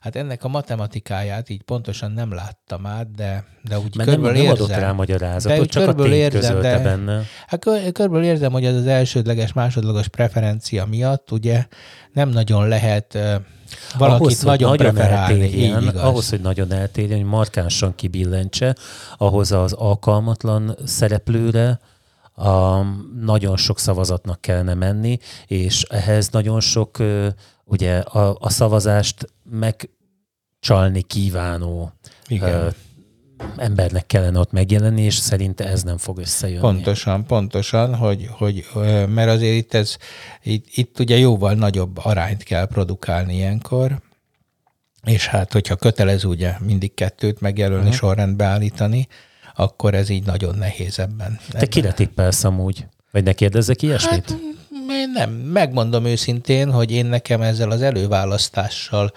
hát 0.03 0.15
ennek 0.15 0.43
a 0.43 0.47
matematikáját 0.47 1.49
így 1.49 1.61
pontosan 1.61 2.11
nem 2.11 2.33
láttam 2.33 2.85
át, 2.85 3.11
de, 3.11 3.43
de 3.61 3.79
úgy 3.79 3.95
Mert 3.95 4.09
nem, 4.09 4.19
körülbelül 4.19 4.41
nem 4.41 4.51
adott 4.51 4.67
érzem. 4.69 4.81
rá 4.81 4.87
De 4.87 4.93
magyarázatot, 4.93 5.59
úgy 5.59 5.67
csak 5.67 5.87
a 5.87 5.93
tényt 5.93 6.13
érzem, 6.13 6.61
de- 6.61 6.79
benne. 6.79 7.21
Hát 7.47 7.59
kör- 7.59 7.91
körülbelül 7.91 8.27
érzem, 8.27 8.51
hogy 8.51 8.65
ez 8.65 8.75
az 8.75 8.87
elsődleges, 8.87 9.53
másodlagos 9.53 10.07
preferencia 10.07 10.85
miatt 10.85 11.31
ugye 11.31 11.65
nem 12.13 12.29
nagyon 12.29 12.67
lehet 12.67 13.17
valakit 13.97 14.21
ahhoz, 14.21 14.41
nagyon, 14.43 14.69
nagyon 14.69 14.97
eltérjen, 14.97 15.87
ahhoz, 15.87 16.29
hogy 16.29 16.41
nagyon 16.41 16.71
eltérjen, 16.71 17.19
hogy 17.19 17.27
markánsan 17.27 17.95
kibillentse, 17.95 18.75
ahhoz 19.17 19.51
az 19.51 19.73
alkalmatlan 19.73 20.77
szereplőre 20.85 21.79
a, 22.35 22.81
nagyon 23.21 23.57
sok 23.57 23.79
szavazatnak 23.79 24.41
kellene 24.41 24.73
menni, 24.73 25.17
és 25.47 25.83
ehhez 25.83 26.29
nagyon 26.29 26.59
sok 26.59 26.99
ö, 26.99 27.27
ugye 27.65 27.97
a, 27.97 28.37
a 28.39 28.49
szavazást 28.49 29.32
megcsalni 29.43 31.01
kívánó 31.01 31.93
Igen. 32.27 32.53
ö, 32.53 32.69
embernek 33.57 34.05
kellene 34.05 34.39
ott 34.39 34.51
megjelenni, 34.51 35.01
és 35.01 35.15
szerinte 35.15 35.67
ez 35.67 35.83
nem 35.83 35.97
fog 35.97 36.17
összejönni. 36.17 36.61
Pontosan, 36.61 37.25
pontosan, 37.25 37.95
hogy, 37.95 38.29
hogy 38.31 38.65
mert 39.07 39.29
azért 39.29 39.55
itt, 39.55 39.73
ez, 39.73 39.97
itt, 40.43 40.65
itt 40.73 40.99
ugye 40.99 41.17
jóval 41.17 41.53
nagyobb 41.53 41.97
arányt 41.97 42.43
kell 42.43 42.65
produkálni 42.65 43.35
ilyenkor, 43.35 44.01
és 45.03 45.27
hát, 45.27 45.53
hogyha 45.53 45.75
kötelező 45.75 46.27
ugye 46.27 46.55
mindig 46.59 46.93
kettőt 46.93 47.41
megjelölni, 47.41 47.83
uh-huh. 47.83 47.97
sorrendbe 47.97 48.45
állítani, 48.45 49.07
akkor 49.55 49.93
ez 49.93 50.09
így 50.09 50.25
nagyon 50.25 50.55
nehéz 50.55 50.99
ebben. 50.99 51.39
Te 51.49 51.65
kire 51.65 51.93
tippelsz 51.93 52.43
amúgy? 52.43 52.85
Vagy 53.11 53.23
ne 53.23 53.33
kérdezzek 53.33 53.81
ilyesmit? 53.81 54.29
Hát, 54.29 54.39
én 54.93 55.09
nem, 55.13 55.29
megmondom 55.31 56.05
őszintén, 56.05 56.71
hogy 56.71 56.91
én 56.91 57.05
nekem 57.05 57.41
ezzel 57.41 57.71
az 57.71 57.81
előválasztással 57.81 59.11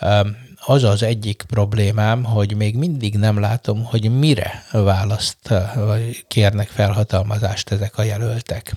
öm, 0.00 0.36
az 0.64 0.84
az 0.84 1.02
egyik 1.02 1.44
problémám, 1.48 2.24
hogy 2.24 2.56
még 2.56 2.76
mindig 2.76 3.16
nem 3.16 3.40
látom, 3.40 3.84
hogy 3.84 4.18
mire 4.18 4.64
választ, 4.72 5.54
vagy 5.74 6.24
kérnek 6.28 6.68
felhatalmazást 6.68 7.70
ezek 7.70 7.98
a 7.98 8.02
jelöltek. 8.02 8.74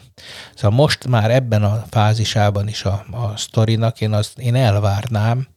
Szóval 0.56 0.78
most 0.78 1.08
már 1.08 1.32
ebben 1.32 1.64
a 1.64 1.86
fázisában 1.90 2.68
is 2.68 2.84
a, 2.84 3.06
a 3.12 3.38
sztorinak 3.38 4.02
én, 4.02 4.14
azt, 4.14 4.40
én 4.40 4.56
elvárnám, 4.56 5.48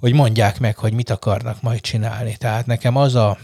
hogy 0.00 0.12
mondják 0.12 0.60
meg, 0.60 0.76
hogy 0.76 0.92
mit 0.92 1.10
akarnak 1.10 1.62
majd 1.62 1.80
csinálni. 1.80 2.36
Tehát 2.36 2.66
nekem 2.66 2.96
az 2.96 3.14
a, 3.14 3.38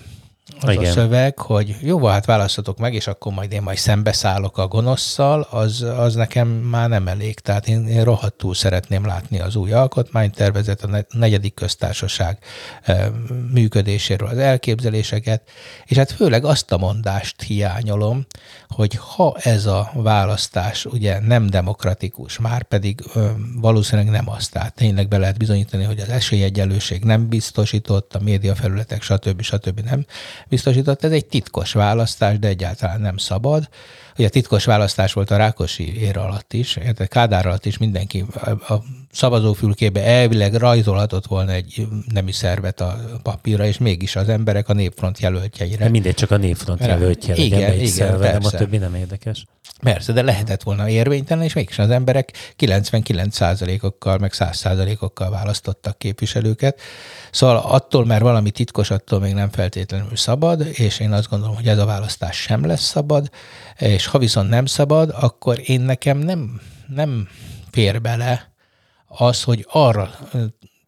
az 0.60 0.68
a 0.68 0.72
Igen. 0.72 0.92
szöveg, 0.92 1.38
hogy 1.38 1.76
jó, 1.80 2.06
hát 2.06 2.24
választatok 2.24 2.78
meg, 2.78 2.94
és 2.94 3.06
akkor 3.06 3.32
majd 3.32 3.52
én 3.52 3.62
majd 3.62 3.78
szembeszállok 3.78 4.58
a 4.58 4.66
gonoszszal, 4.66 5.46
az, 5.50 5.82
az 5.96 6.14
nekem 6.14 6.48
már 6.48 6.88
nem 6.88 7.08
elég. 7.08 7.38
Tehát 7.38 7.68
én, 7.68 7.86
én 7.86 8.04
rohadtul 8.04 8.54
szeretném 8.54 9.06
látni 9.06 9.40
az 9.40 9.56
új 9.56 9.72
alkotmánytervezet, 9.72 10.82
a 10.82 10.86
ne- 10.86 11.06
negyedik 11.08 11.54
köztársaság 11.54 12.38
eh, 12.82 13.06
működéséről 13.52 14.28
az 14.28 14.38
elképzeléseket, 14.38 15.42
és 15.84 15.96
hát 15.96 16.12
főleg 16.12 16.44
azt 16.44 16.72
a 16.72 16.78
mondást 16.78 17.42
hiányolom, 17.42 18.26
hogy 18.68 18.94
ha 18.94 19.36
ez 19.40 19.66
a 19.66 19.90
választás 19.94 20.84
ugye 20.84 21.20
nem 21.20 21.46
demokratikus, 21.46 22.38
már 22.38 22.62
pedig 22.62 23.00
ö, 23.14 23.30
valószínűleg 23.60 24.10
nem 24.10 24.30
az, 24.30 24.48
tehát 24.48 24.74
tényleg 24.74 25.08
be 25.08 25.18
lehet 25.18 25.38
bizonyítani, 25.38 25.84
hogy 25.84 26.00
az 26.00 26.08
esélyegyenlőség 26.08 27.04
nem 27.04 27.28
biztosított, 27.28 28.14
a 28.14 28.20
médiafelületek 28.20 29.02
stb. 29.02 29.42
stb. 29.42 29.80
nem 29.80 30.04
biztosított. 30.48 31.04
Ez 31.04 31.12
egy 31.12 31.26
titkos 31.26 31.72
választás, 31.72 32.38
de 32.38 32.48
egyáltalán 32.48 33.00
nem 33.00 33.16
szabad. 33.16 33.68
Ugye 34.18 34.28
titkos 34.28 34.64
választás 34.64 35.12
volt 35.12 35.30
a 35.30 35.36
Rákosi 35.36 36.00
ér 36.00 36.16
alatt 36.16 36.52
is, 36.52 36.72
tehát 36.72 37.08
Kádár 37.08 37.46
alatt 37.46 37.66
is 37.66 37.78
mindenki 37.78 38.24
a, 38.34 38.50
a 38.50 38.82
szavazófülkébe 39.12 40.04
elvileg 40.04 40.54
rajzolhatott 40.54 41.26
volna 41.26 41.52
egy 41.52 41.86
nemi 42.12 42.32
szervet 42.32 42.80
a 42.80 43.00
papírra, 43.22 43.66
és 43.66 43.78
mégis 43.78 44.16
az 44.16 44.28
emberek 44.28 44.68
a 44.68 44.72
népfront 44.72 45.18
jelöltjeire 45.18 45.84
De 45.84 45.90
mindegy, 45.90 46.14
csak 46.14 46.30
a 46.30 46.36
névfront 46.36 46.80
Rá- 46.80 46.88
jelöltje 46.88 47.34
Igen, 47.36 47.60
melyik 47.60 47.74
igen, 47.74 47.92
szerve, 47.92 48.26
nem 48.26 48.36
a 48.36 48.38
persze. 48.38 48.56
többi 48.56 48.76
nem 48.76 48.94
érdekes. 48.94 49.44
Persze, 49.82 50.12
de 50.12 50.22
lehetett 50.22 50.62
volna 50.62 50.88
érvénytelen, 50.88 51.44
és 51.44 51.52
mégis 51.52 51.78
az 51.78 51.90
emberek 51.90 52.54
99%-okkal, 52.58 54.18
meg 54.18 54.32
100%-okkal 54.34 55.30
választottak 55.30 55.98
képviselőket. 55.98 56.80
Szóval 57.30 57.56
attól, 57.56 58.04
mert 58.04 58.22
valami 58.22 58.50
titkos, 58.50 58.90
attól 58.90 59.20
még 59.20 59.34
nem 59.34 59.50
feltétlenül 59.50 60.16
szabad, 60.16 60.66
és 60.72 61.00
én 61.00 61.12
azt 61.12 61.28
gondolom, 61.28 61.54
hogy 61.54 61.68
ez 61.68 61.78
a 61.78 61.84
választás 61.84 62.36
sem 62.36 62.66
lesz 62.66 62.82
szabad, 62.82 63.30
és 63.78 64.06
ha 64.06 64.18
viszont 64.18 64.48
nem 64.48 64.66
szabad, 64.66 65.14
akkor 65.20 65.60
én 65.64 65.80
nekem 65.80 66.18
nem, 66.18 66.60
nem 66.86 67.28
fér 67.70 68.00
bele 68.00 68.52
az, 69.06 69.42
hogy 69.42 69.66
arra 69.70 70.10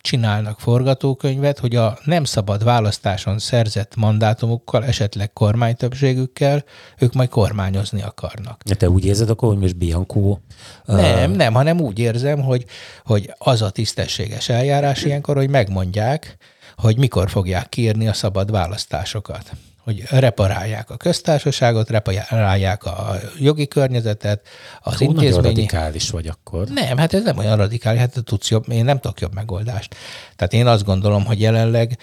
csinálnak 0.04 0.60
forgatókönyvet, 0.60 1.58
hogy 1.58 1.76
a 1.76 1.98
nem 2.04 2.24
szabad 2.24 2.64
választáson 2.64 3.38
szerzett 3.38 3.96
mandátumokkal, 3.96 4.84
esetleg 4.84 5.32
kormánytöbbségükkel, 5.32 6.64
ők 6.98 7.12
majd 7.12 7.28
kormányozni 7.28 8.02
akarnak. 8.02 8.62
Te 8.62 8.88
úgy 8.88 9.04
érzed 9.04 9.30
akkor, 9.30 9.48
hogy 9.48 9.58
most 9.58 9.76
Bianco... 9.76 10.38
Nem, 10.84 11.30
uh... 11.30 11.36
nem, 11.36 11.54
hanem 11.54 11.80
úgy 11.80 11.98
érzem, 11.98 12.42
hogy, 12.42 12.64
hogy 13.04 13.34
az 13.38 13.62
a 13.62 13.70
tisztességes 13.70 14.48
eljárás 14.48 15.02
ilyenkor, 15.02 15.36
hogy 15.36 15.50
megmondják, 15.50 16.36
hogy 16.76 16.98
mikor 16.98 17.30
fogják 17.30 17.68
kiírni 17.68 18.08
a 18.08 18.12
szabad 18.12 18.50
választásokat 18.50 19.50
hogy 19.84 20.02
reparálják 20.10 20.90
a 20.90 20.96
köztársaságot, 20.96 21.90
reparálják 21.90 22.84
a 22.84 23.16
jogi 23.38 23.68
környezetet, 23.68 24.46
az 24.80 24.96
Hú, 24.96 25.04
intézményi... 25.04 25.46
radikális 25.46 26.10
vagy 26.10 26.26
akkor. 26.26 26.68
Nem, 26.68 26.96
hát 26.96 27.14
ez 27.14 27.22
nem 27.22 27.38
olyan 27.38 27.56
radikális, 27.56 28.00
hát 28.00 28.16
tudsz 28.24 28.50
jobb, 28.50 28.64
én 28.68 28.84
nem 28.84 28.98
tudok 28.98 29.20
jobb 29.20 29.34
megoldást. 29.34 29.94
Tehát 30.36 30.52
én 30.52 30.66
azt 30.66 30.84
gondolom, 30.84 31.24
hogy 31.24 31.40
jelenleg 31.40 31.98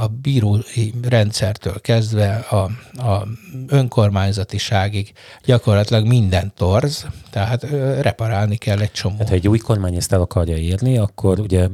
a 0.00 0.06
bírói 0.06 0.90
rendszertől 1.08 1.80
kezdve 1.80 2.34
a, 2.34 2.56
a 3.06 3.26
önkormányzatiságig 3.66 5.12
gyakorlatilag 5.44 6.06
minden 6.06 6.52
torz, 6.56 7.06
tehát 7.30 7.64
eh, 7.64 8.02
reparálni 8.02 8.56
kell 8.56 8.78
egy 8.78 8.92
csomó. 8.92 9.16
Hát, 9.18 9.28
ha 9.28 9.34
egy 9.34 9.48
új 9.48 9.58
kormány 9.58 9.96
ezt 9.96 10.12
el 10.12 10.20
akarja 10.20 10.56
érni, 10.56 10.98
akkor 10.98 11.40
ugye 11.40 11.68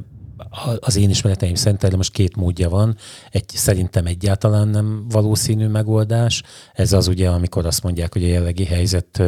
az 0.80 0.96
én 0.96 1.10
ismereteim 1.10 1.54
szerint 1.54 1.84
erre 1.84 1.96
most 1.96 2.12
két 2.12 2.36
módja 2.36 2.68
van. 2.68 2.96
Egy 3.30 3.48
szerintem 3.48 4.06
egyáltalán 4.06 4.68
nem 4.68 5.08
valószínű 5.08 5.66
megoldás. 5.66 6.42
Ez 6.72 6.92
az 6.92 7.06
ugye, 7.06 7.28
amikor 7.28 7.66
azt 7.66 7.82
mondják, 7.82 8.12
hogy 8.12 8.24
a 8.24 8.26
jellegi 8.26 8.64
helyzet 8.64 9.22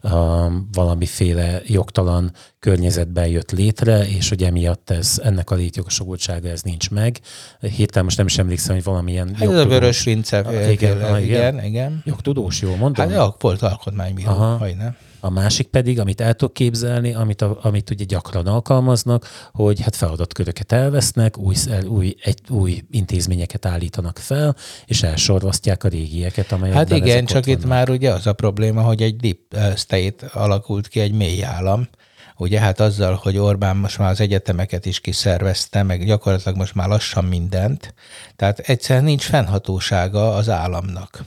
a 0.00 0.50
valamiféle 0.72 1.60
jogtalan 1.66 2.32
környezetben 2.58 3.26
jött 3.26 3.50
létre, 3.50 4.08
és 4.08 4.28
hogy 4.28 4.42
emiatt 4.42 4.90
ez, 4.90 5.20
ennek 5.22 5.50
a 5.50 5.54
létjogosultsága 5.54 6.48
ez 6.48 6.62
nincs 6.62 6.90
meg. 6.90 7.20
Héten 7.60 8.04
most 8.04 8.16
nem 8.16 8.26
is 8.26 8.38
emlékszem, 8.38 8.74
hogy 8.74 8.84
valamilyen 8.84 9.34
hát 9.34 9.48
ez 9.48 9.58
a 9.58 9.66
vörös 9.66 10.04
vince. 10.04 10.38
Igen, 10.38 10.70
igen, 10.70 11.22
igen, 11.22 11.64
igen. 11.64 12.02
Jogtudós, 12.04 12.60
jól 12.60 12.76
mondom? 12.76 13.08
Hát 13.08 13.16
jó, 13.16 13.26
volt 13.38 13.62
alkotmánybíró, 13.62 14.28
Aha. 14.28 14.66
nem. 14.78 14.96
A 15.20 15.30
másik 15.30 15.66
pedig, 15.66 16.00
amit 16.00 16.20
el 16.20 16.34
tudok 16.34 16.54
képzelni, 16.54 17.14
amit, 17.14 17.42
a, 17.42 17.58
amit 17.62 17.90
ugye 17.90 18.04
gyakran 18.04 18.46
alkalmaznak, 18.46 19.26
hogy 19.52 19.80
hát 19.80 19.96
feladatköröket 19.96 20.72
elvesznek, 20.72 21.38
új, 21.38 21.54
új, 21.86 22.14
egy, 22.22 22.40
új 22.48 22.82
intézményeket 22.90 23.66
állítanak 23.66 24.18
fel, 24.18 24.56
és 24.86 25.02
elsorvasztják 25.02 25.84
a 25.84 25.88
régieket, 25.88 26.52
amelyek 26.52 26.76
Hát 26.76 26.90
igen, 26.90 27.24
csak 27.24 27.46
itt 27.46 27.64
már 27.64 27.90
ugye 27.90 28.12
az 28.12 28.26
a 28.26 28.32
probléma, 28.32 28.82
hogy 28.82 29.02
egy 29.02 29.16
deep 29.16 29.76
state 29.76 30.26
alakult 30.26 30.88
ki, 30.88 31.00
egy 31.00 31.12
mély 31.12 31.44
állam, 31.44 31.88
ugye 32.36 32.60
hát 32.60 32.80
azzal, 32.80 33.18
hogy 33.22 33.36
Orbán 33.36 33.76
most 33.76 33.98
már 33.98 34.10
az 34.10 34.20
egyetemeket 34.20 34.86
is 34.86 35.00
kiszervezte, 35.00 35.82
meg 35.82 36.04
gyakorlatilag 36.04 36.56
most 36.56 36.74
már 36.74 36.88
lassan 36.88 37.24
mindent, 37.24 37.94
tehát 38.36 38.58
egyszerűen 38.58 39.04
nincs 39.04 39.22
fennhatósága 39.22 40.34
az 40.34 40.48
államnak 40.48 41.24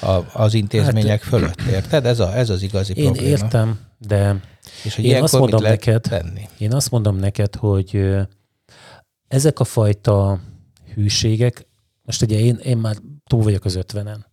a, 0.00 0.20
az 0.32 0.54
intézmények 0.54 1.22
hát, 1.22 1.28
fölött, 1.28 1.60
érted? 1.60 2.06
Ez, 2.06 2.20
a, 2.20 2.36
ez 2.36 2.50
az 2.50 2.62
igazi 2.62 2.92
én 2.96 3.04
probléma. 3.04 3.26
Én 3.26 3.32
értem, 3.32 3.80
de 3.98 4.40
és 4.84 4.94
hogy 4.94 5.04
én 5.04 5.22
azt 5.22 5.38
mondom 5.38 5.62
neked, 5.62 6.00
tenni? 6.00 6.48
én 6.58 6.72
azt 6.72 6.90
mondom 6.90 7.16
neked, 7.16 7.54
hogy 7.54 8.16
ezek 9.28 9.60
a 9.60 9.64
fajta 9.64 10.40
hűségek, 10.94 11.66
most 12.02 12.22
ugye 12.22 12.38
én, 12.38 12.56
én 12.56 12.76
már 12.76 12.96
túl 13.26 13.42
vagyok 13.42 13.64
az 13.64 13.74
ötvenen. 13.74 14.26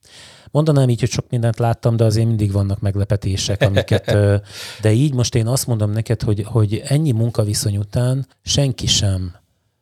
Mondanám 0.51 0.89
így, 0.89 0.99
hogy 0.99 1.09
sok 1.09 1.29
mindent 1.29 1.59
láttam, 1.59 1.95
de 1.95 2.03
azért 2.03 2.27
mindig 2.27 2.51
vannak 2.51 2.79
meglepetések, 2.79 3.61
amiket, 3.61 4.17
de 4.81 4.91
így 4.91 5.13
most 5.13 5.35
én 5.35 5.47
azt 5.47 5.67
mondom 5.67 5.91
neked, 5.91 6.21
hogy, 6.21 6.43
hogy 6.45 6.81
ennyi 6.85 7.11
munkaviszony 7.11 7.77
után 7.77 8.27
senki 8.41 8.87
sem 8.87 9.35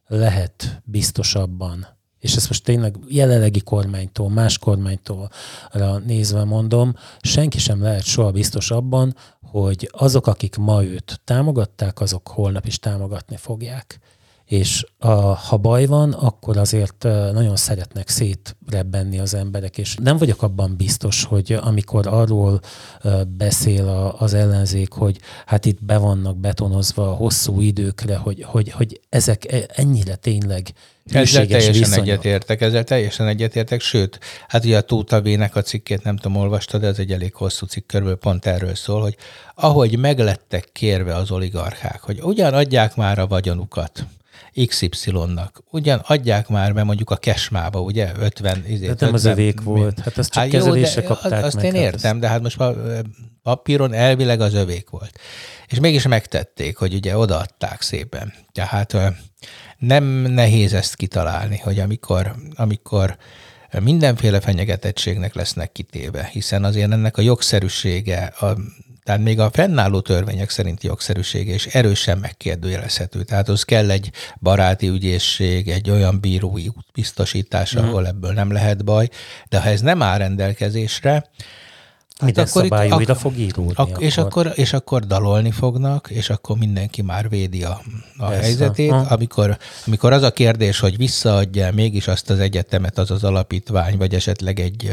lehet 0.08 0.82
biztosabban, 0.84 1.88
és 2.22 2.36
ezt 2.36 2.48
most 2.48 2.64
tényleg 2.64 2.96
jelenlegi 3.08 3.62
kormánytól, 3.62 4.30
más 4.30 4.58
kormánytól 4.58 5.30
nézve 6.06 6.44
mondom, 6.44 6.96
senki 7.22 7.60
sem 7.60 7.82
lehet 7.82 8.04
soha 8.04 8.32
biztos 8.32 8.72
abban, 8.72 9.16
hogy 9.42 9.90
azok, 9.92 10.28
akik 10.28 10.56
ma 10.56 10.84
őt 10.84 11.22
támogatták, 11.24 12.00
azok 12.00 12.28
holnap 12.28 12.66
is 12.66 12.80
támogatni 12.80 13.38
fogják 13.38 14.00
és 14.52 14.86
a, 14.98 15.12
ha 15.36 15.58
baj 15.58 15.86
van, 15.86 16.12
akkor 16.12 16.58
azért 16.58 17.04
nagyon 17.34 17.56
szeretnek 17.56 18.10
szétrebbenni 18.10 19.20
az 19.20 19.34
emberek, 19.34 19.78
és 19.78 19.96
nem 19.96 20.18
vagyok 20.18 20.42
abban 20.42 20.76
biztos, 20.78 21.24
hogy 21.24 21.60
amikor 21.62 22.08
arról 22.08 22.60
beszél 23.38 24.14
az 24.18 24.34
ellenzék, 24.34 24.92
hogy 24.92 25.20
hát 25.46 25.66
itt 25.66 25.84
be 25.84 25.98
vannak 25.98 26.38
betonozva 26.38 27.04
hosszú 27.04 27.60
időkre, 27.60 28.16
hogy, 28.16 28.44
hogy, 28.44 28.72
hogy 28.72 29.00
ezek 29.10 29.52
e, 29.52 29.66
ennyire 29.68 30.16
tényleg 30.16 30.74
ezzel 31.12 31.46
teljesen 31.46 31.74
viszonyok. 31.74 32.08
egyetértek, 32.08 32.62
ezzel 32.62 32.84
teljesen 32.84 33.28
egyetértek, 33.28 33.82
sőt, 33.82 34.20
hát 34.48 34.66
ugye 34.66 34.78
a 34.78 34.82
Tóta 34.82 35.22
B-nek 35.22 35.56
a 35.56 35.62
cikkét 35.62 36.04
nem 36.04 36.18
tudom, 36.18 36.38
olvastad, 36.38 36.82
de 36.82 36.88
ez 36.88 37.00
egy 37.00 37.12
elég 37.12 37.34
hosszú 37.34 37.66
cikk, 37.66 37.88
körülbelül 37.88 38.20
pont 38.20 38.46
erről 38.46 38.76
szól, 38.76 39.02
hogy 39.02 39.16
ahogy 39.56 39.98
meglettek 39.98 40.70
kérve 40.72 41.16
az 41.16 41.32
oligarchák, 41.32 42.02
hogy 42.02 42.20
ugyan 42.22 42.54
adják 42.54 42.96
már 42.96 43.20
a 43.20 43.28
vagyonukat, 43.28 44.06
XY-nak. 44.68 45.64
Ugyan 45.70 46.02
adják 46.08 46.48
már 46.48 46.74
be 46.74 46.84
mondjuk 46.84 47.10
a 47.10 47.16
kesmába, 47.16 47.82
ugye, 47.82 48.12
50... 48.20 48.64
Izé, 48.68 48.88
hát 48.88 49.00
nem 49.00 49.14
az 49.14 49.26
övék 49.26 49.62
volt, 49.62 50.00
hát 50.00 50.18
azt 50.18 50.32
csak 50.32 50.44
hát 50.44 50.52
kezelésre 50.52 51.04
kapták 51.04 51.44
Azt 51.44 51.56
meg, 51.56 51.66
én 51.66 51.72
hát 51.72 51.82
értem, 51.82 52.20
de 52.20 52.28
hát 52.28 52.42
most 52.42 52.58
papíron 53.44 53.94
elvileg 53.94 54.42
az 54.42 54.54
övék 54.54 54.90
volt. 54.90 55.20
És 55.68 55.80
mégis 55.80 56.08
megtették, 56.08 56.78
hogy 56.78 56.94
ugye 56.94 57.18
odaadták 57.18 57.82
szépen. 57.82 58.34
Tehát 58.52 58.98
nem 59.78 60.04
nehéz 60.14 60.74
ezt 60.74 60.96
kitalálni, 60.96 61.58
hogy 61.58 61.80
amikor, 61.80 62.36
amikor 62.56 63.18
mindenféle 63.80 64.40
fenyegetettségnek 64.40 65.36
lesznek 65.36 65.72
kitéve, 65.72 66.30
hiszen 66.32 66.64
azért 66.64 66.92
ennek 66.92 67.18
a 67.18 67.22
jogszerűsége, 67.22 68.24
a 68.26 68.58
tehát 69.12 69.26
még 69.26 69.40
a 69.40 69.50
fennálló 69.50 70.00
törvények 70.00 70.50
szerinti 70.50 70.88
jogszerűsége 70.88 71.54
is 71.54 71.66
erősen 71.66 72.18
megkérdőjelezhető. 72.18 73.24
Tehát 73.24 73.50
az 73.50 73.64
kell 73.64 73.90
egy 73.90 74.12
baráti 74.40 74.88
ügyészség, 74.88 75.70
egy 75.70 75.90
olyan 75.90 76.20
bírói 76.20 76.68
biztosítás, 76.94 77.74
mhm. 77.74 77.84
ahol 77.84 78.08
ebből 78.08 78.32
nem 78.32 78.52
lehet 78.52 78.84
baj, 78.84 79.10
de 79.50 79.62
ha 79.62 79.70
ez 79.70 79.82
nem 79.82 80.02
áll 80.02 80.18
rendelkezésre, 80.18 81.26
Hát 82.22 82.38
akkor 82.38 82.62
szabály 82.64 82.92
újra 82.92 83.16
fog 83.16 83.38
írulni. 83.38 83.72
Ak- 83.76 83.92
akkor. 83.92 84.04
És, 84.04 84.18
akkor, 84.18 84.52
és 84.56 84.74
akkor 84.74 85.06
dalolni 85.06 85.52
fognak, 85.52 86.10
és 86.10 86.30
akkor 86.30 86.58
mindenki 86.58 87.02
már 87.02 87.30
védi 87.30 87.64
a, 87.64 87.82
a 88.18 88.30
helyzetét. 88.30 88.92
Amikor, 88.92 89.58
amikor 89.86 90.14
az 90.14 90.24
a 90.24 90.32
kérdés, 90.32 90.80
hogy 90.80 90.98
visszaadja 90.98 91.72
mégis 91.74 92.08
azt 92.08 92.30
az 92.30 92.40
egyetemet, 92.40 92.98
az 92.98 93.12
az 93.12 93.24
alapítvány, 93.24 93.98
vagy 93.98 94.14
esetleg 94.14 94.60
egy 94.60 94.92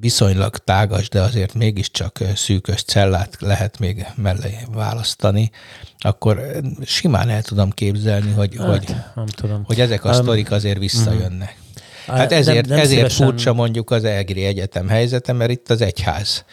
viszonylag 0.00 0.56
tágas, 0.56 1.08
de 1.08 1.20
azért 1.20 1.54
mégiscsak 1.54 2.18
szűkös 2.34 2.82
cellát 2.82 3.36
lehet 3.40 3.78
még 3.78 4.06
mellé 4.14 4.58
választani, 4.72 5.50
akkor 5.98 6.40
simán 6.84 7.28
el 7.28 7.42
tudom 7.42 7.70
képzelni, 7.70 8.32
hogy, 8.32 8.56
hát, 8.58 8.68
hogy, 8.68 8.94
nem 9.14 9.26
tudom. 9.26 9.62
hogy 9.64 9.80
ezek 9.80 10.04
a 10.04 10.08
um, 10.08 10.14
sztorik 10.14 10.50
azért 10.50 10.78
visszajönnek. 10.78 11.56
Mm. 11.60 11.67
Hát 12.08 12.32
ezért, 12.32 12.66
nem, 12.66 12.76
nem 12.76 12.84
ezért 12.84 12.98
szívesen... 12.98 13.26
furcsa 13.26 13.52
mondjuk 13.52 13.90
az 13.90 14.04
Egri 14.04 14.44
Egyetem 14.44 14.88
helyzete, 14.88 15.32
mert 15.32 15.50
itt 15.50 15.70
az 15.70 15.80
egyházhoz 15.80 16.44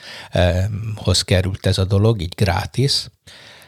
került 1.21 1.65
ez 1.65 1.77
a 1.77 1.85
dolog, 1.85 2.21
így 2.21 2.33
grátis. 2.35 3.07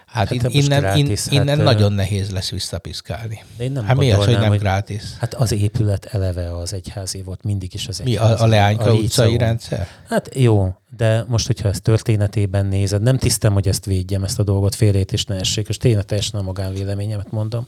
Hát, 0.08 0.28
hát 0.28 0.54
innen, 0.54 0.80
grátis, 0.80 1.26
in, 1.30 1.42
innen 1.42 1.56
hát, 1.56 1.66
nagyon 1.66 1.94
nehéz 1.94 2.30
lesz 2.30 2.50
visszapiszkálni. 2.50 3.44
Én 3.58 3.72
nem 3.72 3.86
hát 3.86 3.98
mi 3.98 4.12
az, 4.12 4.26
hogy 4.26 4.34
nem 4.34 4.48
hogy 4.48 4.60
grátis? 4.60 5.04
Hát 5.20 5.34
az 5.34 5.52
épület 5.52 6.06
eleve 6.06 6.58
az 6.58 6.74
egyházé 6.74 7.22
volt, 7.22 7.44
mindig 7.44 7.74
is 7.74 7.88
az 7.88 8.02
egyházi. 8.02 8.34
Mi, 8.34 8.40
a, 8.40 8.44
a 8.44 8.48
Leányka 8.48 8.84
a 8.84 8.94
utcai 8.94 9.38
rendszer? 9.38 9.88
Hát 10.10 10.30
jó, 10.36 10.76
de 10.98 11.26
most, 11.28 11.48
hogyha 11.48 11.70
ezt 11.70 11.82
történetében 11.82 12.66
nézed, 12.66 13.02
nem 13.02 13.18
tisztem, 13.18 13.54
hogy 13.54 13.68
ezt 13.68 13.86
védjem, 13.86 14.24
ezt 14.24 14.40
a 14.40 14.44
dolgot 14.44 14.76
félrét 14.76 15.14
és 15.14 15.26
ne 15.26 15.36
essék, 15.36 15.68
és 15.68 15.78
tényleg 15.78 16.06
teljesen 16.06 16.40
a 16.40 16.44
magánvéleményemet 16.44 17.32
mondom, 17.32 17.68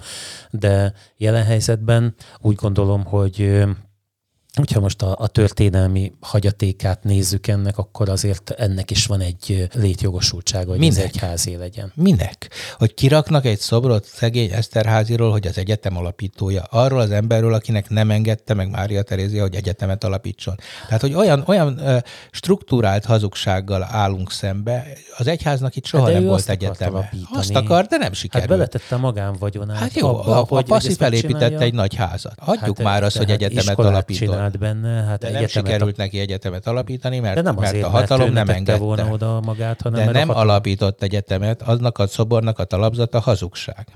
de 0.49 0.93
jelen 1.17 1.43
helyzetben 1.43 2.15
úgy 2.39 2.55
gondolom, 2.55 3.03
hogy 3.03 3.63
hogyha 4.59 4.79
most 4.79 5.01
a, 5.01 5.15
a 5.19 5.27
történelmi 5.27 6.11
hagyatékát 6.19 7.03
nézzük 7.03 7.47
ennek, 7.47 7.77
akkor 7.77 8.09
azért 8.09 8.49
ennek 8.49 8.91
is 8.91 9.05
van 9.05 9.21
egy 9.21 9.67
létjogosultsága, 9.73 10.69
hogy 10.69 10.79
Minek? 10.79 10.97
ez 10.97 11.03
egyházé 11.03 11.55
legyen. 11.55 11.91
Minek? 11.95 12.49
Hogy 12.77 12.93
kiraknak 12.93 13.45
egy 13.45 13.59
szobrot 13.59 14.05
szegény 14.05 14.51
Eszterháziról, 14.51 15.31
hogy 15.31 15.47
az 15.47 15.57
egyetem 15.57 15.97
alapítója. 15.97 16.63
Arról 16.69 16.99
az 16.99 17.11
emberről, 17.11 17.53
akinek 17.53 17.89
nem 17.89 18.11
engedte 18.11 18.53
meg 18.53 18.69
Mária 18.69 19.01
Terézia, 19.01 19.41
hogy 19.41 19.55
egyetemet 19.55 20.03
alapítson. 20.03 20.55
Tehát, 20.85 21.01
hogy 21.01 21.13
olyan, 21.13 21.43
olyan 21.47 21.81
struktúrált 22.31 23.05
hazugsággal 23.05 23.83
állunk 23.83 24.31
szembe, 24.31 24.87
az 25.17 25.27
egyháznak 25.27 25.75
itt 25.75 25.85
soha 25.85 26.03
Hát 26.03 26.13
nem 26.13 26.23
volt 26.23 26.49
azt 26.49 26.81
alapítani. 26.81 27.23
Azt 27.31 27.55
akar, 27.55 27.85
de 27.85 27.97
nem 27.97 28.07
Hát 28.07 28.15
sikerült. 28.15 28.49
beletette 28.49 28.95
a 28.95 28.97
magánvagyonát. 28.97 29.77
Hát 29.77 29.93
jó, 29.93 30.07
abba, 30.07 30.41
a, 30.41 30.57
a 30.57 30.61
Paszi 30.61 30.87
ezt 30.87 30.97
felépítette 30.97 31.59
egy 31.59 31.73
nagy 31.73 31.95
házat. 31.95 32.33
Hagyjuk 32.39 32.77
Hát, 32.77 32.85
már 32.85 33.03
azt, 33.03 33.13
de 33.13 33.19
hogy 33.19 33.29
hát 33.29 33.41
egyetemet 33.41 33.79
alapított. 33.79 34.48
Csinált 34.51 34.81
benne, 34.81 35.03
hát 35.03 35.19
De 35.19 35.31
nem 35.31 35.47
sikerült 35.47 35.97
neki 35.97 36.19
egyetemet 36.19 36.67
alapítani, 36.67 37.19
mert, 37.19 37.35
De 37.35 37.41
nem 37.41 37.55
mert 37.55 37.67
azért, 37.67 37.85
a 37.85 37.89
hatalom 37.89 38.31
mert 38.31 38.47
nem 38.47 38.55
engedte. 38.55 38.81
volna 38.81 39.07
oda 39.11 39.39
magát, 39.41 39.81
hanem 39.81 39.99
De 40.03 40.09
a 40.09 40.11
nem 40.11 40.27
hatalom- 40.27 40.49
alapított 40.49 41.03
egyetemet, 41.03 41.61
aznak 41.61 41.97
a 41.97 42.07
szobornak 42.07 42.59
a 42.59 42.63
talapzata 42.63 43.19
hazugság. 43.19 43.87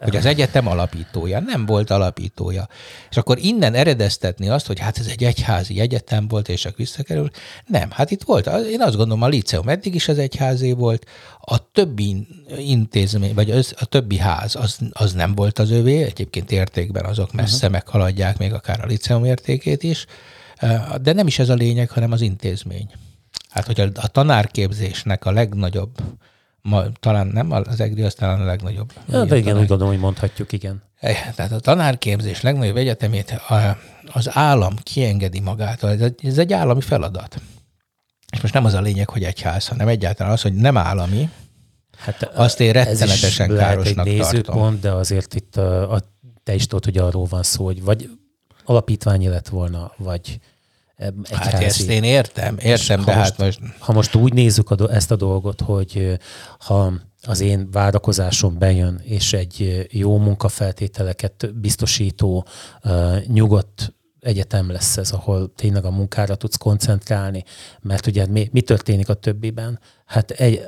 Hogy 0.00 0.16
az 0.16 0.26
egyetem 0.26 0.66
alapítója, 0.66 1.40
nem 1.40 1.66
volt 1.66 1.90
alapítója. 1.90 2.68
És 3.10 3.16
akkor 3.16 3.38
innen 3.38 3.74
eredeztetni 3.74 4.48
azt, 4.48 4.66
hogy 4.66 4.78
hát 4.78 4.98
ez 4.98 5.06
egy 5.06 5.24
egyházi 5.24 5.80
egyetem 5.80 6.28
volt, 6.28 6.48
és 6.48 6.60
csak 6.60 6.76
visszakerül. 6.76 7.30
Nem, 7.66 7.90
hát 7.90 8.10
itt 8.10 8.22
volt, 8.22 8.46
én 8.46 8.82
azt 8.82 8.96
gondolom, 8.96 9.22
a 9.22 9.28
liceum 9.28 9.68
eddig 9.68 9.94
is 9.94 10.08
az 10.08 10.18
egyházé 10.18 10.72
volt, 10.72 11.06
a 11.40 11.70
többi 11.72 12.26
intézmény, 12.58 13.34
vagy 13.34 13.50
az, 13.50 13.74
a 13.78 13.84
többi 13.84 14.18
ház, 14.18 14.54
az, 14.54 14.78
az 14.92 15.12
nem 15.12 15.34
volt 15.34 15.58
az 15.58 15.70
övé, 15.70 16.02
egyébként 16.02 16.50
értékben 16.50 17.04
azok 17.04 17.32
messze 17.32 17.56
uh-huh. 17.56 17.70
meghaladják 17.70 18.38
még 18.38 18.52
akár 18.52 18.84
a 18.84 18.86
liceum 18.86 19.24
értékét 19.24 19.82
is, 19.82 20.06
de 21.02 21.12
nem 21.12 21.26
is 21.26 21.38
ez 21.38 21.48
a 21.48 21.54
lényeg, 21.54 21.90
hanem 21.90 22.12
az 22.12 22.20
intézmény. 22.20 22.90
Hát, 23.50 23.66
hogy 23.66 23.80
a, 23.80 23.88
a 23.94 24.08
tanárképzésnek 24.08 25.24
a 25.24 25.30
legnagyobb, 25.30 25.90
ma, 26.68 26.82
talán 27.00 27.26
nem 27.26 27.50
az 27.52 27.80
EGRI, 27.80 28.02
az 28.02 28.14
talán 28.14 28.40
a 28.40 28.44
legnagyobb. 28.44 28.92
Ja, 29.08 29.24
de 29.24 29.36
igen, 29.36 29.54
úgy 29.58 29.66
gondolom, 29.66 29.92
hogy 29.92 30.02
mondhatjuk, 30.02 30.52
igen. 30.52 30.82
Eh, 30.96 31.32
Tehát 31.34 31.52
a 31.52 31.60
tanárképzés 31.60 32.40
legnagyobb 32.40 32.76
egyetemét 32.76 33.40
az 34.12 34.28
állam 34.36 34.74
kiengedi 34.82 35.40
magától. 35.40 35.90
Ez 35.90 36.00
egy, 36.00 36.26
ez 36.26 36.38
egy 36.38 36.52
állami 36.52 36.80
feladat. 36.80 37.40
És 38.32 38.40
most 38.40 38.54
nem 38.54 38.64
az 38.64 38.74
a 38.74 38.80
lényeg, 38.80 39.08
hogy 39.08 39.22
egyház, 39.24 39.68
hanem 39.68 39.88
egyáltalán 39.88 40.32
az, 40.32 40.42
hogy 40.42 40.54
nem 40.54 40.76
állami, 40.76 41.30
Hát 41.96 42.22
Azt 42.22 42.60
én 42.60 42.68
ez 42.68 42.74
rettenetesen 42.74 43.50
lehet 43.50 43.66
károsnak 43.68 44.06
egy 44.06 44.16
tartom. 44.18 44.30
nézőpont, 44.38 44.80
de 44.80 44.92
azért 44.92 45.34
itt 45.34 45.56
a, 45.56 45.92
a, 45.92 46.00
te 46.42 46.54
is 46.54 46.66
tudod, 46.66 46.84
hogy 46.84 46.98
arról 46.98 47.24
van 47.24 47.42
szó, 47.42 47.64
hogy 47.64 47.82
vagy 47.82 48.10
alapítványi 48.64 49.28
lett 49.28 49.48
volna, 49.48 49.92
vagy 49.96 50.38
egyházi. 50.96 51.34
hát 51.34 51.62
ezt 51.62 51.88
én 51.88 52.02
értem, 52.02 52.56
értem, 52.58 53.04
de 53.04 53.12
hát 53.12 53.38
most 53.38 53.60
Ha 53.78 53.92
most 53.92 54.14
úgy 54.14 54.32
nézzük 54.32 54.70
a, 54.70 54.92
ezt 54.92 55.10
a 55.10 55.16
dolgot, 55.16 55.60
hogy 55.60 56.18
ha 56.58 56.92
az 57.22 57.40
én 57.40 57.70
várakozásom 57.70 58.58
bejön, 58.58 59.00
és 59.04 59.32
egy 59.32 59.86
jó 59.90 60.18
munkafeltételeket 60.18 61.54
biztosító, 61.54 62.46
nyugodt 63.26 63.94
egyetem 64.26 64.70
lesz 64.70 64.96
ez, 64.96 65.10
ahol 65.10 65.52
tényleg 65.54 65.84
a 65.84 65.90
munkára 65.90 66.34
tudsz 66.34 66.56
koncentrálni, 66.56 67.44
mert 67.80 68.06
ugye 68.06 68.26
mi, 68.26 68.48
mi 68.52 68.60
történik 68.60 69.08
a 69.08 69.14
többiben? 69.14 69.80
Hát 70.04 70.30
egy, 70.30 70.66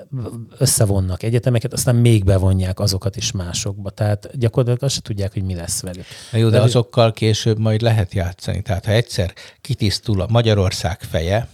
összevonnak 0.59 1.23
egyetemeket, 1.23 1.73
aztán 1.73 1.97
még 1.97 2.25
bevonják 2.25 2.81
azokat 2.81 3.17
is 3.17 3.33
másokba. 3.33 3.91
Tehát 3.91 4.39
gyakorlatilag 4.39 4.83
azt 4.83 4.95
se 4.95 5.01
tudják, 5.01 5.33
hogy 5.33 5.43
mi 5.43 5.55
lesz 5.55 5.83
velük. 5.83 6.05
Na 6.33 6.39
jó, 6.39 6.49
de 6.49 6.61
azokkal 6.61 7.13
később 7.13 7.59
majd 7.59 7.81
lehet 7.81 8.15
játszani. 8.15 8.63
Tehát 8.63 8.85
ha 8.85 8.93
egyszer 8.93 9.33
kitisztul 9.61 10.21
a 10.21 10.27
Magyarország 10.29 11.01
feje, 11.01 11.49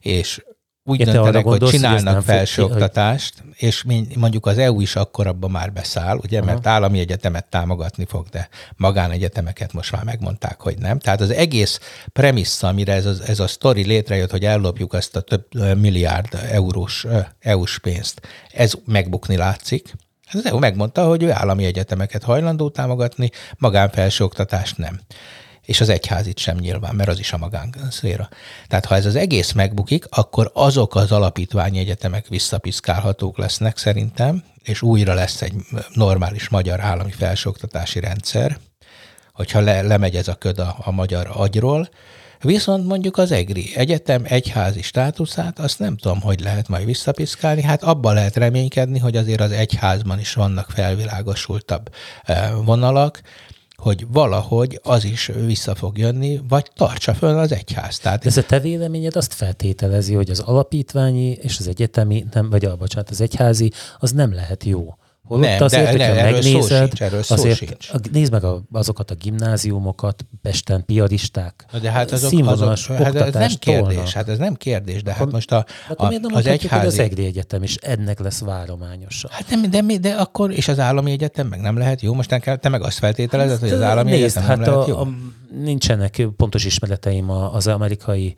és 0.00 0.44
úgy 0.86 0.98
Ja, 0.98 1.04
döntenek, 1.04 1.32
hogy 1.34 1.42
gondolsz, 1.42 1.70
hogy 1.70 1.80
csinálnak 1.80 2.18
ki- 2.18 2.24
felsőoktatást, 2.24 3.34
és 3.54 3.82
mi- 3.82 4.06
mondjuk 4.16 4.46
az 4.46 4.58
EU 4.58 4.80
is 4.80 4.96
akkor 4.96 5.26
abban 5.26 5.50
már 5.50 5.72
beszáll, 5.72 6.16
ugye, 6.22 6.42
mert 6.42 6.66
állami 6.66 6.98
egyetemet 6.98 7.46
támogatni 7.48 8.04
fog, 8.04 8.28
de 8.28 8.48
magánegyetemeket 8.76 9.72
most 9.72 9.92
már 9.92 10.04
megmondták, 10.04 10.60
hogy 10.60 10.78
nem. 10.78 10.98
Tehát 10.98 11.20
az 11.20 11.30
egész 11.30 11.80
premissza, 12.12 12.68
amire 12.68 12.92
ez 12.92 13.06
a, 13.06 13.12
ez 13.26 13.40
a 13.40 13.46
sztori 13.46 13.84
létrejött, 13.84 14.30
hogy 14.30 14.44
ellopjuk 14.44 14.92
azt 14.92 15.16
a 15.16 15.20
több 15.20 15.46
milliárd 15.78 16.38
eurós 16.50 17.06
EU-s 17.40 17.78
pénzt, 17.78 18.20
ez 18.52 18.72
megbukni 18.86 19.36
látszik. 19.36 19.94
Az 20.32 20.46
EU 20.46 20.58
megmondta, 20.58 21.06
hogy 21.06 21.22
ő 21.22 21.32
állami 21.32 21.64
egyetemeket 21.64 22.22
hajlandó 22.22 22.68
támogatni, 22.70 23.30
magánfelsőoktatást 23.58 24.78
nem. 24.78 25.00
És 25.64 25.80
az 25.80 25.88
egyházit 25.88 26.38
sem 26.38 26.56
nyilván, 26.56 26.94
mert 26.94 27.08
az 27.08 27.18
is 27.18 27.32
a 27.32 27.38
magánszféra. 27.38 28.28
Tehát 28.68 28.84
ha 28.84 28.94
ez 28.94 29.06
az 29.06 29.16
egész 29.16 29.52
megbukik, 29.52 30.04
akkor 30.10 30.50
azok 30.54 30.94
az 30.94 31.12
alapítványi 31.12 31.78
egyetemek 31.78 32.28
visszapiszkálhatók 32.28 33.38
lesznek 33.38 33.76
szerintem, 33.76 34.44
és 34.62 34.82
újra 34.82 35.14
lesz 35.14 35.42
egy 35.42 35.54
normális 35.92 36.48
magyar 36.48 36.80
állami 36.80 37.12
felsőoktatási 37.12 38.00
rendszer, 38.00 38.58
hogyha 39.32 39.60
le, 39.60 39.82
lemegy 39.82 40.16
ez 40.16 40.28
a 40.28 40.34
köd 40.34 40.58
a, 40.58 40.76
a 40.78 40.90
magyar 40.90 41.30
agyról, 41.32 41.88
Viszont 42.44 42.86
mondjuk 42.86 43.16
az 43.18 43.32
EGRI 43.32 43.72
egyetem 43.74 44.22
egyházi 44.28 44.82
státuszát, 44.82 45.58
azt 45.58 45.78
nem 45.78 45.96
tudom, 45.96 46.20
hogy 46.20 46.40
lehet 46.40 46.68
majd 46.68 46.84
visszapiszkálni. 46.84 47.62
Hát 47.62 47.82
abban 47.82 48.14
lehet 48.14 48.36
reménykedni, 48.36 48.98
hogy 48.98 49.16
azért 49.16 49.40
az 49.40 49.52
egyházban 49.52 50.18
is 50.18 50.34
vannak 50.34 50.70
felvilágosultabb 50.70 51.90
eh, 52.22 52.50
vonalak, 52.64 53.20
hogy 53.76 54.06
valahogy 54.08 54.80
az 54.82 55.04
is 55.04 55.30
vissza 55.46 55.74
fog 55.74 55.98
jönni, 55.98 56.40
vagy 56.48 56.70
tartsa 56.74 57.14
föl 57.14 57.38
az 57.38 57.52
egyház. 57.52 57.98
Tehát 57.98 58.26
ez 58.26 58.36
a 58.36 58.42
te 58.42 58.60
véleményed 58.60 59.16
azt 59.16 59.34
feltételezi, 59.34 60.14
hogy 60.14 60.30
az 60.30 60.40
alapítványi 60.40 61.30
és 61.30 61.58
az 61.58 61.68
egyetemi, 61.68 62.26
nem, 62.32 62.50
vagy 62.50 62.64
a, 62.64 62.76
bocsánat, 62.76 63.10
az 63.10 63.20
egyházi, 63.20 63.72
az 63.98 64.12
nem 64.12 64.34
lehet 64.34 64.64
jó. 64.64 64.94
Holott 65.24 65.44
Nem, 65.44 65.62
azért, 65.62 65.84
de 65.84 65.90
hogyha 65.90 66.12
ne, 66.14 66.20
erről 66.20 66.42
szó 66.42 66.52
megnézed, 66.52 66.86
sincs, 66.86 67.02
erről 67.02 67.22
azért 67.28 67.56
sincs. 67.56 67.90
Nézd 68.12 68.32
meg 68.32 68.44
a, 68.44 68.62
azokat 68.72 69.10
a 69.10 69.14
gimnáziumokat, 69.14 70.26
Pesten 70.42 70.84
piaristák, 70.84 71.64
Na 71.72 71.78
de 71.78 71.90
hát 71.90 72.10
azok, 72.12 72.30
színvonalas 72.30 72.88
azok 72.88 73.02
hát 73.02 73.14
ez 73.14 73.34
nem 73.34 73.50
kérdés, 73.58 73.94
tolnak. 73.94 74.08
hát 74.08 74.28
ez 74.28 74.38
nem 74.38 74.54
kérdés, 74.54 75.02
de 75.02 75.10
hát 75.10 75.20
Akkor- 75.20 75.32
most 75.32 75.52
a, 75.52 75.66
a, 75.96 76.06
miért 76.08 76.22
nem 76.22 76.34
az 76.34 76.42
hogy 76.42 76.52
az 76.52 76.52
egyházi... 76.64 77.00
EGRI 77.00 77.24
Egyetem 77.24 77.62
is 77.62 77.74
ennek 77.74 78.20
lesz 78.20 78.40
várományosa? 78.40 79.28
Hát 79.30 79.50
nem, 79.50 79.70
de, 79.70 79.82
mi- 79.82 79.98
de 79.98 80.12
akkor, 80.12 80.50
és 80.52 80.68
az 80.68 80.78
állami 80.78 81.10
egyetem 81.10 81.46
meg 81.46 81.60
nem 81.60 81.76
lehet 81.78 82.00
jó? 82.00 82.14
Most 82.14 82.28
te, 82.60 82.68
meg 82.68 82.82
azt 82.82 82.98
feltételezed, 82.98 83.58
hogy 83.58 83.70
az 83.70 83.82
állami 83.82 84.10
Nézd, 84.10 84.22
egyetem 84.22 84.42
hát 84.42 84.56
nem 84.58 84.66
lehet 84.66 84.84
a, 84.84 84.88
jó? 84.88 84.96
a, 84.98 85.08
nincsenek 85.62 86.28
pontos 86.36 86.64
ismereteim 86.64 87.30
az 87.30 87.66
amerikai 87.66 88.34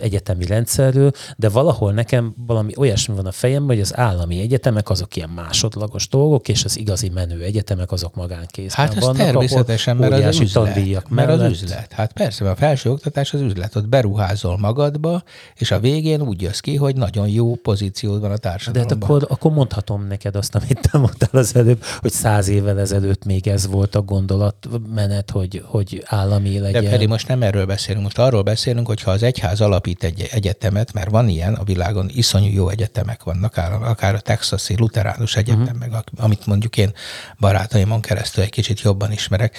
egyetemi 0.00 0.46
rendszerről, 0.46 1.10
de 1.36 1.48
valahol 1.48 1.92
nekem 1.92 2.34
valami 2.46 2.72
olyasmi 2.76 3.14
van 3.14 3.26
a 3.26 3.32
fejemben, 3.32 3.76
hogy 3.76 3.84
az 3.84 3.96
állami 3.96 4.40
egyetemek 4.40 4.90
azok 4.90 5.16
ilyen 5.16 5.28
másodlagos 5.28 6.08
dolgok, 6.08 6.48
és 6.48 6.64
az 6.64 6.78
igazi 6.78 7.08
menő 7.08 7.42
egyetemek 7.42 7.92
azok 7.92 8.14
magánkézben 8.14 8.86
Hát 8.86 8.96
ez 8.96 9.02
vannak, 9.02 9.16
természetesen, 9.16 9.96
mert 9.96 10.24
az 10.24 10.40
üzlet. 10.40 11.08
Mert 11.08 11.30
az 11.30 11.42
üzlet. 11.42 11.92
Hát 11.92 12.12
persze, 12.12 12.44
mert 12.44 12.56
a 12.56 12.60
felsőoktatás 12.60 13.34
az 13.34 13.40
üzlet. 13.40 13.76
Ott 13.76 13.88
beruházol 13.88 14.58
magadba, 14.58 15.22
és 15.54 15.70
a 15.70 15.80
végén 15.80 16.22
úgy 16.22 16.42
jössz 16.42 16.58
ki, 16.58 16.76
hogy 16.76 16.96
nagyon 16.96 17.28
jó 17.28 17.54
pozíciód 17.54 18.20
van 18.20 18.30
a 18.30 18.34
De 18.34 18.38
társadalomban. 18.38 18.98
hát 18.98 19.08
akkor, 19.10 19.26
akkor 19.30 19.52
mondhatom 19.52 20.06
neked 20.06 20.36
azt, 20.36 20.54
amit 20.54 20.88
te 20.90 20.98
mondtál 20.98 21.40
az 21.40 21.56
előbb, 21.56 21.82
hogy 22.00 22.10
száz 22.10 22.48
évvel 22.48 22.80
ezelőtt 22.80 23.24
még 23.24 23.46
ez 23.46 23.66
volt 23.66 23.94
a 23.94 24.02
gondolatmenet, 24.02 25.30
hogy, 25.30 25.62
hogy 25.66 26.04
állami 26.12 26.58
legyen. 26.58 26.84
De 26.84 26.90
pedig 26.90 27.08
most 27.08 27.28
nem 27.28 27.42
erről 27.42 27.66
beszélünk, 27.66 28.04
most 28.04 28.18
arról 28.18 28.42
beszélünk, 28.42 28.86
hogy 28.86 29.02
ha 29.02 29.10
az 29.10 29.22
egyház 29.22 29.60
alapít 29.60 30.04
egy 30.04 30.28
egyetemet, 30.32 30.92
mert 30.92 31.10
van 31.10 31.28
ilyen, 31.28 31.54
a 31.54 31.64
világon 31.64 32.10
iszonyú 32.14 32.52
jó 32.52 32.68
egyetemek 32.68 33.22
vannak, 33.22 33.56
akár, 33.56 34.14
a 34.14 34.20
texasi 34.20 34.76
luteránus 34.76 35.36
egyetem, 35.36 35.76
meg 35.78 35.92
a- 35.92 36.04
amit 36.16 36.46
mondjuk 36.46 36.76
én 36.76 36.92
barátaimon 37.38 38.00
keresztül 38.00 38.42
egy 38.42 38.50
kicsit 38.50 38.80
jobban 38.80 39.12
ismerek, 39.12 39.58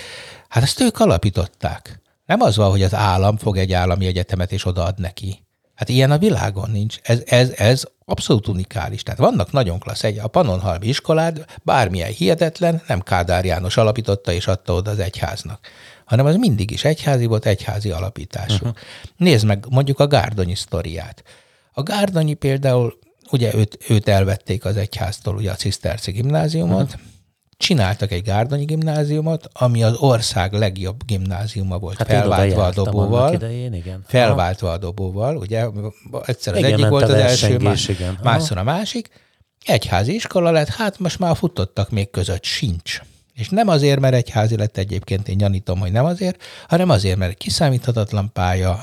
hát 0.49 0.63
ezt 0.63 0.81
ők 0.81 0.99
alapították. 0.99 2.01
Nem 2.25 2.41
az 2.41 2.55
van, 2.55 2.69
hogy 2.69 2.83
az 2.83 2.93
állam 2.93 3.37
fog 3.37 3.57
egy 3.57 3.73
állami 3.73 4.05
egyetemet 4.05 4.51
és 4.51 4.65
odaad 4.65 4.99
neki. 4.99 5.43
Hát 5.75 5.89
ilyen 5.89 6.11
a 6.11 6.17
világon 6.17 6.69
nincs. 6.71 6.97
Ez, 7.01 7.21
ez, 7.25 7.49
ez 7.49 7.83
abszolút 8.05 8.47
unikális. 8.47 9.03
Tehát 9.03 9.19
vannak 9.19 9.51
nagyon 9.51 9.79
klassz. 9.79 10.03
Egy, 10.03 10.17
a 10.17 10.27
Pannonhalmi 10.27 10.87
iskolád 10.87 11.45
bármilyen 11.63 12.11
hihetetlen, 12.11 12.81
nem 12.87 12.99
Kádár 13.01 13.45
János 13.45 13.77
alapította 13.77 14.31
és 14.31 14.47
adta 14.47 14.73
oda 14.73 14.91
az 14.91 14.99
egyháznak, 14.99 15.67
hanem 16.05 16.25
az 16.25 16.35
mindig 16.35 16.71
is 16.71 16.83
egyházi 16.83 17.25
volt, 17.25 17.45
egyházi 17.45 17.89
alapítású. 17.91 18.53
Uh-huh. 18.53 18.73
Nézd 19.17 19.45
meg 19.45 19.65
mondjuk 19.69 19.99
a 19.99 20.07
Gárdonyi 20.07 20.55
sztoriát. 20.55 21.23
A 21.71 21.83
Gárdonyi 21.83 22.33
például, 22.33 22.97
ugye 23.31 23.53
őt, 23.53 23.77
őt 23.89 24.07
elvették 24.07 24.65
az 24.65 24.77
egyháztól, 24.77 25.35
ugye 25.35 25.51
a 25.51 25.55
Ciszterci 25.55 26.11
gimnáziumot, 26.11 26.83
uh-huh. 26.83 27.01
csináltak 27.57 28.11
egy 28.11 28.23
Gárdonyi 28.23 28.65
gimnáziumot, 28.65 29.49
ami 29.53 29.83
az 29.83 29.95
ország 29.95 30.53
legjobb 30.53 31.05
gimnáziuma 31.05 31.77
volt, 31.77 31.97
Hát 31.97 32.07
felváltva 32.07 32.65
a 32.65 32.71
dobóval. 32.71 33.33
idején, 33.33 33.73
igen. 33.73 34.03
Felváltva 34.07 34.71
a 34.71 34.77
dobóval, 34.77 35.37
ugye? 35.37 35.67
Egyszer 36.25 36.53
az 36.53 36.59
Igen, 36.59 36.73
egyik 36.73 36.87
volt 36.87 37.03
az 37.03 37.13
első, 37.13 37.57
más, 37.57 37.87
igen. 37.87 38.13
Aha. 38.13 38.23
másszor 38.23 38.57
a 38.57 38.63
másik. 38.63 39.09
Egyházi 39.65 40.13
iskola 40.13 40.51
lett, 40.51 40.67
hát 40.67 40.99
most 40.99 41.19
már 41.19 41.35
futottak 41.35 41.89
még 41.89 42.09
között 42.09 42.43
sincs. 42.43 43.01
És 43.33 43.49
nem 43.49 43.67
azért, 43.67 43.99
mert 43.99 44.13
egyházi 44.13 44.57
lett 44.57 44.77
egyébként, 44.77 45.27
én 45.27 45.37
gyanítom, 45.37 45.79
hogy 45.79 45.91
nem 45.91 46.05
azért, 46.05 46.43
hanem 46.67 46.89
azért, 46.89 47.17
mert 47.17 47.37
kiszámíthatatlan 47.37 48.31
pálya, 48.33 48.79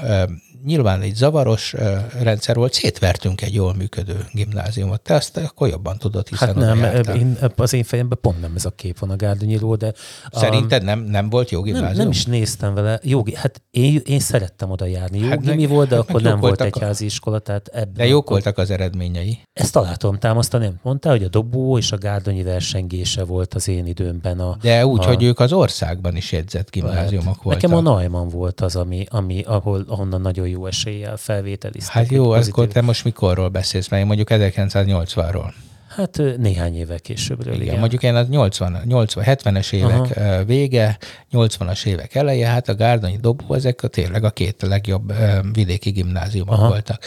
nyilván 0.65 1.01
egy 1.01 1.15
zavaros 1.15 1.75
rendszer 2.23 2.57
volt, 2.57 2.73
szétvertünk 2.73 3.43
egy 3.43 3.55
jól 3.55 3.75
működő 3.75 4.27
gimnáziumot. 4.33 5.01
Te 5.01 5.15
azt 5.15 5.37
akkor 5.37 5.69
jobban 5.69 5.99
tudod, 5.99 6.29
hiszen 6.29 6.49
Hát 6.49 6.57
nem, 6.57 7.05
én, 7.15 7.39
az 7.57 7.73
én 7.73 7.85
fejemben 7.85 8.19
pont 8.21 8.41
nem 8.41 8.53
ez 8.57 8.65
a 8.65 8.71
kép 8.71 8.99
van 8.99 9.11
a 9.11 9.17
Gárdonyiról, 9.17 9.77
de... 9.77 9.93
Szerinted 10.33 10.85
nem, 10.85 11.01
nem 11.01 11.31
volt 11.31 11.51
jó 11.51 11.63
gimnázium? 11.63 11.91
Nem, 11.91 12.03
nem 12.03 12.11
is 12.11 12.25
néztem 12.25 12.75
vele. 12.75 13.01
Jogi, 13.03 13.35
hát 13.35 13.63
én, 13.71 14.01
én 14.05 14.21
szerettem 14.21 14.71
oda 14.71 14.87
járni. 14.87 15.19
Jó 15.19 15.29
hát 15.29 15.41
gimi 15.41 15.67
volt, 15.67 15.89
de 15.89 15.95
hát 15.95 16.09
akkor 16.09 16.23
nem 16.23 16.41
volt 16.41 16.61
egyházi 16.61 17.05
iskola, 17.05 17.39
tehát 17.39 17.69
ebben 17.69 17.95
De 17.95 18.07
jók 18.07 18.21
akkor... 18.21 18.33
voltak 18.33 18.59
az 18.59 18.71
eredményei. 18.71 19.39
Ezt 19.53 19.77
alá 19.77 19.95
tudom 19.95 20.19
támasztani, 20.19 20.73
mondta, 20.83 21.11
hogy 21.11 21.23
a 21.23 21.29
dobó 21.29 21.79
és 21.79 21.93
a 21.93 21.99
Gárdonyi 21.99 22.43
versengése 22.43 23.25
volt 23.25 23.55
az 23.55 23.69
én 23.69 23.87
időmben. 23.87 24.41
A, 24.41 24.57
de 24.63 24.87
úgy, 24.87 25.05
a... 25.05 25.07
hogy 25.07 25.23
ők 25.23 25.41
az 25.41 25.53
országban 25.53 26.17
is 26.17 26.33
jegyzett 26.33 26.71
gimnáziumok 26.71 27.35
hát, 27.35 27.43
voltak. 27.43 27.63
Nekem 27.63 27.77
a 27.77 27.81
Neumann 27.81 28.29
volt 28.29 28.61
az, 28.61 28.77
ami, 28.77 29.07
ami 29.11 29.43
ahol, 29.43 29.85
ahonnan 29.89 30.21
nagyon 30.21 30.49
jó 30.51 30.67
eséllyel 30.67 31.17
felvételiztek. 31.17 31.95
Hát 31.95 32.11
jó, 32.11 32.31
akkor 32.31 32.67
te 32.67 32.81
most 32.81 33.05
mikorról 33.05 33.49
beszélsz, 33.49 33.89
mert 33.89 34.03
én 34.03 34.09
mondjuk 34.09 34.29
1980-ról. 34.31 35.53
Hát 35.89 36.23
néhány 36.39 36.77
évvel 36.77 37.01
későbbről. 37.01 37.55
Igen, 37.55 37.67
igen. 37.67 37.79
mondjuk 37.79 38.03
én 38.03 38.15
az 38.15 38.29
80, 38.29 38.81
80 38.85 39.25
70-es 39.27 39.73
évek 39.73 40.17
Aha. 40.17 40.45
vége, 40.45 40.99
80-as 41.33 41.87
évek 41.87 42.15
eleje, 42.15 42.47
hát 42.47 42.69
a 42.69 42.75
Gárdonyi 42.75 43.17
dobó, 43.17 43.55
ezek 43.55 43.83
a 43.83 43.89
tényleg 43.89 44.25
a 44.25 44.31
két 44.31 44.63
legjobb 44.63 45.13
vidéki 45.53 45.91
gimnáziumok 45.91 46.55
Aha. 46.55 46.69
voltak. 46.69 47.05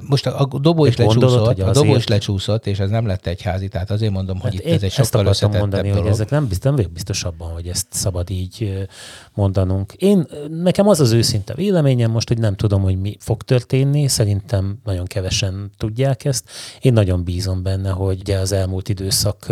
Most 0.00 0.26
a 0.26 0.48
dobó 0.60 0.86
is 0.86 0.96
lecsúszott, 0.96 1.58
a 1.58 1.70
dobó 1.70 1.96
is 1.96 2.06
lecsúszott, 2.06 2.66
és 2.66 2.78
ez 2.78 2.90
nem 2.90 3.06
lett 3.06 3.26
egyházi, 3.26 3.68
tehát 3.68 3.90
azért 3.90 4.12
mondom, 4.12 4.38
hogy 4.40 4.54
hát 4.54 4.64
itt 4.64 4.72
ez 4.72 4.82
egy 4.82 4.92
sokkal 4.92 5.28
ezt 5.28 5.42
mondani, 5.42 5.88
dolog. 5.88 6.02
hogy 6.02 6.12
ezek 6.12 6.30
nem, 6.30 6.48
nem 6.62 6.74
vagyok 6.76 6.92
biztos 6.92 7.24
abban, 7.24 7.52
hogy 7.52 7.68
ezt 7.68 7.86
szabad 7.90 8.30
így 8.30 8.86
mondanunk. 9.34 9.92
Én, 9.92 10.26
nekem 10.48 10.88
az 10.88 11.00
az 11.00 11.12
őszinte 11.12 11.54
véleményem 11.54 12.10
most, 12.10 12.28
hogy 12.28 12.38
nem 12.38 12.54
tudom, 12.54 12.82
hogy 12.82 13.00
mi 13.00 13.16
fog 13.20 13.42
történni, 13.42 14.08
szerintem 14.08 14.78
nagyon 14.84 15.04
kevesen 15.04 15.70
tudják 15.76 16.24
ezt. 16.24 16.50
Én 16.80 16.92
nagyon 16.92 17.24
bízom 17.24 17.62
benne, 17.62 17.90
hogy 17.90 18.20
ugye 18.20 18.38
az 18.38 18.52
elmúlt 18.52 18.88
időszak 18.88 19.46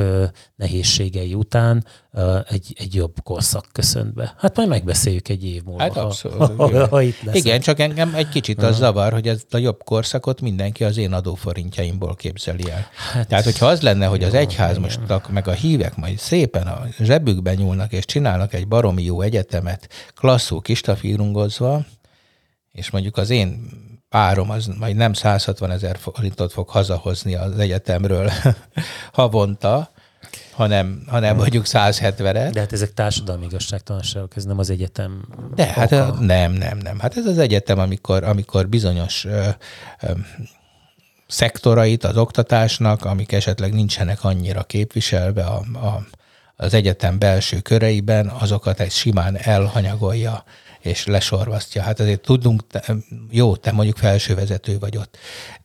nehézségei 0.56 1.34
után 1.34 1.84
egy, 2.48 2.74
egy 2.78 2.94
jobb 2.94 3.14
korszak 3.22 3.66
köszönt 3.72 4.14
be. 4.14 4.34
Hát 4.38 4.56
majd 4.56 4.68
megbeszéljük 4.68 5.28
egy 5.28 5.44
év 5.44 5.62
múlva. 5.62 5.82
Hát 5.82 5.96
abszolút. 5.96 6.38
Ha, 6.38 6.70
ha, 6.70 6.88
ha 6.88 7.02
itt 7.02 7.18
Igen, 7.32 7.60
csak 7.60 7.78
engem 7.80 8.14
egy 8.14 8.28
kicsit 8.28 8.62
az 8.62 8.76
zavar, 8.76 9.12
hogy 9.12 9.28
ez 9.28 9.42
a 9.50 9.56
jobb 9.56 9.84
korszakot 9.84 10.40
mindenki 10.40 10.84
az 10.84 10.96
én 10.96 11.12
adóforintjaimból 11.12 12.14
képzeli 12.14 12.70
el. 12.70 12.86
Hát, 13.12 13.28
Tehát, 13.28 13.44
hogyha 13.44 13.66
az 13.66 13.80
lenne, 13.80 14.06
hogy 14.06 14.24
az 14.24 14.34
egyház 14.34 14.78
most 14.78 15.00
meg 15.30 15.48
a 15.48 15.52
hívek 15.52 15.96
majd 15.96 16.18
szépen 16.18 16.66
a 16.66 16.86
zsebükben 16.98 17.54
nyúlnak 17.54 17.92
és 17.92 18.04
csinálnak 18.04 18.54
egy 18.54 18.68
baromi 18.68 19.02
jó 19.02 19.20
egyetemet, 19.20 19.88
klasszul 20.14 20.60
kistafírungozva, 20.60 21.84
és 22.72 22.90
mondjuk 22.90 23.16
az 23.16 23.30
én 23.30 23.70
párom 24.08 24.50
az 24.50 24.66
majd 24.78 24.96
nem 24.96 25.12
160 25.12 25.70
ezer 25.70 25.98
forintot 25.98 26.52
fog 26.52 26.68
hazahozni 26.68 27.34
az 27.34 27.58
egyetemről 27.58 28.30
havonta, 29.12 29.90
hanem, 30.58 31.02
hanem 31.06 31.36
mondjuk 31.36 31.64
170-et. 31.66 32.50
De 32.52 32.60
hát 32.60 32.72
ezek 32.72 32.94
társadalmi 32.94 33.44
igazságtalanságok, 33.44 34.36
ez 34.36 34.44
nem 34.44 34.58
az 34.58 34.70
egyetem 34.70 35.24
De 35.54 35.66
hát 35.66 35.90
nem, 36.20 36.52
nem, 36.52 36.78
nem. 36.78 36.98
Hát 36.98 37.16
ez 37.16 37.26
az 37.26 37.38
egyetem, 37.38 37.78
amikor, 37.78 38.24
amikor 38.24 38.68
bizonyos 38.68 39.24
ö, 39.24 39.48
ö, 40.00 40.10
szektorait 41.26 42.04
az 42.04 42.16
oktatásnak, 42.16 43.04
amik 43.04 43.32
esetleg 43.32 43.72
nincsenek 43.72 44.24
annyira 44.24 44.62
képviselve 44.62 45.44
a, 45.44 45.56
a, 45.86 46.06
az 46.56 46.74
egyetem 46.74 47.18
belső 47.18 47.60
köreiben, 47.60 48.26
azokat 48.26 48.80
egy 48.80 48.92
simán 48.92 49.36
elhanyagolja 49.36 50.44
és 50.88 51.06
lesorvasztja. 51.06 51.82
Hát 51.82 52.00
azért 52.00 52.20
tudunk, 52.20 52.62
jó, 53.30 53.56
te 53.56 53.72
mondjuk 53.72 53.96
felsővezető 53.96 54.78
vagy 54.78 54.96
ott, 54.96 55.16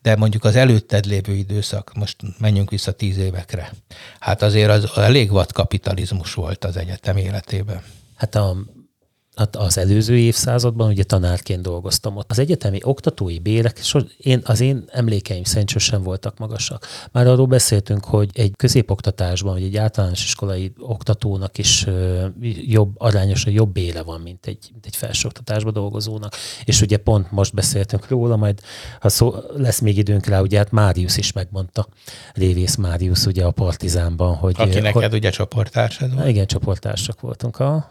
de 0.01 0.15
mondjuk 0.15 0.43
az 0.43 0.55
előtted 0.55 1.05
lévő 1.05 1.33
időszak, 1.33 1.91
most 1.95 2.15
menjünk 2.37 2.69
vissza 2.69 2.91
tíz 2.91 3.17
évekre, 3.17 3.71
hát 4.19 4.41
azért 4.41 4.69
az 4.69 4.97
elég 4.97 5.31
vad 5.31 5.51
kapitalizmus 5.51 6.33
volt 6.33 6.65
az 6.65 6.77
egyetem 6.77 7.17
életében. 7.17 7.81
Hát 8.15 8.35
a 8.35 8.57
Hát 9.35 9.55
az 9.55 9.77
előző 9.77 10.17
évszázadban 10.17 10.89
ugye 10.89 11.03
tanárként 11.03 11.61
dolgoztam 11.61 12.17
ott. 12.17 12.31
Az 12.31 12.39
egyetemi 12.39 12.79
oktatói 12.81 13.39
bérek, 13.39 13.79
én, 14.17 14.41
az 14.43 14.59
én 14.59 14.83
emlékeim 14.87 15.43
szerint 15.43 15.69
sosem 15.69 16.03
voltak 16.03 16.37
magasak. 16.37 16.87
Már 17.11 17.27
arról 17.27 17.45
beszéltünk, 17.45 18.05
hogy 18.05 18.29
egy 18.33 18.51
középoktatásban, 18.55 19.53
vagy 19.53 19.63
egy 19.63 19.77
általános 19.77 20.23
iskolai 20.23 20.73
oktatónak 20.79 21.57
is 21.57 21.85
jobb, 22.67 22.93
arányosan 22.97 23.53
jobb 23.53 23.73
bére 23.73 24.01
van, 24.01 24.21
mint 24.21 24.45
egy, 24.45 24.69
mint 24.71 24.85
egy 24.85 24.95
felsőoktatásban 24.95 25.73
dolgozónak. 25.73 26.33
És 26.65 26.81
ugye 26.81 26.97
pont 26.97 27.31
most 27.31 27.53
beszéltünk 27.53 28.07
róla, 28.07 28.35
majd 28.35 28.59
ha 28.99 29.09
szó, 29.09 29.35
lesz 29.55 29.79
még 29.79 29.97
időnk 29.97 30.25
rá, 30.25 30.41
ugye 30.41 30.57
hát 30.57 30.71
Máriusz 30.71 31.17
is 31.17 31.31
megmondta, 31.31 31.87
Révész 32.33 32.75
Máriusz 32.75 33.25
ugye 33.25 33.45
a 33.45 33.51
Partizánban, 33.51 34.35
hogy... 34.35 34.55
Aki 34.57 34.79
neked 34.79 35.01
hogy, 35.01 35.13
ugye 35.13 35.29
csoporttársad 35.29 36.13
volt? 36.13 36.27
Igen, 36.27 36.45
csoporttársak 36.45 37.21
voltunk. 37.21 37.59
A, 37.59 37.89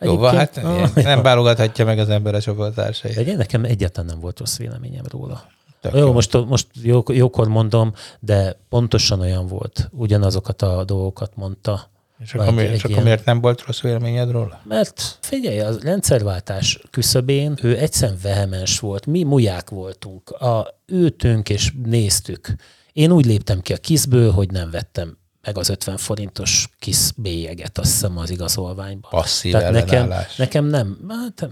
jó, 0.00 0.22
hát 0.22 0.56
ah, 0.56 0.94
nem 0.94 1.22
válogathatja 1.22 1.84
meg 1.84 1.98
az 1.98 2.08
ember 2.08 2.34
a 2.34 2.40
csoporttársait. 2.40 3.16
Egy, 3.16 3.36
nekem 3.36 3.64
egyáltalán 3.64 4.10
nem 4.10 4.20
volt 4.20 4.38
rossz 4.38 4.56
véleményem 4.56 5.04
róla. 5.10 5.46
Tök 5.80 5.94
jó, 5.94 5.98
jó, 5.98 6.12
most, 6.12 6.46
most 6.46 6.66
jó, 6.82 7.02
jókor 7.08 7.48
mondom, 7.48 7.92
de 8.20 8.56
pontosan 8.68 9.20
olyan 9.20 9.46
volt. 9.46 9.88
Ugyanazokat 9.92 10.62
a 10.62 10.84
dolgokat 10.84 11.32
mondta. 11.34 11.90
És 12.18 12.34
akkor, 12.34 12.54
miért, 12.54 12.72
és 12.72 12.84
akkor 12.84 13.02
miért 13.02 13.24
nem 13.24 13.40
volt 13.40 13.62
rossz 13.62 13.80
véleményed 13.80 14.30
róla? 14.30 14.60
Mert 14.64 15.18
figyelj, 15.20 15.60
a 15.60 15.70
rendszerváltás 15.82 16.80
küszöbén 16.90 17.58
ő 17.62 17.78
egyszerűen 17.78 18.18
vehemens 18.22 18.80
volt. 18.80 19.06
Mi 19.06 19.22
muják 19.22 19.70
voltunk. 19.70 20.30
A, 20.30 20.80
ültünk 20.86 21.48
és 21.48 21.72
néztük. 21.84 22.54
Én 22.92 23.12
úgy 23.12 23.26
léptem 23.26 23.60
ki 23.60 23.72
a 23.72 23.76
kiszből, 23.76 24.30
hogy 24.30 24.50
nem 24.50 24.70
vettem 24.70 25.16
meg 25.46 25.58
az 25.58 25.68
50 25.68 25.96
forintos 25.96 26.68
kis 26.78 26.98
bélyeget, 27.16 27.78
azt 27.78 27.90
hiszem 27.90 28.18
az 28.18 28.30
igazolványban. 28.30 29.10
Passzív 29.10 29.52
Tehát 29.52 29.72
nekem, 29.72 30.12
nekem 30.36 30.64
nem, 30.64 30.98
hát 31.08 31.48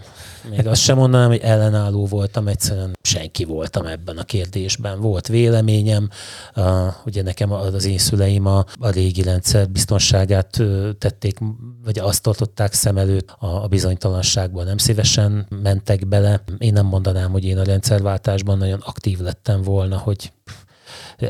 még 0.51 0.67
azt 0.67 0.81
sem 0.81 0.97
mondanám, 0.97 1.29
hogy 1.29 1.41
ellenálló 1.41 2.07
voltam, 2.07 2.49
egyszerűen 2.49 2.99
senki 3.03 3.45
voltam 3.45 3.87
ebben 3.87 4.19
a 4.19 4.25
kérdésben. 4.25 5.01
Volt 5.01 5.27
véleményem, 5.27 6.09
uh, 6.57 6.65
ugye 7.07 7.23
nekem 7.23 7.53
az 7.53 7.85
én 7.85 7.99
szüleim 7.99 8.47
a, 8.47 8.65
a 8.79 8.91
régi 8.91 9.23
rendszer 9.23 9.71
biztonságát 9.71 10.61
tették, 10.99 11.39
vagy 11.85 11.99
azt 11.99 12.23
tartották 12.23 12.73
szem 12.73 12.97
előtt 12.97 13.31
a, 13.39 13.63
a 13.63 13.67
bizonytalanságban, 13.67 14.65
nem 14.65 14.79
szívesen 14.79 15.47
mentek 15.63 16.07
bele. 16.07 16.43
Én 16.59 16.73
nem 16.73 16.87
mondanám, 16.87 17.31
hogy 17.31 17.45
én 17.45 17.59
a 17.59 17.65
rendszerváltásban 17.65 18.59
nagyon 18.59 18.81
aktív 18.85 19.19
lettem 19.19 19.63
volna, 19.63 19.99
hogy 19.99 20.33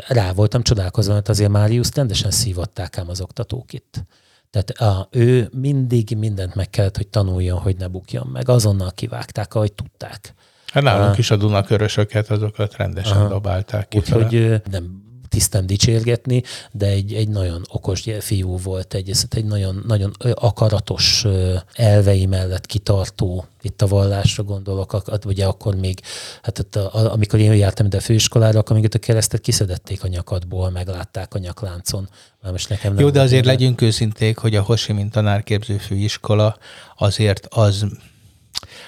rá 0.08 0.32
voltam 0.32 0.62
csodálkozva, 0.62 1.12
mert 1.12 1.28
azért 1.28 1.50
Máriusz 1.50 1.94
rendesen 1.94 2.30
szívották 2.30 2.98
ám 2.98 3.08
az 3.08 3.20
oktatók 3.20 3.72
itt. 3.72 4.04
Tehát 4.50 4.70
a, 4.70 5.08
ő 5.10 5.48
mindig 5.52 6.16
mindent 6.18 6.54
meg 6.54 6.70
kellett, 6.70 6.96
hogy 6.96 7.08
tanuljon, 7.08 7.58
hogy 7.58 7.76
ne 7.76 7.88
bukjon 7.88 8.26
meg. 8.32 8.48
Azonnal 8.48 8.90
kivágták, 8.94 9.54
ahogy 9.54 9.72
tudták. 9.72 10.34
Hát 10.72 10.82
nálunk 10.82 11.14
a, 11.14 11.18
is 11.18 11.30
a 11.30 11.36
Dunakörösöket, 11.36 12.30
azokat 12.30 12.76
rendesen 12.76 13.16
aha, 13.16 13.28
dobálták 13.28 13.88
ki. 13.88 13.98
Úgyhogy 13.98 14.62
nem 14.70 15.03
tisztem 15.34 15.66
dicsérgetni, 15.66 16.42
de 16.72 16.86
egy, 16.86 17.14
egy 17.14 17.28
nagyon 17.28 17.62
okos 17.68 18.04
fiú 18.20 18.58
volt, 18.58 18.94
egy, 18.94 19.10
egy 19.30 19.44
nagyon, 19.44 19.82
nagyon 19.86 20.12
akaratos 20.34 21.26
elvei 21.72 22.26
mellett 22.26 22.66
kitartó, 22.66 23.46
itt 23.62 23.82
a 23.82 23.86
vallásra 23.86 24.42
gondolok, 24.42 25.02
ugye 25.24 25.46
akkor 25.46 25.74
még, 25.74 26.00
hát 26.42 26.76
a, 26.76 27.12
amikor 27.12 27.38
én 27.38 27.54
jártam 27.54 27.86
ide 27.86 27.96
a 27.96 28.00
főiskolára, 28.00 28.58
akkor 28.58 28.76
még 28.76 28.84
itt 28.84 28.94
a 28.94 28.98
keresztet 28.98 29.40
kiszedették 29.40 30.04
a 30.04 30.08
nyakadból, 30.08 30.70
meglátták 30.70 31.34
a 31.34 31.38
nyakláncon. 31.38 32.08
Már 32.42 32.52
most 32.52 32.68
nekem 32.68 32.92
nem 32.92 33.02
Jó, 33.02 33.10
de 33.10 33.20
azért 33.20 33.44
legyünk 33.44 33.80
őszinték, 33.80 34.38
hogy 34.38 34.56
a 34.56 34.62
Hosi, 34.62 34.92
mint 34.92 35.12
tanárképző 35.12 35.76
főiskola 35.76 36.56
azért 36.96 37.46
az 37.50 37.86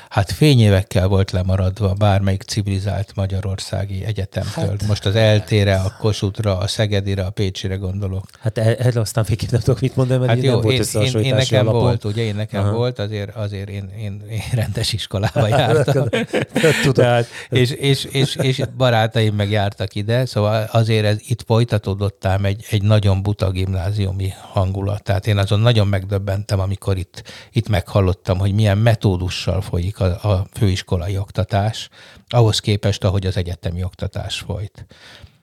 hát 0.08 0.32
fényévekkel 0.32 1.06
volt 1.08 1.30
lemaradva 1.30 1.92
bármelyik 1.92 2.42
civilizált 2.42 3.12
magyarországi 3.14 4.04
egyetemtől. 4.04 4.68
Hát, 4.68 4.86
Most 4.86 5.06
az 5.06 5.14
eltére, 5.14 5.74
a 5.76 5.92
Kossuthra, 5.98 6.58
a 6.58 6.66
Szegedire, 6.66 7.24
a 7.24 7.30
Pécsire 7.30 7.74
gondolok. 7.74 8.24
Hát 8.40 8.58
e- 8.58 8.76
erre 8.78 9.00
aztán 9.00 9.24
végképp 9.28 9.50
nem 9.50 9.60
tudok 9.60 9.80
mit 9.80 9.96
mondani, 9.96 10.18
mert 10.18 10.30
hát 10.32 10.42
jó, 10.42 10.52
nem 10.52 10.60
volt 10.60 10.94
én, 10.94 11.02
én, 11.02 11.22
én 11.22 11.34
nekem 11.34 11.66
alapon. 11.66 11.80
volt, 11.80 12.04
ugye 12.04 12.22
én 12.22 12.34
nekem 12.34 12.64
Aha. 12.64 12.72
volt, 12.72 12.98
azért, 12.98 13.36
azért 13.36 13.68
én, 13.68 13.90
én, 13.98 14.22
én 14.30 14.42
rendes 14.52 14.92
iskolába 14.92 15.48
jártam. 15.58 16.08
Tehát, 16.92 17.26
és, 17.48 17.70
és, 17.70 18.04
és, 18.04 18.36
és, 18.36 18.62
barátaim 18.76 19.34
meg 19.34 19.50
jártak 19.50 19.94
ide, 19.94 20.26
szóval 20.26 20.68
azért 20.72 21.04
ez, 21.04 21.16
itt 21.26 21.42
folytatódott 21.46 22.24
ám 22.24 22.44
egy, 22.44 22.64
egy 22.70 22.82
nagyon 22.82 23.22
buta 23.22 23.50
gimnáziumi 23.50 24.32
hangulat. 24.52 25.02
Tehát 25.02 25.26
én 25.26 25.38
azon 25.38 25.60
nagyon 25.60 25.86
megdöbbentem, 25.86 26.60
amikor 26.60 26.96
itt, 26.96 27.22
itt 27.52 27.68
meghallottam, 27.68 28.38
hogy 28.38 28.52
milyen 28.52 28.78
metódussal 28.78 29.60
folyik 29.60 29.95
a 30.00 30.04
a, 30.06 30.32
a 30.32 30.46
főiskolai 30.52 31.18
oktatás, 31.18 31.88
ahhoz 32.28 32.58
képest, 32.58 33.04
ahogy 33.04 33.26
az 33.26 33.36
egyetemi 33.36 33.82
oktatás 33.82 34.38
folyt. 34.38 34.86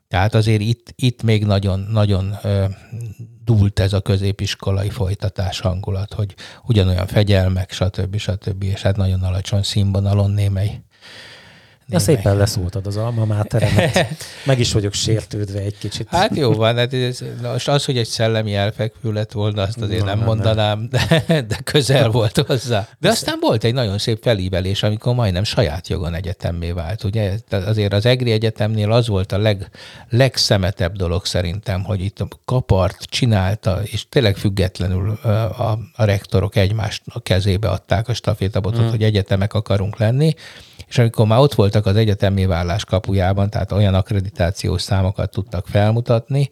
Tehát 0.08 0.36
azért 0.36 0.62
itt, 0.62 0.94
itt 0.96 1.24
még 1.24 1.46
nagyon, 1.46 1.80
nagyon 1.80 2.38
ö, 2.44 2.66
dúlt 3.44 3.80
ez 3.80 3.94
a 3.94 4.02
középiskolai 4.02 4.90
folytatás 4.90 5.60
hangulat, 5.60 6.14
hogy 6.14 6.36
ugyanolyan 6.64 7.08
fegyelmek, 7.08 7.72
stb. 7.72 8.18
stb. 8.18 8.64
És 8.64 8.82
hát 8.82 8.96
nagyon 8.96 9.24
alacsony 9.24 9.64
színvonalon 9.64 10.32
némely 10.32 10.82
Na 11.86 12.00
szépen 12.00 12.38
leszóltad 12.38 12.88
az 12.88 12.98
alma 12.98 13.26
máteremet. 13.26 14.08
Meg 14.46 14.60
is 14.60 14.74
vagyok 14.74 14.94
sértődve 14.94 15.60
egy 15.60 15.78
kicsit. 15.78 16.08
Hát 16.10 16.36
jó 16.36 16.54
van, 16.54 16.78
hát 16.78 16.94
ez, 16.94 17.20
most 17.42 17.68
az, 17.68 17.86
hogy 17.86 17.98
egy 17.98 18.08
szellemi 18.08 18.56
elfekvő 18.56 19.12
lett 19.12 19.32
volna, 19.32 19.62
azt 19.62 19.78
azért 19.78 20.06
Na, 20.06 20.16
nem 20.16 20.24
mondanám, 20.24 20.90
de, 20.90 21.24
de 21.28 21.58
közel 21.64 22.10
volt 22.10 22.38
hozzá. 22.38 22.88
De 23.00 23.10
aztán 23.10 23.38
volt 23.42 23.64
egy 23.64 23.74
nagyon 23.74 23.98
szép 23.98 24.22
felívelés, 24.22 24.84
amikor 24.84 25.16
majdnem 25.16 25.44
saját 25.44 25.88
jogon 25.88 26.14
egyetemmé 26.14 26.72
vált. 26.72 27.04
Ugye 27.04 27.32
azért 27.50 27.94
az 27.94 28.06
EGRI 28.06 28.32
Egyetemnél 28.32 28.92
az 28.92 29.08
volt 29.08 29.32
a 29.32 29.38
leg, 29.38 29.70
legszemetebb 30.10 30.96
dolog 30.96 31.26
szerintem, 31.26 31.84
hogy 31.84 32.02
itt 32.02 32.28
kapart 32.46 33.04
csinálta, 33.04 33.80
és 33.84 34.10
tényleg 34.10 34.38
függetlenül 34.38 35.10
a, 35.12 35.72
a 35.96 36.06
rektorok 36.06 36.56
egymást 36.56 37.04
kezébe 37.24 37.70
adták 37.70 38.08
a 38.08 38.14
stafétabotot, 38.14 38.80
hmm. 38.80 38.90
hogy 38.90 39.04
egyetemek 39.04 39.54
akarunk 39.54 39.98
lenni, 39.98 40.34
és 40.94 41.00
amikor 41.00 41.26
már 41.26 41.40
ott 41.40 41.54
voltak 41.54 41.86
az 41.86 41.96
egyetemi 41.96 42.46
vállás 42.46 42.86
kapujában, 42.86 43.50
tehát 43.50 43.72
olyan 43.72 43.94
akkreditációs 43.94 44.82
számokat 44.82 45.32
tudtak 45.32 45.68
felmutatni, 45.68 46.50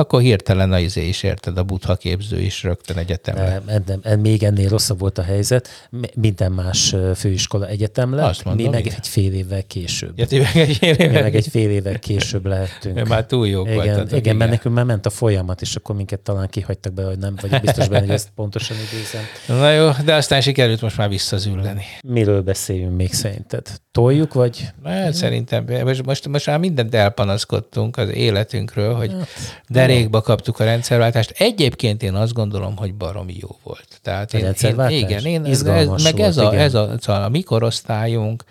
akkor 0.00 0.20
hirtelen 0.20 0.72
a 0.72 0.78
izé 0.78 1.08
is 1.08 1.22
érted, 1.22 1.58
a 1.58 1.62
butha 1.62 1.96
képző 1.96 2.40
is 2.40 2.62
rögtön 2.62 2.96
egyetemre. 2.96 3.62
Nem, 4.02 4.20
még 4.20 4.42
ennél 4.42 4.68
rosszabb 4.68 4.98
volt 4.98 5.18
a 5.18 5.22
helyzet. 5.22 5.88
Minden 6.14 6.52
más 6.52 6.94
főiskola 7.14 7.66
egyetem 7.66 8.14
lett, 8.14 8.28
Azt 8.28 8.44
mondom, 8.44 8.64
mi 8.64 8.70
meg 8.70 8.84
igen. 8.84 8.98
egy 8.98 9.08
fél 9.08 9.32
évvel 9.32 9.62
később. 9.62 10.18
Ja, 10.18 10.26
meg 10.54 10.56
egy 10.56 10.76
fél 10.76 10.94
évvel. 10.94 11.08
Mi 11.08 11.20
meg 11.20 11.34
egy 11.34 11.48
fél 11.48 11.70
évvel 11.70 11.98
később 11.98 12.46
lehetünk. 12.46 12.94
Mi 12.94 13.02
már 13.08 13.26
túl 13.26 13.48
jók 13.48 13.66
igen, 13.66 13.76
voltatok, 13.76 14.06
igen, 14.06 14.18
igen, 14.18 14.36
mert 14.36 14.50
nekünk 14.50 14.74
már 14.74 14.84
ment 14.84 15.06
a 15.06 15.10
folyamat, 15.10 15.60
és 15.60 15.76
akkor 15.76 15.94
minket 15.94 16.20
talán 16.20 16.48
kihagytak 16.48 16.92
be, 16.92 17.04
hogy 17.04 17.18
nem 17.18 17.34
vagyok 17.40 17.60
biztos 17.60 17.88
benne, 17.88 18.06
hogy 18.06 18.14
ezt 18.14 18.28
pontosan 18.34 18.76
idézem. 18.76 19.22
Na 19.60 19.72
jó, 19.72 19.90
de 20.04 20.14
aztán 20.14 20.40
sikerült 20.40 20.80
most 20.80 20.96
már 20.96 21.08
visszazülleni. 21.08 21.84
Miről 22.06 22.42
beszéljünk 22.42 22.96
még 22.96 23.12
szerinted? 23.12 23.68
Toljuk, 23.92 24.34
vagy? 24.34 24.68
Hát, 24.84 25.14
szerintem 25.14 25.64
most, 25.84 26.04
most, 26.04 26.28
most 26.28 26.46
már 26.46 26.58
mindent 26.58 26.94
elpanaszkodtunk 26.94 27.96
az 27.96 28.08
életünkről, 28.08 28.94
hogy 28.94 29.12
hát, 29.12 29.28
de 29.68 29.86
derékba 29.90 30.20
kaptuk 30.20 30.60
a 30.60 30.64
rendszerváltást. 30.64 31.30
Egyébként 31.30 32.02
én 32.02 32.14
azt 32.14 32.32
gondolom, 32.32 32.76
hogy 32.76 32.94
baromi 32.94 33.36
jó 33.40 33.48
volt. 33.62 34.00
Tehát 34.02 34.34
én, 34.34 34.54
én, 34.62 34.88
igen, 34.88 35.24
én, 35.24 35.44
ez, 35.44 35.62
meg 35.62 35.86
volt, 35.86 36.18
ez, 36.18 36.36
a, 36.36 36.52
igen. 36.52 36.58
ez 36.58 36.74
a, 36.74 36.90
a, 37.06 37.10
a 37.10 37.28
mi 37.28 37.42
korosztályunk, 37.42 38.44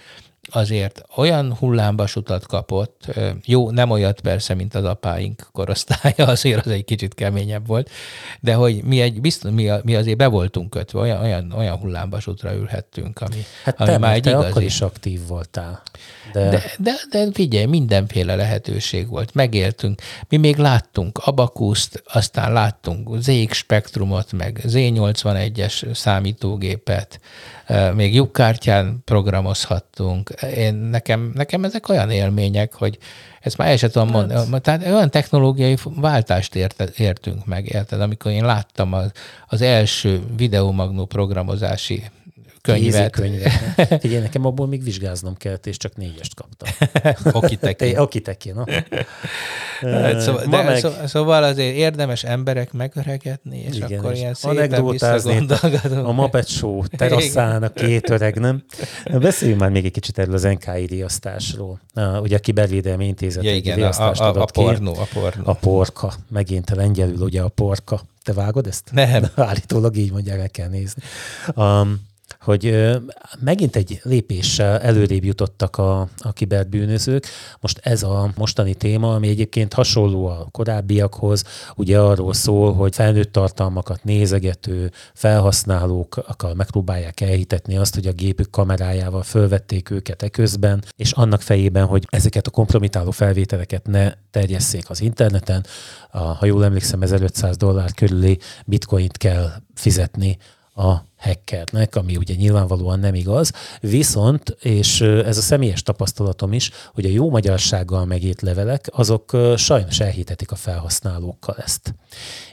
azért 0.51 1.03
olyan 1.15 1.53
hullámvasutat 1.53 2.45
kapott, 2.45 3.05
jó, 3.45 3.71
nem 3.71 3.89
olyat 3.89 4.21
persze, 4.21 4.53
mint 4.53 4.75
az 4.75 4.83
apáink 4.83 5.47
korosztálya, 5.51 6.25
azért 6.35 6.65
az 6.65 6.71
egy 6.71 6.85
kicsit 6.85 7.13
keményebb 7.13 7.67
volt, 7.67 7.89
de 8.39 8.53
hogy 8.53 8.83
mi, 8.83 9.01
egy, 9.01 9.21
biztos, 9.21 9.51
mi, 9.51 9.69
mi 9.83 9.95
azért 9.95 10.17
be 10.17 10.27
voltunk 10.27 10.69
kötve, 10.69 10.99
olyan, 10.99 11.21
olyan, 11.21 11.51
olyan 11.51 11.77
hullámvasutra 11.77 12.53
ülhettünk, 12.53 13.21
ami, 13.21 13.45
hát 13.63 13.79
ami 13.79 13.89
te, 13.89 13.97
már 13.97 14.13
egy 14.13 14.21
te 14.21 14.29
igazi. 14.29 14.49
akkor 14.49 14.63
is 14.63 14.81
aktív 14.81 15.27
voltál. 15.27 15.81
De... 16.33 16.49
De, 16.49 16.63
de, 16.77 16.93
de 17.09 17.27
figyelj, 17.33 17.65
mindenféle 17.65 18.35
lehetőség 18.35 19.07
volt. 19.07 19.33
Megéltünk. 19.33 20.01
Mi 20.29 20.37
még 20.37 20.57
láttunk 20.57 21.17
Abakuszt, 21.17 22.03
aztán 22.13 22.53
láttunk 22.53 23.21
ZX 23.21 23.57
Spektrumot, 23.57 24.31
meg 24.31 24.61
Z81-es 24.67 25.95
számítógépet, 25.95 27.19
még 27.95 28.15
lyukkártyán 28.15 29.01
programozhattunk. 29.05 30.30
Én, 30.55 30.74
nekem, 30.76 31.32
nekem 31.36 31.63
ezek 31.63 31.89
olyan 31.89 32.11
élmények, 32.11 32.74
hogy 32.74 32.97
ezt 33.41 33.57
már 33.57 33.67
el 33.67 33.78
sem 33.78 33.89
tudom 33.89 34.07
hát. 34.07 34.17
mondani. 34.17 34.61
Tehát 34.61 34.86
olyan 34.86 35.09
technológiai 35.09 35.78
váltást 35.84 36.55
ért, 36.55 36.99
értünk 36.99 37.45
meg, 37.45 37.67
érted? 37.67 38.01
Amikor 38.01 38.32
én 38.32 38.45
láttam 38.45 38.93
az, 38.93 39.11
az 39.47 39.61
első 39.61 40.22
videomagnó 40.38 41.05
programozási 41.05 42.03
könyvet. 42.62 43.12
könyvet. 43.12 43.51
Figyelj, 44.01 44.22
nekem 44.22 44.45
abból 44.45 44.68
még 44.68 44.84
vizsgáznom 44.84 45.38
kellett, 45.38 45.66
és 45.66 45.78
csak 45.78 45.95
négyest 45.95 46.34
kaptam. 46.36 46.70
Okiteki. 47.41 47.97
Okiteki, 47.97 48.51
no. 48.51 48.64
Hát 49.82 50.20
szóval, 50.20 50.45
de, 50.45 50.64
meg... 50.64 50.78
Szó, 50.78 50.89
szóval 51.05 51.43
azért 51.43 51.76
érdemes 51.76 52.24
emberek 52.24 52.72
megöregedni, 52.72 53.60
és 53.70 53.76
Igen, 53.76 53.99
akkor 53.99 54.12
és 54.12 54.20
ilyen 54.20 54.34
szépen 54.34 54.86
visszagondolgatunk. 54.86 56.07
A 56.07 56.12
Muppet 56.12 56.47
Show 56.47 56.88
teraszán 56.88 57.64
a 57.64 57.70
két 57.70 58.10
öreg, 58.10 58.39
nem? 58.39 58.64
Beszéljünk 59.20 59.60
már 59.60 59.70
még 59.70 59.86
egy 59.86 59.91
kicsit 59.91 60.18
erről 60.18 60.34
az 60.34 60.43
NKI 60.43 60.86
riasztásról. 60.86 61.80
Ugye 62.22 62.36
a 62.36 62.39
Kibervédelmi 62.39 63.05
Intézet 63.07 63.43
ja, 63.43 63.55
igen, 63.55 63.82
a, 63.82 64.01
a, 64.01 64.14
a, 64.16 64.41
a, 64.41 64.45
pornó, 64.45 64.95
a 64.95 65.07
pornó. 65.14 65.43
A 65.45 65.53
porka, 65.53 66.14
megint 66.30 66.70
a 66.70 66.76
lengyelül 66.76 67.18
ugye 67.18 67.41
a 67.41 67.47
porka. 67.47 68.01
Te 68.24 68.34
vágod 68.34 68.68
ezt? 68.68 68.89
Nem. 68.91 69.24
Állítólag 69.36 69.95
így 69.95 70.12
mondják, 70.12 70.39
el 70.39 70.49
kell 70.49 70.70
nézni. 70.70 71.01
Um, 71.55 72.07
hogy 72.39 72.89
megint 73.39 73.75
egy 73.75 73.99
lépéssel 74.03 74.79
előrébb 74.79 75.23
jutottak 75.23 75.77
a, 75.77 75.99
a 76.17 76.33
kiberbűnözők. 76.33 77.25
Most 77.59 77.79
ez 77.83 78.03
a 78.03 78.31
mostani 78.35 78.73
téma, 78.73 79.13
ami 79.13 79.27
egyébként 79.27 79.73
hasonló 79.73 80.25
a 80.25 80.47
korábbiakhoz, 80.51 81.43
ugye 81.75 81.99
arról 81.99 82.33
szól, 82.33 82.73
hogy 82.73 82.95
felnőtt 82.95 83.31
tartalmakat 83.31 84.03
nézegető 84.03 84.91
felhasználókkal 85.13 86.53
megpróbálják 86.53 87.21
elhitetni 87.21 87.77
azt, 87.77 87.93
hogy 87.95 88.07
a 88.07 88.11
gépük 88.11 88.49
kamerájával 88.49 89.23
fölvették 89.23 89.89
őket 89.89 90.23
eközben, 90.23 90.83
és 90.95 91.11
annak 91.11 91.41
fejében, 91.41 91.85
hogy 91.85 92.05
ezeket 92.09 92.47
a 92.47 92.51
kompromitáló 92.51 93.11
felvételeket 93.11 93.87
ne 93.87 94.13
terjesszék 94.31 94.89
az 94.89 95.01
interneten, 95.01 95.65
a, 96.11 96.17
ha 96.19 96.45
jól 96.45 96.63
emlékszem, 96.63 97.01
1500 97.01 97.57
dollár 97.57 97.93
körüli 97.93 98.39
bitcoint 98.65 99.17
kell 99.17 99.51
fizetni 99.73 100.37
a 100.80 101.07
hackernek, 101.17 101.95
ami 101.95 102.15
ugye 102.15 102.36
nyilvánvalóan 102.36 102.99
nem 102.99 103.13
igaz, 103.13 103.51
viszont, 103.80 104.57
és 104.61 105.01
ez 105.01 105.38
a 105.38 105.41
személyes 105.41 105.82
tapasztalatom 105.82 106.53
is, 106.53 106.71
hogy 106.93 107.05
a 107.05 107.09
jó 107.09 107.30
magyarsággal 107.30 108.05
megírt 108.05 108.41
levelek, 108.41 108.89
azok 108.91 109.38
sajnos 109.55 109.99
elhitetik 109.99 110.51
a 110.51 110.55
felhasználókkal 110.55 111.55
ezt. 111.57 111.95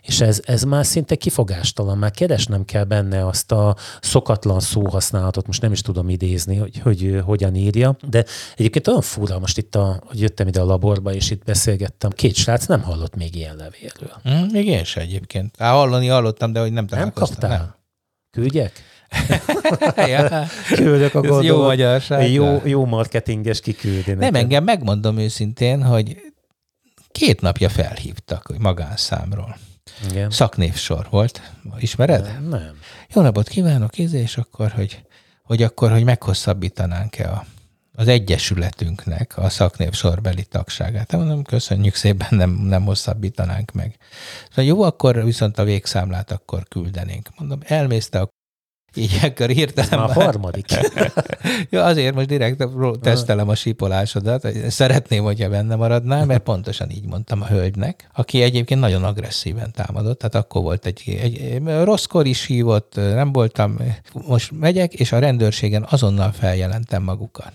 És 0.02 0.20
ez, 0.20 0.40
ez 0.44 0.62
már 0.62 0.86
szinte 0.86 1.14
kifogástalan, 1.14 1.98
már 1.98 2.10
keresnem 2.10 2.64
kell 2.64 2.84
benne 2.84 3.26
azt 3.26 3.52
a 3.52 3.76
szokatlan 4.00 4.60
szóhasználatot, 4.60 5.46
most 5.46 5.62
nem 5.62 5.72
is 5.72 5.80
tudom 5.80 6.08
idézni, 6.08 6.56
hogy, 6.56 6.78
hogy 6.78 7.20
hogyan 7.24 7.54
írja, 7.54 7.96
de 8.08 8.24
egyébként 8.56 8.88
olyan 8.88 9.00
fura, 9.00 9.38
most 9.38 9.58
itt, 9.58 9.74
a, 9.74 10.02
hogy 10.06 10.20
jöttem 10.20 10.48
ide 10.48 10.60
a 10.60 10.64
laborba, 10.64 11.12
és 11.12 11.30
itt 11.30 11.44
beszélgettem, 11.44 12.10
két 12.10 12.34
srác 12.34 12.66
nem 12.66 12.82
hallott 12.82 13.16
még 13.16 13.34
ilyen 13.34 13.56
levélről. 13.56 14.20
Mm, 14.28 14.46
még 14.52 14.66
én 14.66 14.84
sem 14.84 15.02
egyébként. 15.02 15.54
Á, 15.58 15.72
hallani 15.72 16.06
hallottam, 16.06 16.52
de 16.52 16.60
hogy 16.60 16.72
nem 16.72 16.86
találkoztam. 16.86 17.38
Nem 17.40 17.48
kaptál? 17.48 17.58
Nem. 17.58 17.84
Küldjek? 18.36 18.72
ja. 19.96 20.46
Küldök 20.74 21.14
a 21.14 21.20
gondolat. 21.20 21.44
Jó 21.44 21.62
magyarság. 21.62 22.30
Jó, 22.30 22.60
jó 22.64 22.84
marketinges 22.84 23.60
kiküldi. 23.60 24.12
Nem, 24.12 24.34
engem 24.34 24.64
megmondom 24.64 25.18
őszintén, 25.18 25.82
hogy 25.82 26.20
két 27.12 27.40
napja 27.40 27.68
felhívtak 27.68 28.46
hogy 28.46 28.58
magánszámról. 28.58 29.56
Igen. 30.10 30.30
Szaknévsor 30.30 31.06
volt. 31.10 31.40
Ismered? 31.78 32.22
Nem. 32.22 32.48
nem. 32.48 32.78
Jó 33.14 33.22
napot 33.22 33.48
kívánok, 33.48 33.98
íze, 33.98 34.18
és 34.18 34.36
akkor, 34.36 34.70
hogy, 34.70 35.02
hogy 35.42 35.62
akkor, 35.62 35.90
hogy 35.90 36.04
meghosszabbítanánk-e 36.04 37.30
a, 37.30 37.44
az 37.96 38.08
egyesületünknek 38.08 39.38
a 39.38 39.48
szaknév 39.48 39.92
sorbeli 39.92 40.44
tagságát. 40.44 41.12
Mondom, 41.12 41.42
köszönjük 41.42 41.94
szépen, 41.94 42.28
nem, 42.30 42.50
nem 42.50 42.84
hosszabbítanánk 42.84 43.72
meg. 43.72 43.96
Szóval 44.48 44.64
jó, 44.64 44.82
akkor 44.82 45.24
viszont 45.24 45.58
a 45.58 45.64
végszámlát 45.64 46.30
akkor 46.30 46.68
küldenénk. 46.68 47.28
Mondom, 47.38 47.58
elmészte 47.64 48.20
a 48.20 48.28
így 48.96 49.18
akkor 49.22 49.48
hirtelen. 49.48 49.98
A 49.98 50.12
harmadik. 50.12 50.66
ja, 51.70 51.84
azért 51.84 52.14
most 52.14 52.26
direkt 52.26 52.64
tesztelem 53.00 53.48
a 53.48 53.54
sípolásodat. 53.54 54.48
Szeretném, 54.68 55.24
hogyha 55.24 55.48
benne 55.48 55.74
maradnál, 55.74 56.26
mert 56.26 56.42
pontosan 56.42 56.90
így 56.90 57.06
mondtam 57.06 57.42
a 57.42 57.46
hölgynek, 57.46 58.08
aki 58.14 58.42
egyébként 58.42 58.80
nagyon 58.80 59.04
agresszíven 59.04 59.72
támadott. 59.72 60.18
Tehát 60.18 60.34
akkor 60.34 60.62
volt 60.62 60.86
egy, 60.86 61.02
egy 61.20 61.62
rosszkor 61.64 62.26
is 62.26 62.44
hívott, 62.44 62.94
nem 62.94 63.32
voltam, 63.32 63.78
most 64.26 64.52
megyek, 64.58 64.94
és 64.94 65.12
a 65.12 65.18
rendőrségen 65.18 65.86
azonnal 65.90 66.32
feljelentem 66.32 67.02
magukat. 67.02 67.52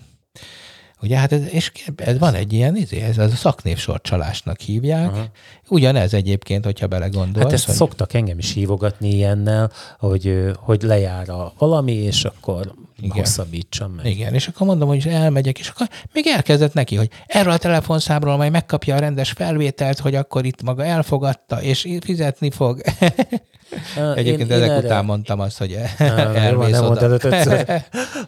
Ugye, 1.02 1.16
hát 1.16 1.32
ez, 1.32 1.42
és 1.50 1.72
ez 1.96 2.18
van 2.18 2.34
egy 2.34 2.52
ilyen, 2.52 2.76
ez, 2.76 3.18
ez 3.18 3.32
a 3.32 3.36
szaknévsorcsalásnak 3.36 4.60
hívják. 4.60 5.10
Aha. 5.10 5.24
Ugyanez 5.68 6.14
egyébként, 6.14 6.64
hogyha 6.64 6.86
belegondolsz. 6.86 7.44
Hát 7.44 7.52
ezt 7.52 7.66
hogy... 7.66 7.74
szoktak 7.74 8.14
engem 8.14 8.38
is 8.38 8.52
hívogatni 8.52 9.14
ilyennel, 9.14 9.70
hogy, 9.98 10.52
hogy 10.56 10.82
lejár 10.82 11.28
a 11.28 11.52
valami, 11.58 11.92
és 11.92 12.24
akkor 12.24 12.74
igen. 13.00 13.16
hosszabbítsam 13.16 13.92
meg. 13.92 14.06
Igen, 14.06 14.34
és 14.34 14.48
akkor 14.48 14.66
mondom, 14.66 14.88
hogy 14.88 15.06
elmegyek, 15.06 15.58
és 15.58 15.68
akkor 15.68 15.88
még 16.12 16.26
elkezdett 16.26 16.74
neki, 16.74 16.96
hogy 16.96 17.10
erről 17.26 17.52
a 17.52 17.58
telefonszámról 17.58 18.36
majd 18.36 18.52
megkapja 18.52 18.96
a 18.96 18.98
rendes 18.98 19.30
felvételt, 19.30 19.98
hogy 19.98 20.14
akkor 20.14 20.44
itt 20.44 20.62
maga 20.62 20.84
elfogadta, 20.84 21.62
és 21.62 21.88
fizetni 22.00 22.50
fog. 22.50 22.80
Egyébként 24.14 24.50
én, 24.50 24.56
ezek 24.56 24.68
én 24.68 24.74
erre... 24.74 24.86
után 24.86 25.04
mondtam 25.04 25.40
azt, 25.40 25.58
hogy 25.58 25.72
elmész 25.98 26.70
nem 26.70 26.84
oda. 26.84 27.18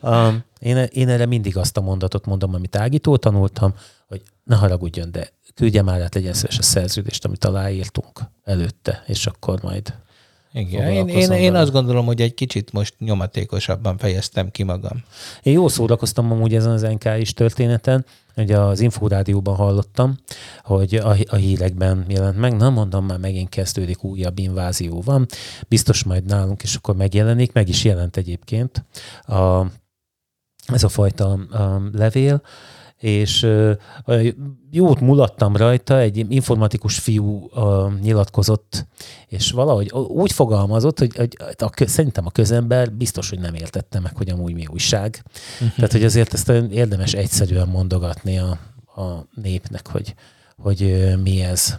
um, 0.02 0.44
én, 0.68 0.76
én 0.76 1.08
erre 1.08 1.26
mindig 1.26 1.56
azt 1.56 1.76
a 1.76 1.80
mondatot 1.80 2.26
mondom, 2.26 2.54
amit 2.54 2.76
Ágitól 2.76 3.18
tanultam, 3.18 3.74
hogy 4.08 4.22
ne 4.44 4.56
haragudjon, 4.56 5.10
de 5.10 5.28
küldje 5.54 5.82
már 5.82 6.00
át 6.00 6.14
legyen 6.14 6.32
szíves 6.32 6.58
a 6.58 6.62
szerződést, 6.62 7.24
amit 7.24 7.44
aláírtunk 7.44 8.20
előtte, 8.44 9.02
és 9.06 9.26
akkor 9.26 9.62
majd 9.62 9.94
Igen, 10.56 10.88
én, 10.88 11.08
én, 11.08 11.30
én 11.30 11.54
azt 11.54 11.72
gondolom, 11.72 12.06
hogy 12.06 12.20
egy 12.20 12.34
kicsit 12.34 12.72
most 12.72 12.94
nyomatékosabban 12.98 13.98
fejeztem 13.98 14.50
ki 14.50 14.62
magam. 14.62 15.02
Én 15.42 15.52
jól 15.52 15.68
szórakoztam 15.68 16.32
amúgy 16.32 16.54
ezen 16.54 16.72
az 16.72 16.82
NK 16.82 17.04
is 17.18 17.32
történeten, 17.32 18.04
ugye 18.36 18.58
az 18.58 18.80
Inforádióban 18.80 19.54
hallottam, 19.54 20.18
hogy 20.62 20.94
a, 20.94 21.16
a 21.26 21.34
hírekben 21.34 22.04
jelent 22.08 22.38
meg, 22.38 22.56
na 22.56 22.70
mondom, 22.70 23.06
már 23.06 23.18
megint 23.18 23.48
kezdődik 23.48 24.04
újabb 24.04 24.38
invázió 24.38 25.02
van, 25.04 25.26
biztos 25.68 26.04
majd 26.04 26.24
nálunk 26.24 26.62
is 26.62 26.74
akkor 26.74 26.96
megjelenik, 26.96 27.52
meg 27.52 27.68
is 27.68 27.84
jelent 27.84 28.16
egyébként 28.16 28.84
a, 29.22 29.66
ez 30.66 30.82
a 30.82 30.88
fajta 30.88 31.32
a 31.32 31.82
levél, 31.92 32.42
és 33.04 33.46
jót 34.70 35.00
mulattam 35.00 35.56
rajta, 35.56 35.98
egy 35.98 36.26
informatikus 36.28 36.98
fiú 36.98 37.50
nyilatkozott, 38.02 38.86
és 39.28 39.50
valahogy 39.50 39.90
úgy 39.92 40.32
fogalmazott, 40.32 40.98
hogy, 40.98 41.16
hogy 41.16 41.36
a, 41.58 41.86
szerintem 41.86 42.26
a 42.26 42.30
közember 42.30 42.92
biztos, 42.92 43.28
hogy 43.28 43.38
nem 43.38 43.54
értette 43.54 44.00
meg, 44.00 44.16
hogy 44.16 44.30
amúgy 44.30 44.54
mi 44.54 44.66
újság. 44.66 45.22
Tehát, 45.74 45.92
hogy 45.92 46.04
azért 46.04 46.34
ezt 46.34 46.48
érdemes 46.70 47.12
egyszerűen 47.12 47.68
mondogatni 47.68 48.38
a, 48.38 48.58
a 48.96 49.26
népnek, 49.42 49.88
hogy, 49.88 50.14
hogy 50.56 51.12
mi 51.22 51.42
ez. 51.42 51.78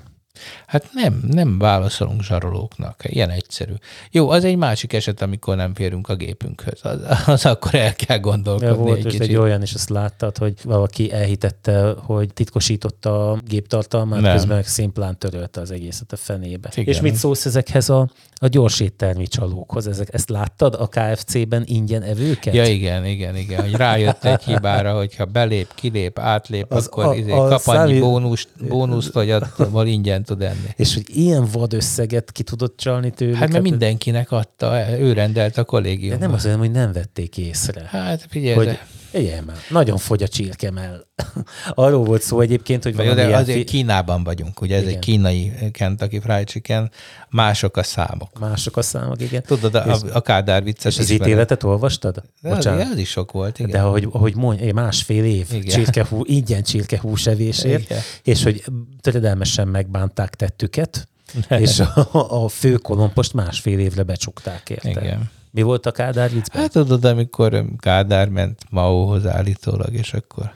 Hát 0.65 0.89
nem, 0.93 1.23
nem 1.27 1.57
válaszolunk 1.57 2.23
zsarolóknak. 2.23 3.01
Ilyen 3.03 3.29
egyszerű. 3.29 3.73
Jó, 4.11 4.29
az 4.29 4.43
egy 4.43 4.55
másik 4.55 4.93
eset, 4.93 5.21
amikor 5.21 5.55
nem 5.55 5.73
férünk 5.73 6.09
a 6.09 6.15
gépünkhöz. 6.15 6.79
Az, 6.81 6.99
az 7.25 7.45
akkor 7.45 7.75
el 7.75 7.95
kell 7.95 8.19
gondolkodni 8.19 8.83
volt 8.83 8.97
egy 8.97 9.03
kicsit. 9.05 9.21
egy 9.21 9.36
olyan, 9.36 9.61
és 9.61 9.73
azt 9.73 9.89
láttad, 9.89 10.38
hogy 10.38 10.53
valaki 10.63 11.11
elhitette, 11.11 11.93
hogy 11.97 12.33
titkosította 12.33 13.31
a 13.31 13.38
géptartalmát, 13.47 14.21
Nem. 14.21 14.36
közben 14.36 14.55
meg 14.55 14.67
szimplán 14.67 15.17
törölte 15.17 15.61
az 15.61 15.71
egészet 15.71 16.11
a 16.11 16.15
fenébe. 16.15 16.69
Igen. 16.75 16.93
És 16.93 17.01
mit 17.01 17.15
szólsz 17.15 17.45
ezekhez 17.45 17.89
a, 17.89 18.09
a 18.46 18.48
gyors 18.48 18.80
éttermi 18.80 19.28
csalókhoz? 19.28 19.88
Ezek, 19.88 20.14
ezt 20.14 20.30
láttad 20.30 20.74
a 20.80 20.88
KFC-ben 20.88 21.64
ingyen 21.66 22.02
evőket? 22.02 22.54
Ja, 22.54 22.66
igen, 22.66 23.06
igen, 23.06 23.36
igen, 23.36 23.62
hogy 23.62 23.72
rájött 23.76 24.24
egy 24.26 24.43
hibára, 24.43 24.96
hogyha 24.98 25.26
belép, 25.26 25.68
kilép, 25.76 26.20
átlép, 26.20 26.72
Az 26.74 26.86
akkor 26.86 27.06
a- 27.06 27.14
izé, 27.16 27.32
a 27.32 27.36
kap 27.48 27.62
annyi 27.66 27.78
számít- 28.00 28.68
bónuszt, 28.68 29.12
hogy 29.14 29.30
abból 29.32 29.88
ingyen 29.88 30.24
tud 30.24 30.41
enni. 30.41 30.68
És 30.76 30.93
hogy 30.93 31.04
ilyen 31.08 31.48
vad 31.52 31.74
összeget 31.74 32.32
ki 32.32 32.43
tudott 32.43 32.78
csalni 32.78 33.10
tőlük? 33.12 33.36
Hát 33.36 33.52
mert 33.52 33.64
mindenkinek 33.64 34.32
adta, 34.32 34.89
ő 35.00 35.14
rendelt 35.14 35.54
a 35.58 35.62
De 35.62 35.64
kollégiumban. 35.64 36.20
nem 36.20 36.34
az 36.34 36.46
olyan, 36.46 36.58
hogy 36.58 36.72
nem 36.72 36.91
vették 36.91 37.38
észre. 37.38 37.88
Hát 37.91 38.26
figyelj, 38.30 38.56
hogy 38.56 38.66
hogy... 38.68 38.78
igen, 39.16 39.43
már 39.43 39.55
nagyon 39.70 39.97
fogy 39.97 40.24
a 40.24 40.28
csirkemell. 40.28 41.05
Arról 41.74 42.03
volt 42.03 42.22
szó 42.22 42.39
egyébként, 42.39 42.84
hogy 42.84 42.95
de 42.95 43.03
valamilyen 43.03 43.34
azért 43.39 43.57
fi- 43.57 43.70
Kínában 43.70 44.24
vagyunk, 44.24 44.61
ugye 44.61 44.76
ez 44.76 44.82
Igen. 44.82 44.93
egy 44.93 44.99
kínai 44.99 45.51
Kentucky 45.72 46.20
Fried 46.20 46.47
Chicken, 46.47 46.91
mások 47.30 47.78
a 47.78 47.84
számok. 47.84 48.39
mások 48.39 48.78
a 48.78 48.82
számok, 48.82 49.22
igen. 49.22 49.43
Tudod, 49.43 49.76
a, 49.76 49.97
a 50.13 50.22
Kádár 50.22 50.63
viccet 50.63 50.91
És 50.91 50.97
az 50.97 51.09
ítéletet 51.09 51.63
olvastad? 51.63 52.13
De 52.41 52.49
az, 52.49 52.55
Bocsánat. 52.55 52.91
az 52.91 52.97
is 52.97 53.09
sok 53.09 53.32
volt, 53.32 53.59
igen. 53.59 53.72
De 53.72 53.82
ahogy, 53.82 54.07
ahogy 54.11 54.36
mondj, 54.36 54.72
másfél 54.72 55.24
év 55.26 55.47
Igen. 55.51 55.76
csirkehú, 55.76 56.22
ingyen 56.24 56.63
csirkehús 56.63 57.26
evésért, 57.26 57.84
Igen. 57.84 57.99
és 58.24 58.43
hogy 58.43 58.63
töredelmesen 59.01 59.68
megbánták 59.68 60.36
tettüket, 60.36 61.07
és 61.49 61.80
a, 61.80 62.43
a 62.43 62.47
fő 62.47 62.76
kolompost 62.76 63.34
másfél 63.34 63.80
évre 63.80 64.03
becsukták 64.03 64.70
érte. 64.70 64.89
Igen. 64.89 65.30
Mi 65.56 65.62
volt 65.62 65.86
a 65.86 65.91
Kádár 65.91 66.30
viccben? 66.30 66.62
Hát 66.62 66.72
tudod, 66.72 67.06
amikor 67.06 67.66
Kádár 67.78 68.30
ment 68.30 68.62
Maóhoz 68.70 69.26
állítólag, 69.26 69.93
és 69.93 70.14
akkor 70.14 70.51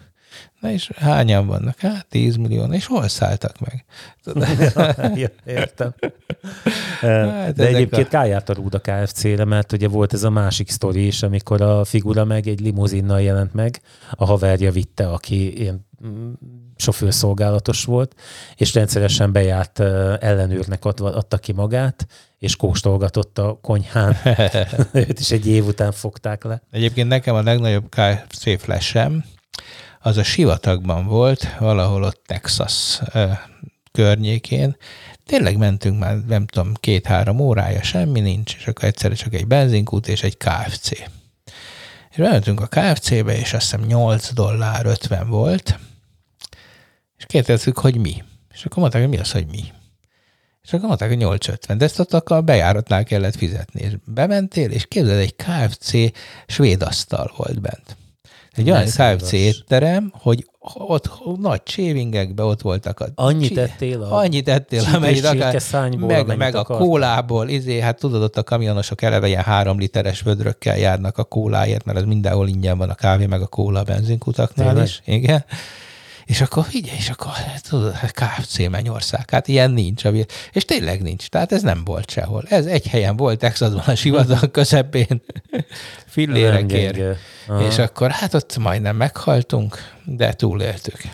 na 0.60 0.72
és 0.72 0.92
hányan 0.96 1.48
vannak? 1.48 1.80
Hát 1.80 2.06
10 2.10 2.36
millió, 2.36 2.64
és 2.64 2.86
hol 2.86 3.08
szálltak 3.08 3.56
meg? 3.60 3.86
Ja, 5.20 5.28
értem. 5.46 5.94
Hát 7.02 7.54
De 7.56 7.68
egyébként 7.68 8.08
a- 8.08 8.10
káját 8.10 8.50
a 8.50 8.54
rúd 8.54 8.74
a 8.74 8.80
KFC-re, 8.80 9.46
mert 9.46 9.72
ugye 9.72 9.88
volt 9.88 10.14
ez 10.14 10.24
a 10.24 10.30
másik 10.30 10.70
sztori 10.70 11.06
is, 11.06 11.24
amikor 11.24 11.62
a 11.62 11.84
figura 11.84 12.26
meg 12.26 12.48
egy 12.48 12.60
limuzinnal 12.60 13.22
jelent 13.22 13.54
meg, 13.54 13.82
a 14.12 14.26
haverja 14.26 14.72
vitte, 14.72 15.10
aki 15.10 15.60
ilyen 15.60 15.88
sofőrszolgálatos 16.76 17.84
volt, 17.84 18.16
és 18.56 18.74
rendszeresen 18.74 19.32
bejárt 19.32 19.80
ellenőrnek 20.20 20.86
adta 20.86 21.38
ki 21.38 21.52
magát, 21.52 22.08
és 22.38 22.56
kóstolgatott 22.56 23.38
a 23.38 23.60
konyhán. 23.62 24.18
Őt 24.92 25.20
is 25.20 25.32
egy 25.32 25.48
év 25.48 25.66
után 25.66 25.92
fogták 25.92 26.44
le. 26.44 26.62
Egyébként 26.72 27.08
nekem 27.08 27.36
a 27.36 27.42
legnagyobb 27.42 27.90
KFC 27.90 28.62
flashem, 28.62 29.24
az 30.00 30.18
a 30.18 30.24
sivatagban 30.24 31.06
volt, 31.06 31.56
valahol 31.60 32.04
ott 32.04 32.22
Texas 32.26 33.02
környékén. 33.92 34.76
Tényleg 35.26 35.58
mentünk 35.58 36.00
már, 36.00 36.18
nem 36.28 36.46
tudom, 36.46 36.74
két-három 36.74 37.40
órája, 37.40 37.84
semmi 37.84 38.20
nincs, 38.20 38.56
és 38.56 38.68
akkor 38.68 38.84
egyszerre 38.84 39.16
csak 39.16 39.34
egy 39.34 39.48
benzinkút 39.48 40.08
és 40.08 40.24
egy 40.24 40.38
KFC. 40.38 40.92
És 42.20 42.26
bementünk 42.26 42.62
a 42.62 42.68
KFC-be, 42.68 43.38
és 43.38 43.54
azt 43.54 43.64
hiszem 43.64 43.86
8 43.86 44.34
dollár 44.34 44.86
50 44.86 45.30
volt, 45.30 45.80
és 47.18 47.26
kérdeztük, 47.28 47.78
hogy 47.78 47.98
mi. 47.98 48.24
És 48.54 48.66
akkor 48.66 48.78
mondták, 48.78 49.02
hogy 49.02 49.10
mi 49.10 49.18
az, 49.18 49.32
hogy 49.32 49.46
mi. 49.48 49.64
És 50.62 50.74
akkor 50.74 50.88
mondták, 50.88 51.10
hogy 51.10 51.18
850, 51.18 51.78
de 51.78 51.86
ezt 51.86 52.00
ott 52.00 52.14
akkor 52.14 52.38
a 52.38 52.42
bejáratnál 52.42 53.04
kellett 53.04 53.36
fizetni. 53.36 53.82
És 53.82 53.92
bementél, 54.06 54.72
és 54.72 54.86
képzeld, 54.86 55.20
egy 55.20 55.36
KFC 55.36 55.92
svéd 56.48 56.82
asztal 56.82 57.34
volt 57.36 57.62
bent. 57.62 57.98
Egy 58.52 58.70
olyan 58.70 58.86
KFC 58.86 59.32
étterem, 59.32 60.12
hogy 60.16 60.50
ott 60.78 61.10
nagy 61.38 61.64
csévingekben 61.64 62.46
ott 62.46 62.62
voltak 62.62 63.00
a... 63.00 63.06
Annyit 63.16 63.48
csi- 63.48 63.58
ettél 63.58 64.04
a 64.04 64.12
Annyit 64.12 64.48
ettél, 64.48 64.84
amennyit 64.94 65.26
akár, 65.26 65.62
meg, 65.98 66.38
meg 66.38 66.56
a 66.56 66.64
kólából, 66.64 67.48
izé, 67.50 67.80
hát 67.80 68.00
tudod, 68.00 68.22
ott 68.22 68.38
a 68.38 68.44
kamionosok 68.44 69.02
eleve 69.02 69.28
ilyen 69.28 69.44
három 69.44 69.80
literes 69.80 70.22
vödrökkel 70.22 70.78
járnak 70.78 71.18
a 71.18 71.24
kóláért, 71.24 71.86
mert 71.86 71.98
az 71.98 72.04
mindenhol 72.04 72.48
ingyen 72.48 72.78
van 72.78 72.90
a 72.90 72.96
kávé, 72.96 73.26
meg 73.26 73.42
a 73.42 73.48
kóla 73.48 73.80
a 73.80 73.84
benzinkutaknál 73.84 74.68
Tényleg? 74.68 74.86
is. 74.86 75.02
Igen. 75.06 75.46
És 76.30 76.42
akkor 76.42 76.66
figyelj, 76.66 76.98
és 76.98 77.10
akkor 77.10 77.32
tudod, 77.70 77.94
hát 77.94 78.12
KFC 78.12 78.68
Mennyország, 78.70 79.30
hát 79.30 79.48
ilyen 79.48 79.72
nincs. 79.72 80.04
És 80.52 80.66
tényleg 80.66 81.02
nincs, 81.02 81.28
tehát 81.28 81.52
ez 81.52 81.62
nem 81.62 81.84
volt 81.84 82.12
sehol. 82.12 82.44
Ez 82.50 82.66
egy 82.66 82.88
helyen 82.88 83.16
volt, 83.16 83.40
Texasban 83.40 83.84
a 83.86 83.96
sivatag 83.96 84.52
közepén, 84.60 85.22
fillérekért. 86.06 87.18
És 87.68 87.78
akkor 87.78 88.12
hát 88.12 88.34
ott 88.34 88.58
majdnem 88.58 88.96
meghaltunk, 88.96 89.78
de 90.06 90.34
túléltük. 90.34 91.02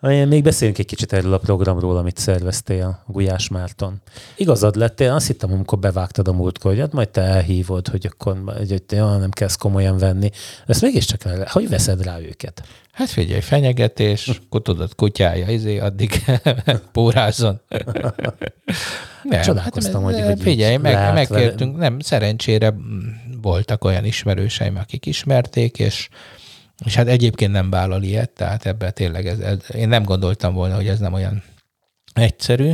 Még 0.00 0.42
beszéljünk 0.42 0.78
egy 0.78 0.86
kicsit 0.86 1.12
erről 1.12 1.32
a 1.32 1.38
programról, 1.38 1.96
amit 1.96 2.18
szerveztél, 2.18 3.02
Gulyás 3.06 3.48
Márton. 3.48 4.00
Igazad 4.36 4.76
lett, 4.76 5.00
én 5.00 5.10
azt 5.10 5.26
hittem, 5.26 5.52
amikor 5.52 5.78
bevágtad 5.78 6.28
a 6.28 6.32
múltkor, 6.32 6.70
hogy 6.70 6.80
hát 6.80 6.92
majd 6.92 7.08
te 7.08 7.20
elhívod, 7.20 7.88
hogy 7.88 8.06
akkor 8.12 8.42
hogy, 8.56 8.70
hogy 8.70 8.82
ja, 8.88 9.16
nem 9.16 9.30
kezd 9.30 9.58
komolyan 9.58 9.98
venni. 9.98 10.30
Ezt 10.66 10.82
mégiscsak 10.82 11.24
el, 11.24 11.46
hogy 11.50 11.68
veszed 11.68 12.02
rá 12.02 12.18
őket? 12.20 12.62
Hát 12.92 13.08
figyelj, 13.08 13.40
fenyegetés, 13.40 14.28
akkor 14.28 14.62
tudod, 14.62 14.94
kutyája, 14.94 15.48
izé, 15.48 15.78
addig 15.78 16.24
pórázzon. 16.92 17.60
Nem, 19.22 19.40
Csodálkoztam, 19.42 20.02
hogy- 20.02 20.20
hogy 20.20 20.40
Figyelj, 20.40 20.76
meg, 20.76 21.12
megkértünk, 21.14 21.76
nem, 21.76 21.98
szerencsére 21.98 22.74
voltak 23.42 23.84
olyan 23.84 24.04
ismerőseim, 24.04 24.76
akik 24.76 25.06
ismerték, 25.06 25.78
és 25.78 26.08
és 26.84 26.94
hát 26.94 27.06
egyébként 27.06 27.52
nem 27.52 27.70
vállal 27.70 28.02
ilyet, 28.02 28.30
tehát 28.30 28.66
ebben 28.66 28.94
tényleg 28.94 29.26
ez, 29.26 29.38
ez, 29.38 29.58
én 29.74 29.88
nem 29.88 30.02
gondoltam 30.02 30.54
volna, 30.54 30.74
hogy 30.74 30.88
ez 30.88 30.98
nem 30.98 31.12
olyan 31.12 31.42
egyszerű. 32.14 32.72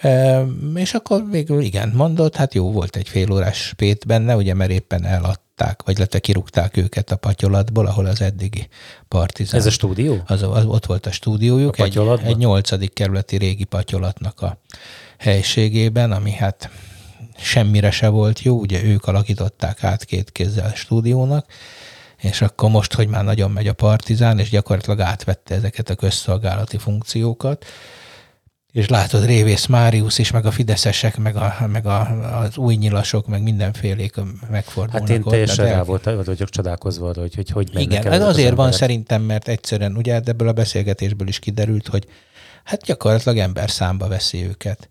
Ehm, 0.00 0.76
És 0.76 0.94
akkor 0.94 1.24
végül 1.30 1.60
igen, 1.60 1.92
mondott, 1.94 2.36
hát 2.36 2.54
jó, 2.54 2.72
volt 2.72 2.96
egy 2.96 3.08
fél 3.08 3.32
órás 3.32 3.56
spét 3.56 4.06
benne, 4.06 4.36
ugye, 4.36 4.54
mert 4.54 4.70
éppen 4.70 5.04
eladták, 5.04 5.82
vagy 5.84 5.96
illetve 5.96 6.18
kirúgták 6.18 6.76
őket 6.76 7.10
a 7.10 7.16
patyolatból, 7.16 7.86
ahol 7.86 8.06
az 8.06 8.20
eddigi 8.20 8.68
partizán. 9.08 9.60
Ez 9.60 9.66
a 9.66 9.70
stúdió? 9.70 10.22
Az, 10.26 10.42
az, 10.42 10.64
ott 10.64 10.86
volt 10.86 11.06
a 11.06 11.12
stúdiójuk, 11.12 11.76
A 11.78 11.82
egy, 11.82 11.98
egy 12.24 12.36
nyolcadik 12.36 12.92
kerületi 12.92 13.36
régi 13.36 13.64
patyolatnak 13.64 14.40
a 14.40 14.58
helységében, 15.18 16.12
ami 16.12 16.30
hát 16.30 16.70
semmire 17.36 17.90
se 17.90 18.08
volt 18.08 18.42
jó, 18.42 18.58
ugye 18.58 18.82
ők 18.82 19.06
alakították 19.06 19.84
át 19.84 20.04
két 20.04 20.30
kézzel 20.30 20.70
a 20.72 20.74
stúdiónak, 20.74 21.46
és 22.24 22.42
akkor 22.42 22.70
most, 22.70 22.94
hogy 22.94 23.08
már 23.08 23.24
nagyon 23.24 23.50
megy 23.50 23.68
a 23.68 23.72
partizán, 23.72 24.38
és 24.38 24.50
gyakorlatilag 24.50 25.00
átvette 25.00 25.54
ezeket 25.54 25.90
a 25.90 25.94
közszolgálati 25.94 26.78
funkciókat, 26.78 27.64
és 28.72 28.88
látod, 28.88 29.24
Révész 29.24 29.66
Máriusz 29.66 30.18
is, 30.18 30.30
meg 30.30 30.46
a 30.46 30.50
fideszesek, 30.50 31.16
meg, 31.16 31.36
a, 31.36 31.54
meg 31.66 31.86
a, 31.86 32.00
az 32.38 32.56
új 32.56 32.74
nyilasok, 32.74 33.26
meg 33.26 33.42
mindenfélék 33.42 34.14
megfordulnak. 34.50 35.08
Hát 35.08 35.16
én 35.16 35.22
ott, 35.24 35.30
teljesen 35.30 35.66
rá 35.66 35.82
volt, 35.82 36.04
vagyok 36.04 36.48
csodálkozva 36.48 37.08
arra, 37.08 37.20
hogy 37.20 37.34
hogy, 37.34 37.50
hogy 37.50 37.80
igen, 37.80 38.06
ez 38.06 38.12
ezek 38.12 38.20
az 38.20 38.34
azért 38.34 38.54
van 38.54 38.72
szerintem, 38.72 39.22
mert 39.22 39.48
egyszerűen, 39.48 39.96
ugye 39.96 40.20
ebből 40.24 40.48
a 40.48 40.52
beszélgetésből 40.52 41.28
is 41.28 41.38
kiderült, 41.38 41.86
hogy 41.86 42.06
hát 42.64 42.82
gyakorlatilag 42.82 43.38
ember 43.38 43.70
számba 43.70 44.08
veszi 44.08 44.44
őket. 44.46 44.88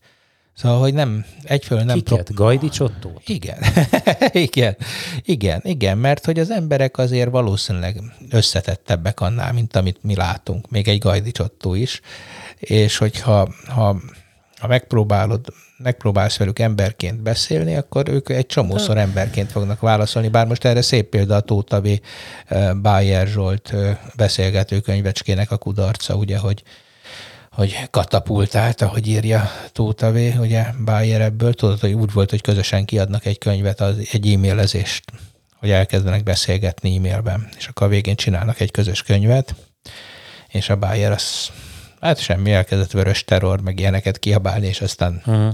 Szóval, 0.56 0.80
hogy 0.80 0.94
nem, 0.94 1.26
egyfelől 1.44 1.84
nem... 1.84 1.96
Kiket? 1.96 2.34
Gajdi 2.34 2.70
Csottót? 2.70 3.22
Igen. 3.26 3.58
igen, 4.32 4.78
igen, 5.22 5.62
igen, 5.64 5.98
mert 5.98 6.26
hogy 6.26 6.40
az 6.40 6.52
emberek 6.52 6.98
azért 6.98 7.30
valószínűleg 7.30 8.02
összetettebbek 8.30 9.20
annál, 9.20 9.54
mint 9.54 9.76
amit 9.76 10.04
mi 10.04 10.16
látunk, 10.16 10.70
még 10.70 10.88
egy 10.88 10.98
Gajdi 10.98 11.32
Csottó 11.32 11.74
is, 11.74 12.02
és 12.60 12.98
hogyha 12.98 13.54
ha, 13.68 13.98
ha 14.60 14.68
megpróbálod, 14.68 15.46
megpróbálsz 15.78 16.38
velük 16.38 16.60
emberként 16.60 17.22
beszélni, 17.22 17.76
akkor 17.76 18.10
ők 18.10 18.30
egy 18.30 18.46
csomószor 18.46 18.98
emberként 18.98 19.52
fognak 19.52 19.80
válaszolni, 19.80 20.28
bár 20.28 20.48
most 20.48 20.66
erre 20.66 20.82
szép 20.82 21.10
példa 21.10 21.36
a 21.36 21.40
Tóta 21.40 21.82
V. 21.82 21.88
Bájer 22.82 23.28
Zsolt 23.28 23.74
beszélgető 24.16 24.80
könyvecskének 24.80 25.52
a 25.52 25.58
kudarca, 25.58 26.16
ugye, 26.16 26.38
hogy 26.38 26.64
hogy 27.54 27.88
katapultált, 27.90 28.82
ahogy 28.82 29.08
írja 29.08 29.52
Tóta 29.72 30.12
V, 30.12 30.18
ugye 30.40 30.66
Bayer 30.86 31.22
ebből, 31.22 31.54
tudod, 31.54 31.80
hogy 31.80 31.94
úgy 31.94 32.14
volt, 32.14 32.30
hogy 32.30 32.42
közösen 32.42 32.86
kiadnak 32.86 33.26
egy 33.26 33.38
könyvet, 33.38 33.82
az, 33.82 33.96
egy 34.12 34.34
e-mailezést, 34.34 35.04
hogy 35.60 35.72
elkezdenek 35.72 36.24
beszélgetni 36.24 36.96
e-mailben, 36.96 37.50
és 37.58 37.68
akkor 37.68 37.88
a 37.88 37.90
végén 37.90 38.16
csinálnak 38.16 38.60
egy 38.60 38.72
közös 38.72 39.02
könyvet, 39.02 39.56
és 40.48 40.70
a 40.70 40.76
Bayer 40.76 41.12
az, 41.12 41.50
hát 42.02 42.20
semmi, 42.20 42.52
elkezdett 42.52 42.92
vörös 42.92 43.24
terror, 43.24 43.62
meg 43.62 43.80
ilyeneket 43.80 44.20
kiabálni, 44.20 44.68
és 44.68 44.82
aztán 44.82 45.22
uh-huh. 45.26 45.54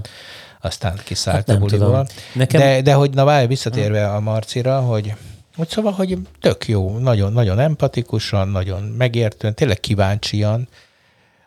aztán 0.60 1.00
kiszállt 1.04 1.46
hát 1.46 1.56
a 1.56 1.58
buliból. 1.58 2.08
Nekem... 2.34 2.60
De, 2.60 2.80
de 2.80 2.92
hogy 2.92 3.10
na 3.10 3.24
várj, 3.24 3.46
visszatérve 3.46 4.00
uh-huh. 4.00 4.16
a 4.16 4.20
Marcira, 4.20 4.80
hogy 4.80 5.14
hogy 5.56 5.68
szóval, 5.68 5.92
hogy 5.92 6.18
tök 6.40 6.68
jó, 6.68 6.98
nagyon, 6.98 7.32
nagyon 7.32 7.58
empatikusan, 7.58 8.48
nagyon 8.48 8.82
megértően, 8.82 9.54
tényleg 9.54 9.80
kíváncsian, 9.80 10.68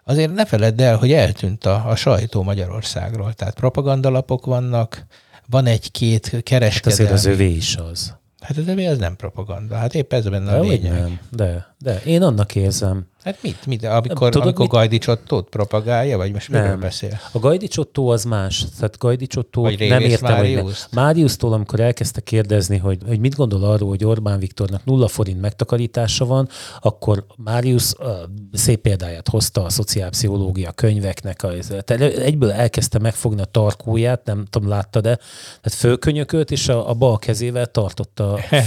azért 0.04 0.34
ne 0.34 0.46
feledd 0.46 0.82
el, 0.82 0.98
hogy 0.98 1.12
eltűnt 1.12 1.66
a, 1.66 1.90
a 1.90 1.96
sajtó 1.96 2.44
Magyarországról. 2.44 3.34
Tehát 3.34 3.54
propagandalapok 3.54 4.46
vannak, 4.46 5.06
van 5.50 5.66
egy-két 5.66 6.44
kereskedelmi... 6.44 7.04
Hát 7.04 7.12
azért 7.12 7.12
az 7.12 7.26
övé 7.26 7.50
is 7.50 7.76
az. 7.76 8.16
Hát 8.40 8.58
az 8.58 8.68
övé 8.68 8.86
az 8.86 8.98
nem 8.98 9.16
propaganda. 9.16 9.76
Hát 9.76 9.96
épp 9.96 10.14
ez 10.14 10.30
benne 10.30 10.52
de 10.52 10.58
a 10.58 10.62
lényeg. 10.62 10.92
Nem. 10.92 11.20
De, 11.32 11.76
de 11.80 12.02
én 12.06 12.22
annak 12.22 12.56
érzem. 12.56 13.08
Hát 13.24 13.38
mit? 13.42 13.66
mit? 13.66 13.86
Amikor, 13.86 14.30
Tudod, 14.30 14.48
amikor 14.48 14.66
mit? 14.66 14.70
Gajdi 14.70 14.98
Csottót 14.98 15.50
propagálja, 15.50 16.18
vagy 16.18 16.32
most 16.32 16.50
miről 16.50 16.78
beszél? 16.78 17.20
A 17.32 17.40
Gajdi 17.40 17.68
Csottó 17.68 18.10
az 18.10 18.24
más. 18.24 18.66
Tehát 18.80 18.98
Gajdi 18.98 19.28
Csottót 19.28 19.80
nem 19.80 20.02
értem, 20.02 20.32
Máriusz? 20.32 20.62
hogy 20.62 20.74
ne. 20.92 21.02
Máriusztól, 21.02 21.54
amikor 21.54 21.80
elkezdte 21.80 22.22
kérdezni, 22.22 22.78
hogy, 22.78 22.98
hogy 23.08 23.20
mit 23.20 23.36
gondol 23.36 23.64
arról, 23.64 23.90
hogy 23.90 24.06
Orbán 24.06 24.40
Viktornak 24.40 24.86
nulla 24.86 25.08
forint 25.08 25.42
megtakarítása 25.42 26.26
van, 26.26 26.50
akkor 26.82 27.26
Máriusz 27.36 27.96
uh, 28.00 28.08
szép 28.54 28.82
példáját 28.82 29.30
hozta 29.30 29.64
a 29.64 29.70
szociálpszichológia 29.70 30.72
könyveknek. 30.72 31.44
A, 31.44 31.50
tehát 31.84 32.02
egyből 32.02 32.52
elkezdte 32.52 33.00
megfogni 33.00 33.42
a 33.42 33.46
tarkóját, 33.46 34.26
nem 34.26 34.46
tudom, 34.50 34.70
látta, 34.70 35.02
de 35.02 35.16
tehát 35.62 35.80
fölkönyökölt, 35.80 36.52
és 36.52 36.68
a, 36.68 36.90
a 36.90 36.94
bal 36.94 37.20
kezével 37.20 37.66
tartotta 37.66 38.34
a 38.34 38.40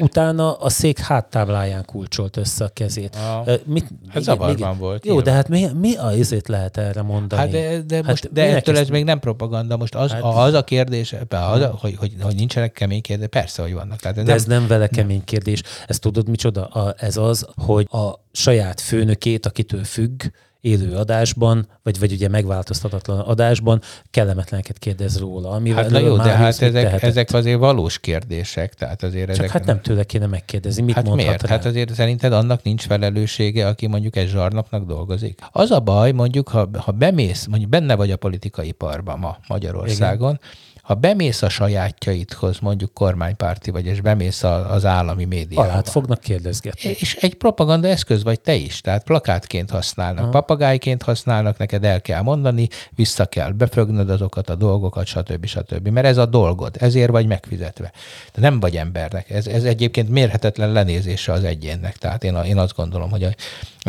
Utána 0.00 0.52
a 0.52 0.68
szék 0.68 0.98
háttábláján 0.98 1.84
kulcsolt 1.84 2.36
össze 2.36 2.64
a 2.64 2.68
kezét. 2.68 3.16
Ah 3.16 3.60
mit, 3.66 3.88
hát 4.08 4.22
zavarban 4.22 4.70
még, 4.70 4.78
volt. 4.78 5.04
Jó, 5.04 5.12
nyilván. 5.14 5.32
de 5.32 5.38
hát 5.38 5.48
mi, 5.48 5.66
mi 5.80 5.96
a 5.96 6.12
izét 6.12 6.48
lehet 6.48 6.76
erre 6.76 7.02
mondani? 7.02 7.42
Hát 7.42 7.50
de, 7.50 7.82
de, 7.86 7.96
hát 7.96 8.06
most, 8.06 8.32
de 8.32 8.56
ettől 8.56 8.76
ez 8.76 8.88
még 8.88 9.04
nem 9.04 9.18
propaganda. 9.18 9.76
Most 9.76 9.94
az, 9.94 10.10
hát, 10.10 10.22
az 10.22 10.54
a 10.54 10.64
kérdés, 10.64 11.14
az, 11.28 11.68
hogy, 11.78 11.96
hogy, 11.96 12.12
hogy 12.20 12.34
nincsenek 12.34 12.72
kemény 12.72 13.00
kérdés, 13.00 13.28
persze, 13.30 13.62
hogy 13.62 13.72
vannak. 13.72 14.00
Tehát 14.00 14.16
de 14.16 14.22
nem, 14.22 14.34
ez 14.34 14.44
nem 14.44 14.66
vele 14.66 14.86
kemény 14.86 15.24
kérdés. 15.24 15.62
Ezt 15.86 16.00
tudod 16.00 16.28
micsoda? 16.28 16.64
A, 16.66 16.94
ez 16.98 17.16
az, 17.16 17.46
hogy 17.54 17.86
a 17.90 18.24
saját 18.32 18.80
főnökét, 18.80 19.46
akitől 19.46 19.84
függ, 19.84 20.22
élő 20.62 20.96
adásban, 20.96 21.66
vagy, 21.82 21.98
vagy 21.98 22.12
ugye 22.12 22.28
megváltoztatatlan 22.28 23.18
adásban 23.18 23.80
kellemetleneket 24.10 24.78
kérdez 24.78 25.18
róla. 25.18 25.50
Amivel 25.50 25.82
hát 25.82 25.92
na 25.92 25.98
jó, 25.98 26.16
de 26.16 26.22
hát 26.22 26.62
ezek, 26.62 27.02
ezek 27.02 27.32
azért 27.32 27.58
valós 27.58 27.98
kérdések. 27.98 28.74
Tehát 28.74 29.02
azért 29.02 29.26
Csak 29.26 29.38
ezek 29.38 29.50
hát 29.50 29.64
nem 29.64 29.80
tőle 29.80 30.04
kéne 30.04 30.26
megkérdezni. 30.26 30.82
Mit 30.82 30.94
hát 30.94 31.14
miért? 31.14 31.46
Hát 31.46 31.64
azért 31.64 31.94
szerinted 31.94 32.32
annak 32.32 32.62
nincs 32.62 32.82
felelőssége, 32.82 33.66
aki 33.66 33.86
mondjuk 33.86 34.16
egy 34.16 34.28
zsarnoknak 34.28 34.86
dolgozik. 34.86 35.40
Az 35.52 35.70
a 35.70 35.80
baj, 35.80 36.12
mondjuk, 36.12 36.48
ha, 36.48 36.68
ha 36.78 36.92
bemész, 36.92 37.46
mondjuk 37.46 37.70
benne 37.70 37.94
vagy 37.94 38.10
a 38.10 38.16
politikai 38.16 38.72
parban 38.72 39.18
ma 39.18 39.36
Magyarországon, 39.48 40.30
Igen 40.30 40.70
ha 40.82 40.94
bemész 40.94 41.42
a 41.42 41.48
sajátjaidhoz, 41.48 42.58
mondjuk 42.58 42.94
kormánypárti 42.94 43.70
vagy, 43.70 43.86
és 43.86 44.00
bemész 44.00 44.42
az 44.42 44.84
állami 44.84 45.24
médiába. 45.24 45.68
Alát 45.68 45.88
fognak 45.88 46.20
kérdezgetni. 46.20 46.90
És 46.90 47.14
egy 47.14 47.34
propaganda 47.34 47.88
eszköz 47.88 48.22
vagy 48.22 48.40
te 48.40 48.54
is, 48.54 48.80
tehát 48.80 49.04
plakátként 49.04 49.70
használnak, 49.70 50.24
ha. 50.24 50.30
papagájként 50.30 51.02
használnak, 51.02 51.58
neked 51.58 51.84
el 51.84 52.00
kell 52.00 52.22
mondani, 52.22 52.68
vissza 52.90 53.26
kell 53.26 53.50
befögnöd 53.50 54.10
azokat 54.10 54.50
a 54.50 54.54
dolgokat, 54.54 55.06
stb. 55.06 55.46
stb. 55.46 55.88
Mert 55.88 56.06
ez 56.06 56.16
a 56.16 56.26
dolgod, 56.26 56.76
ezért 56.80 57.10
vagy 57.10 57.26
megfizetve. 57.26 57.92
De 58.34 58.40
nem 58.40 58.60
vagy 58.60 58.76
embernek. 58.76 59.30
Ez, 59.30 59.46
ez 59.46 59.64
egyébként 59.64 60.08
mérhetetlen 60.08 60.72
lenézése 60.72 61.32
az 61.32 61.44
egyénnek. 61.44 61.96
Tehát 61.96 62.24
én, 62.24 62.34
én 62.34 62.58
azt 62.58 62.76
gondolom, 62.76 63.10
hogy 63.10 63.22
a, 63.22 63.30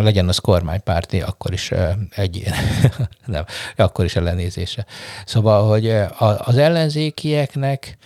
legyen 0.02 0.28
az 0.28 0.38
kormánypárti, 0.38 1.22
akkor 1.22 1.54
is 1.54 1.72
egyén. 2.16 2.54
nem, 3.26 3.46
akkor 3.76 4.06
is 4.06 4.16
ellenézése. 4.16 4.86
Szóval, 5.26 5.70
hogy 5.70 5.96
az 6.38 6.58
ellenzékieknek 6.84 7.98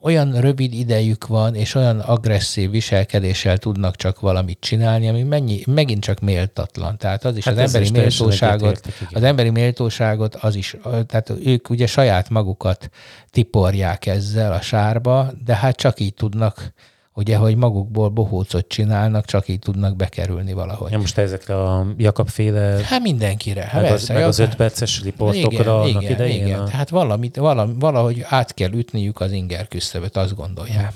olyan 0.00 0.40
rövid 0.40 0.72
idejük 0.72 1.26
van, 1.26 1.54
és 1.54 1.74
olyan 1.74 2.00
agresszív 2.00 2.70
viselkedéssel 2.70 3.58
tudnak 3.58 3.96
csak 3.96 4.20
valamit 4.20 4.60
csinálni, 4.60 5.08
ami 5.08 5.22
mennyi, 5.22 5.62
megint 5.66 6.02
csak 6.02 6.20
méltatlan. 6.20 6.98
Tehát 6.98 7.24
az 7.24 7.36
is 7.36 7.44
hát 7.44 7.54
az 7.54 7.60
emberi 7.60 7.84
is 7.84 7.90
méltóságot, 7.90 8.80
az 9.10 9.22
emberi 9.22 9.50
méltóságot, 9.50 10.34
az 10.34 10.54
is, 10.54 10.76
tehát 11.06 11.32
ők 11.44 11.70
ugye 11.70 11.86
saját 11.86 12.28
magukat 12.28 12.90
tiporják 13.30 14.06
ezzel 14.06 14.52
a 14.52 14.60
sárba, 14.60 15.30
de 15.44 15.54
hát 15.54 15.76
csak 15.76 16.00
így 16.00 16.14
tudnak 16.14 16.72
ugye, 17.14 17.36
hogy 17.36 17.56
magukból 17.56 18.08
bohócot 18.08 18.68
csinálnak, 18.68 19.24
csak 19.24 19.48
így 19.48 19.58
tudnak 19.58 19.96
bekerülni 19.96 20.52
valahogy. 20.52 20.92
Ja, 20.92 20.98
most 20.98 21.18
ezekre 21.18 21.62
a 21.62 21.86
Jakab 21.96 22.28
féle... 22.28 22.80
Hát 22.84 23.00
mindenkire. 23.00 23.62
Hát 23.62 23.80
meg, 23.80 23.90
persze, 23.90 24.12
az, 24.12 24.18
meg 24.18 24.28
az 24.28 24.38
öt 24.38 24.54
perces 24.54 25.02
riportokra 25.02 25.60
igen, 25.60 25.68
annak 25.68 26.02
igen, 26.02 26.12
idején. 26.14 26.46
Igen. 26.46 26.60
A... 26.60 26.64
Tehát 26.64 26.88
valamit, 26.88 27.36
valam, 27.36 27.78
valahogy 27.78 28.24
át 28.28 28.54
kell 28.54 28.72
ütniük 28.72 29.20
az 29.20 29.32
inger 29.32 29.68
küszöböt, 29.68 30.16
azt 30.16 30.34
gondolják. 30.34 30.92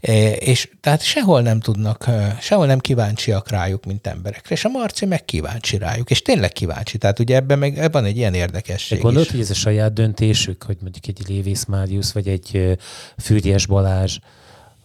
E, 0.00 0.32
és 0.32 0.70
tehát 0.80 1.02
sehol 1.02 1.42
nem 1.42 1.60
tudnak, 1.60 2.06
e, 2.06 2.36
sehol 2.40 2.66
nem 2.66 2.78
kíváncsiak 2.78 3.50
rájuk, 3.50 3.84
mint 3.84 4.06
emberekre, 4.06 4.54
és 4.54 4.64
a 4.64 4.68
Marci 4.68 5.06
meg 5.06 5.24
kíváncsi 5.24 5.78
rájuk, 5.78 6.10
és 6.10 6.22
tényleg 6.22 6.52
kíváncsi. 6.52 6.98
Tehát 6.98 7.18
ugye 7.18 7.36
ebben 7.36 7.58
meg 7.58 7.92
van 7.92 8.04
egy 8.04 8.16
ilyen 8.16 8.34
érdekesség 8.34 9.00
Gondolod, 9.00 9.28
hogy 9.28 9.40
ez 9.40 9.50
a 9.50 9.54
saját 9.54 9.92
döntésük, 9.92 10.62
hogy 10.62 10.76
mondjuk 10.80 11.06
egy 11.06 11.28
Lévész 11.28 11.64
Máriusz, 11.64 12.12
vagy 12.12 12.28
egy 12.28 12.56
e, 12.56 12.76
Fűrjes 13.22 13.66
Balázs, 13.66 14.18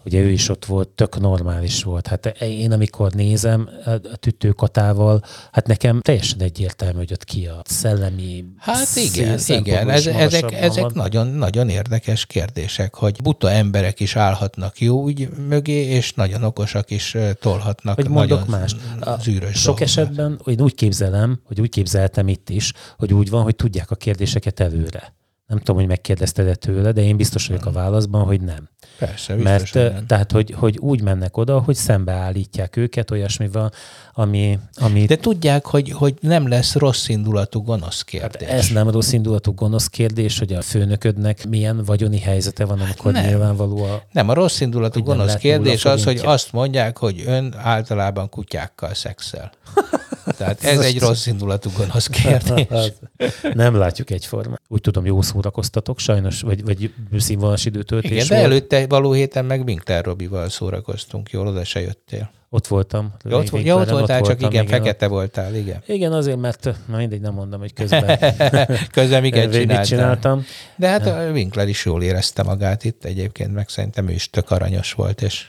ugye 0.05 0.19
ő 0.19 0.29
is 0.29 0.49
ott 0.49 0.65
volt, 0.65 0.89
tök 0.89 1.19
normális 1.19 1.83
volt. 1.83 2.07
Hát 2.07 2.25
én 2.41 2.71
amikor 2.71 3.11
nézem 3.11 3.69
a 3.85 4.15
tüttőkatával, 4.15 5.21
hát 5.51 5.67
nekem 5.67 6.01
teljesen 6.01 6.41
egyértelmű, 6.41 6.97
hogy 6.97 7.11
ott 7.11 7.23
ki 7.23 7.45
a 7.45 7.61
szellemi 7.65 8.45
Hát 8.57 8.87
igen, 8.95 9.39
igen. 9.47 9.89
Ez, 9.89 10.07
ezek, 10.07 10.51
ezek 10.51 10.93
nagyon, 10.93 11.27
nagyon 11.27 11.69
érdekes 11.69 12.25
kérdések, 12.25 12.95
hogy 12.95 13.21
buta 13.23 13.51
emberek 13.51 13.99
is 13.99 14.15
állhatnak 14.15 14.79
jó 14.79 15.07
ügy 15.07 15.29
mögé, 15.47 15.85
és 15.85 16.13
nagyon 16.13 16.43
okosak 16.43 16.91
is 16.91 17.17
tolhatnak 17.39 17.95
hogy 17.95 18.09
mondok 18.09 18.47
más. 18.47 18.75
zűrös 19.21 19.55
Sok 19.55 19.63
dolgokat. 19.63 19.81
esetben 19.81 20.39
én 20.45 20.61
úgy 20.61 20.75
képzelem, 20.75 21.39
hogy 21.43 21.61
úgy 21.61 21.69
képzeltem 21.69 22.27
itt 22.27 22.49
is, 22.49 22.73
hogy 22.97 23.13
úgy 23.13 23.29
van, 23.29 23.43
hogy 23.43 23.55
tudják 23.55 23.91
a 23.91 23.95
kérdéseket 23.95 24.59
előre. 24.59 25.13
Nem 25.47 25.57
tudom, 25.57 25.75
hogy 25.75 25.87
megkérdezted-e 25.87 26.55
tőle, 26.55 26.91
de 26.91 27.03
én 27.03 27.17
biztos 27.17 27.47
vagyok 27.47 27.65
a 27.65 27.71
válaszban, 27.71 28.25
hogy 28.25 28.41
nem. 28.41 28.69
Persze, 28.97 29.35
biztos, 29.35 29.71
Mert 29.73 29.93
nem. 29.93 30.05
tehát, 30.07 30.31
hogy, 30.31 30.53
hogy 30.57 30.77
úgy 30.77 31.01
mennek 31.01 31.37
oda, 31.37 31.59
hogy 31.59 31.75
szembeállítják 31.75 32.75
őket 32.75 33.11
olyasmivel, 33.11 33.71
ami... 34.13 34.59
ami... 34.75 35.05
De 35.05 35.15
tudják, 35.15 35.65
hogy, 35.65 35.91
hogy 35.91 36.13
nem 36.21 36.47
lesz 36.47 36.75
rossz 36.75 37.07
indulatú 37.07 37.63
gonosz 37.63 38.01
kérdés. 38.01 38.47
Hát 38.47 38.57
ez 38.57 38.67
nem 38.67 38.89
rossz 38.89 39.11
indulatú 39.11 39.53
gonosz 39.53 39.87
kérdés, 39.87 40.39
hogy 40.39 40.53
a 40.53 40.61
főnöködnek 40.61 41.47
milyen 41.47 41.83
vagyoni 41.83 42.19
helyzete 42.19 42.65
van, 42.65 42.79
amikor 42.79 43.13
hát 43.13 43.25
nyilvánvaló 43.25 43.83
a... 43.83 44.03
Nem, 44.11 44.29
a 44.29 44.33
rossz 44.33 44.59
indulatú 44.59 45.03
gonosz 45.03 45.35
kérdés 45.35 45.85
az, 45.85 46.03
hogy 46.03 46.21
azt 46.23 46.51
mondják, 46.51 46.97
hogy 46.97 47.23
ön 47.25 47.53
általában 47.57 48.29
kutyákkal 48.29 48.93
szexel. 48.93 49.51
Tehát 50.37 50.63
ez 50.63 50.79
egy 50.79 50.99
rossz 50.99 51.25
indulatú 51.25 51.69
gonosz 51.77 52.07
kérdés. 52.07 52.93
Nem 53.53 53.75
látjuk 53.75 54.09
egyformán. 54.09 54.59
Úgy 54.67 54.81
tudom, 54.81 55.05
jó 55.05 55.21
szórakoztatok 55.21 55.99
sajnos, 55.99 56.41
vagy, 56.41 56.63
vagy 56.63 56.91
színvonalas 57.17 57.65
időtöltés 57.65 58.11
Igen, 58.11 58.27
de 58.27 58.35
előtte 58.35 58.87
való 58.87 59.11
héten 59.11 59.45
meg 59.45 59.63
Winkler 59.63 60.05
Robival 60.05 60.49
szórakoztunk, 60.49 61.29
jól 61.29 61.47
oda 61.47 61.63
se 61.63 61.79
jöttél. 61.79 62.31
Ott 62.49 62.67
voltam. 62.67 63.13
Ja, 63.23 63.37
ott, 63.37 63.63
ja, 63.63 63.75
ott 63.75 63.89
voltál, 63.89 64.21
ott 64.21 64.27
csak 64.27 64.39
voltam, 64.39 64.49
igen, 64.51 64.65
igen, 64.65 64.79
fekete 64.79 65.07
voltál, 65.07 65.55
igen. 65.55 65.83
Igen, 65.85 66.11
azért, 66.13 66.39
mert 66.39 66.75
na 66.85 66.97
mindegy, 66.97 67.21
nem 67.21 67.33
mondom, 67.33 67.59
hogy 67.59 67.73
közben. 67.73 68.19
közben 68.91 69.23
igen 69.23 69.51
csináltam. 69.51 69.83
csináltam. 69.83 70.45
De 70.75 70.87
hát 70.87 71.31
Winkler 71.31 71.67
is 71.67 71.85
jól 71.85 72.03
érezte 72.03 72.43
magát 72.43 72.83
itt 72.83 73.05
egyébként, 73.05 73.53
meg 73.53 73.69
szerintem 73.69 74.07
ő 74.07 74.11
is 74.11 74.29
tök 74.29 74.51
aranyos 74.51 74.93
volt, 74.93 75.21
és 75.21 75.45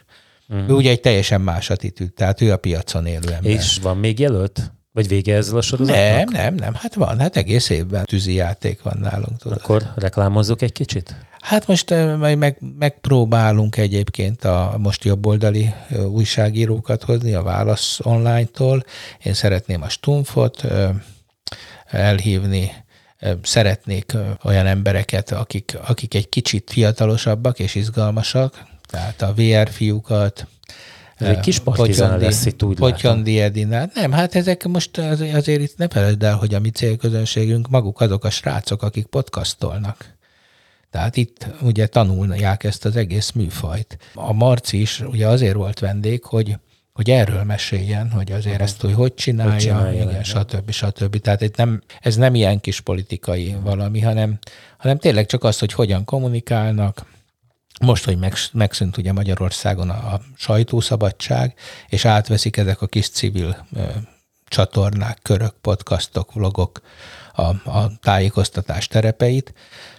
Uh-huh. 0.48 0.68
Ő 0.68 0.72
ugye 0.72 0.90
egy 0.90 1.00
teljesen 1.00 1.40
más 1.40 1.70
attitűd, 1.70 2.12
tehát 2.12 2.40
ő 2.40 2.52
a 2.52 2.56
piacon 2.56 3.06
élő 3.06 3.32
ember. 3.32 3.50
És 3.52 3.78
van 3.82 3.96
még 3.96 4.18
jelölt? 4.18 4.72
Vagy 4.92 5.08
vége 5.08 5.34
ezzel 5.34 5.56
a 5.56 5.60
sorozatnak? 5.60 6.06
Nem, 6.06 6.28
nem, 6.28 6.54
nem, 6.54 6.74
hát 6.74 6.94
van, 6.94 7.18
hát 7.18 7.36
egész 7.36 7.68
évben 7.68 8.04
tűzi 8.04 8.34
játék 8.34 8.82
van 8.82 8.98
nálunk. 9.00 9.38
Tudod. 9.38 9.58
Akkor 9.62 9.92
reklámozzuk 9.96 10.62
egy 10.62 10.72
kicsit? 10.72 11.16
Hát 11.40 11.66
most 11.66 11.90
majd 12.18 12.38
meg, 12.38 12.58
megpróbálunk 12.78 13.76
egyébként 13.76 14.44
a 14.44 14.74
most 14.78 15.04
jobboldali 15.04 15.74
újságírókat 16.06 17.02
hozni 17.02 17.34
a 17.34 17.42
Válasz 17.42 17.98
online-tól. 18.02 18.84
Én 19.22 19.34
szeretném 19.34 19.82
a 19.82 19.88
Stumfot 19.88 20.64
elhívni, 21.86 22.72
szeretnék 23.42 24.12
olyan 24.42 24.66
embereket, 24.66 25.32
akik, 25.32 25.78
akik 25.86 26.14
egy 26.14 26.28
kicsit 26.28 26.70
fiatalosabbak 26.70 27.58
és 27.58 27.74
izgalmasak, 27.74 28.72
tehát 28.86 29.22
a 29.22 29.32
VR 29.34 29.68
fiúkat, 29.70 30.46
ez 31.16 31.26
egy 31.26 31.40
kis 31.40 31.58
partizán 31.58 32.08
Potyondi, 32.08 32.24
lesz 32.24 32.46
itt, 32.46 32.62
úgy 32.62 32.76
Potyondi 32.76 33.40
Edinál. 33.40 33.90
Nem, 33.94 34.12
hát 34.12 34.34
ezek 34.34 34.66
most 34.66 34.98
azért 35.34 35.60
itt 35.60 35.76
ne 35.76 35.88
feled 35.88 36.22
el, 36.22 36.36
hogy 36.36 36.54
a 36.54 36.60
mi 36.60 36.70
célközönségünk 36.70 37.68
maguk 37.68 38.00
azok 38.00 38.24
a 38.24 38.30
srácok, 38.30 38.82
akik 38.82 39.06
podcastolnak. 39.06 40.14
Tehát 40.90 41.16
itt 41.16 41.46
ugye 41.60 41.86
tanulják 41.86 42.64
ezt 42.64 42.84
az 42.84 42.96
egész 42.96 43.30
műfajt. 43.30 43.98
A 44.14 44.32
Marci 44.32 44.80
is 44.80 45.00
ugye 45.00 45.26
azért 45.28 45.54
volt 45.54 45.78
vendég, 45.78 46.24
hogy 46.24 46.56
hogy 46.92 47.10
erről 47.10 47.42
meséljen, 47.42 48.10
hogy 48.10 48.32
azért 48.32 48.54
Aha. 48.54 48.64
ezt 48.64 48.80
hogy, 48.80 48.92
hogy 48.92 49.14
csinálja, 49.14 49.52
hogy 49.52 49.60
csinálja 49.60 50.02
igen, 50.02 50.22
stb. 50.22 50.70
stb. 50.70 51.16
Tehát 51.16 51.40
itt 51.40 51.56
nem, 51.56 51.82
ez 52.00 52.16
nem 52.16 52.34
ilyen 52.34 52.60
kis 52.60 52.80
politikai 52.80 53.56
valami, 53.62 54.00
hanem, 54.00 54.38
hanem 54.76 54.98
tényleg 54.98 55.26
csak 55.26 55.44
az, 55.44 55.58
hogy 55.58 55.72
hogyan 55.72 56.04
kommunikálnak, 56.04 57.06
most, 57.80 58.04
hogy 58.04 58.18
megszűnt 58.52 58.96
ugye 58.96 59.12
Magyarországon 59.12 59.90
a, 59.90 60.20
sajtószabadság, 60.36 61.54
és 61.88 62.04
átveszik 62.04 62.56
ezek 62.56 62.82
a 62.82 62.86
kis 62.86 63.08
civil 63.08 63.66
ö, 63.76 63.82
csatornák, 64.48 65.18
körök, 65.22 65.54
podcastok, 65.60 66.32
vlogok 66.32 66.80
a, 67.32 67.42
a 67.70 67.92
tájékoztatás 68.02 68.86
terepeit, 68.86 69.54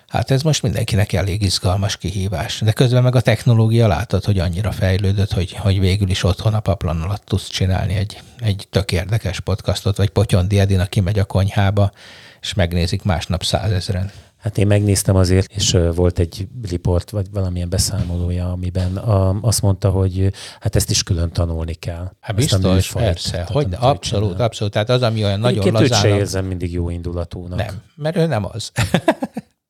Hát 0.08 0.32
ez 0.32 0.42
most 0.42 0.62
mindenkinek 0.62 1.14
elég 1.14 1.42
izgalmas 1.42 1.98
kihívás. 1.98 2.60
De 2.60 2.72
közben 2.72 3.04
meg 3.04 3.16
a 3.16 3.22
technológia 3.22 3.88
látod, 3.88 4.24
hogy 4.24 4.40
annyira 4.40 4.72
fejlődött, 4.72 5.32
hogy, 5.32 5.52
hogy 5.52 5.80
végül 5.80 6.10
is 6.10 6.24
otthon 6.24 6.54
a 6.54 6.60
paplan 6.60 7.02
alatt 7.02 7.26
tudsz 7.26 7.48
csinálni 7.48 7.96
egy, 7.96 8.22
egy 8.40 8.68
tök 8.70 8.92
érdekes 8.92 9.40
podcastot, 9.40 9.98
vagy 9.98 10.10
Potyondi 10.10 10.60
Edina 10.60 10.86
kimegy 10.86 11.20
a 11.20 11.26
konyhába, 11.26 11.92
és 12.42 12.54
megnézik 12.54 13.04
másnap 13.04 13.44
százezren. 13.44 14.12
Hát 14.46 14.58
én 14.58 14.68
megnéztem 14.68 15.16
azért, 15.16 15.52
és 15.52 15.78
volt 15.96 16.20
egy 16.20 16.48
riport, 16.70 17.10
vagy 17.10 17.28
valamilyen 17.32 17.70
beszámolója, 17.70 18.52
amiben 18.52 18.98
azt 19.42 19.62
mondta, 19.62 19.90
hogy 19.90 20.34
hát 20.60 20.76
ezt 20.76 20.90
is 20.90 21.04
külön 21.04 21.32
tanulni 21.32 21.74
kell. 21.74 22.12
Hát 22.20 22.36
biztos, 22.36 22.92
persze. 22.92 23.48
Hogy, 23.52 23.68
abszolút, 23.80 24.30
csinál. 24.30 24.46
abszolút. 24.46 24.74
Tehát 24.74 24.90
az, 24.90 25.02
ami 25.02 25.24
olyan 25.24 25.40
nagyon 25.40 25.72
lazán... 25.72 26.06
Őt 26.06 26.18
érzem 26.18 26.46
mindig 26.46 26.72
jó 26.72 26.90
indulatúnak. 26.90 27.58
Nem, 27.58 27.82
mert 27.96 28.16
ő 28.16 28.26
nem 28.26 28.46
az. 28.46 28.72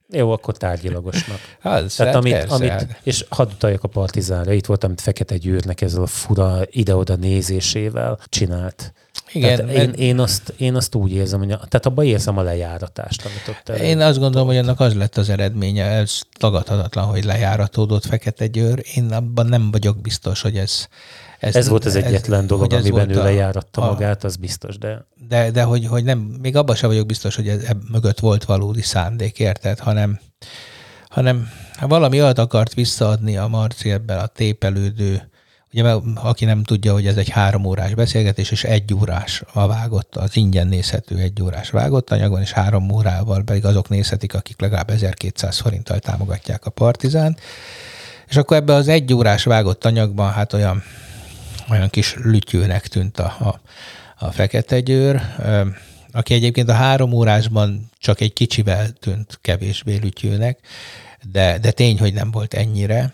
Jó, 0.10 0.32
akkor 0.32 0.58
tárgyilagosnak. 0.58 1.38
Az, 1.62 1.96
Tehát 1.96 2.14
hát 2.14 2.24
amit, 2.24 2.34
persze, 2.34 2.54
amit, 2.54 3.00
és 3.04 3.26
hadd 3.30 3.50
utaljak 3.52 3.84
a 3.84 3.88
partizánra, 3.88 4.54
itt 4.54 4.66
volt, 4.66 4.84
amit 4.84 5.02
Fekete 5.02 5.38
Győrnek 5.38 5.82
ezzel 5.82 6.02
a 6.02 6.08
fura 6.08 6.62
ide-oda 6.70 7.16
nézésével 7.16 8.20
csinált. 8.26 8.94
Igen, 9.34 9.56
tehát 9.56 9.72
én, 9.72 9.92
én, 9.92 10.20
azt, 10.20 10.54
én 10.58 10.76
azt 10.76 10.96
úgy 10.96 11.12
érzem, 11.12 11.40
hogy 11.40 11.52
a, 11.52 11.56
tehát 11.56 11.86
abban 11.86 12.06
érzem 12.06 12.38
a 12.38 12.42
lejáratást, 12.42 13.26
amit 13.26 13.48
ott 13.48 13.70
el, 13.70 13.86
Én 13.86 14.02
azt 14.02 14.20
gondolom, 14.20 14.48
hogy 14.48 14.58
annak 14.58 14.80
az 14.80 14.96
lett 14.96 15.18
az 15.18 15.30
eredménye, 15.30 15.86
ez 15.86 16.20
tagadhatatlan, 16.40 17.06
hogy 17.06 17.24
lejáratódott 17.24 18.06
Fekete 18.06 18.48
Győr. 18.48 18.84
Én 18.96 19.12
abban 19.12 19.46
nem 19.46 19.72
vagyok 19.72 20.02
biztos, 20.02 20.42
hogy 20.42 20.58
ez, 20.58 20.88
ez, 21.40 21.56
ez 21.56 21.68
volt 21.68 21.86
az 21.86 21.96
egyetlen 21.96 22.42
ez, 22.42 22.46
dolog, 22.46 22.74
amiben 22.74 23.10
ő 23.10 23.16
lejáratta 23.16 23.82
a, 23.82 23.86
magát, 23.86 24.24
az 24.24 24.36
biztos, 24.36 24.78
de... 24.78 25.06
De, 25.28 25.52
de 25.52 25.64
hogy, 25.64 25.88
hogy 25.88 26.04
nem, 26.04 26.18
még 26.18 26.56
abban 26.56 26.76
sem 26.76 26.90
vagyok 26.90 27.06
biztos, 27.06 27.36
hogy 27.36 27.48
ez 27.48 27.64
mögött 27.92 28.20
volt 28.20 28.46
valódi 28.46 28.82
szándék, 28.82 29.40
érted, 29.40 29.80
hanem, 29.80 30.20
hanem 31.10 31.50
valami 31.82 32.22
olyat 32.22 32.40
akart 32.40 32.74
visszaadni 32.74 33.38
a 33.38 33.48
Marci 33.48 33.92
ebben 33.92 34.20
a 34.20 34.26
tépelődő, 34.26 35.30
ugye 35.76 35.96
aki 36.16 36.46
nem 36.46 36.64
tudja, 36.64 36.94
hogy 36.94 37.08
ez 37.08 37.18
egy 37.18 37.30
három 37.30 37.66
órás 37.66 37.94
beszélgetés, 37.94 38.52
és 38.52 38.64
egy 38.64 38.94
órás 38.94 39.44
a 39.54 39.68
vágott, 39.68 40.16
az 40.16 40.36
ingyen 40.36 40.68
nézhető 40.68 41.18
egy 41.18 41.42
órás 41.42 41.70
vágott 41.70 42.12
anyagban, 42.12 42.42
és 42.42 42.52
három 42.52 42.92
órával 42.92 43.44
pedig 43.44 43.66
azok 43.66 43.90
nézhetik, 43.90 44.34
akik 44.34 44.62
legalább 44.62 44.90
1200 44.90 45.60
forinttal 45.60 46.00
támogatják 46.00 46.66
a 46.66 46.70
Partizán. 46.70 47.38
És 48.28 48.36
akkor 48.38 48.58
ebbe 48.58 48.74
az 48.74 48.88
egy 48.88 49.14
órás 49.14 49.44
vágott 49.44 49.86
anyagban 49.86 50.32
hát 50.32 50.54
olyan 50.54 50.84
olyan 51.70 51.90
kis 51.90 52.16
lütyőnek 52.16 52.88
tűnt 52.88 53.20
a, 53.20 53.36
a, 53.40 53.60
a 54.26 54.32
fekete 54.32 54.80
győr, 54.80 55.22
aki 56.12 56.34
egyébként 56.34 56.70
a 56.70 56.74
három 56.74 57.12
órásban 57.12 57.90
csak 58.00 58.22
egy 58.22 58.34
kicsivel 58.34 58.90
tűnt 58.90 59.40
kevésbé 59.42 59.96
lütyőnek, 59.96 60.60
de, 61.32 61.58
de 61.58 61.72
tény, 61.72 62.00
hogy 62.00 62.14
nem 62.14 62.32
volt 62.32 62.54
ennyire. 62.54 63.14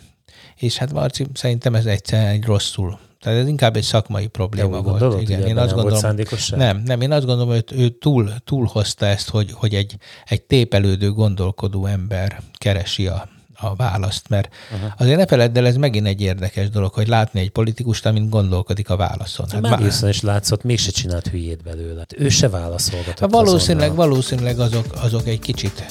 És 0.61 0.77
hát 0.77 0.93
Marci, 0.93 1.25
szerintem 1.33 1.75
ez 1.75 1.85
egyszerűen 1.85 2.27
egy 2.27 2.45
rosszul 2.45 2.99
tehát 3.21 3.39
ez 3.39 3.47
inkább 3.47 3.75
egy 3.75 3.83
szakmai 3.83 4.27
probléma 4.27 4.75
Jó, 4.75 4.81
volt. 4.81 4.99
Gondolod, 4.99 5.21
Igen, 5.21 5.41
én 5.41 5.57
azt 5.57 5.73
gondolom, 5.73 6.15
nem, 6.55 6.81
nem, 6.85 7.01
én 7.01 7.11
azt 7.11 7.25
gondolom, 7.25 7.49
hogy 7.49 7.63
ő 7.71 7.89
túl, 7.89 8.33
túl 8.45 8.69
hozta 8.71 9.05
ezt, 9.05 9.29
hogy, 9.29 9.51
hogy 9.53 9.73
egy, 9.73 9.95
egy 10.25 10.41
tépelődő, 10.41 11.11
gondolkodó 11.11 11.85
ember 11.85 12.41
keresi 12.57 13.07
a, 13.07 13.27
a 13.61 13.75
választ, 13.75 14.29
mert 14.29 14.53
uh-huh. 14.73 14.91
azért 14.97 15.17
ne 15.17 15.25
feledd 15.25 15.57
el, 15.57 15.65
ez 15.65 15.75
megint 15.75 16.07
egy 16.07 16.21
érdekes 16.21 16.69
dolog, 16.69 16.93
hogy 16.93 17.07
látni 17.07 17.39
egy 17.39 17.49
politikust, 17.49 18.05
amint 18.05 18.29
gondolkodik 18.29 18.89
a 18.89 18.95
válaszon. 18.95 19.45
Hát 19.49 19.61
már 19.61 19.83
viszont 19.83 20.13
is 20.13 20.21
látszott, 20.21 20.63
mégse 20.63 20.91
csinált 20.91 21.27
hülyét 21.27 21.63
belőle. 21.63 22.05
Ő 22.17 22.29
se 22.29 22.49
válaszolgatott. 22.49 23.19
Hát 23.19 23.31
valószínűleg, 23.31 23.95
valószínűleg 23.95 24.59
azok, 24.59 24.85
azok 25.01 25.27
egy 25.27 25.39
kicsit, 25.39 25.85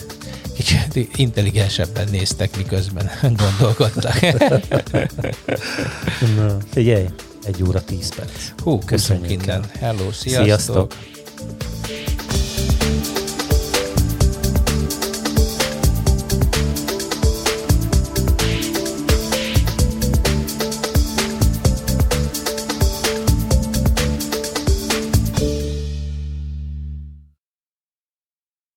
így 0.60 1.08
intelligensebben 1.14 2.08
néztek, 2.10 2.56
miközben 2.56 3.10
gondolkodtak. 3.36 4.20
Na, 6.36 6.56
figyelj, 6.72 7.06
egy 7.44 7.62
óra 7.62 7.84
tíz 7.84 8.14
perc. 8.14 8.30
Hú, 8.62 8.78
köszönjük. 8.78 9.30
Innen. 9.30 9.64
Hello, 9.80 10.12
sziasztok! 10.12 10.44
sziasztok. 10.44 10.92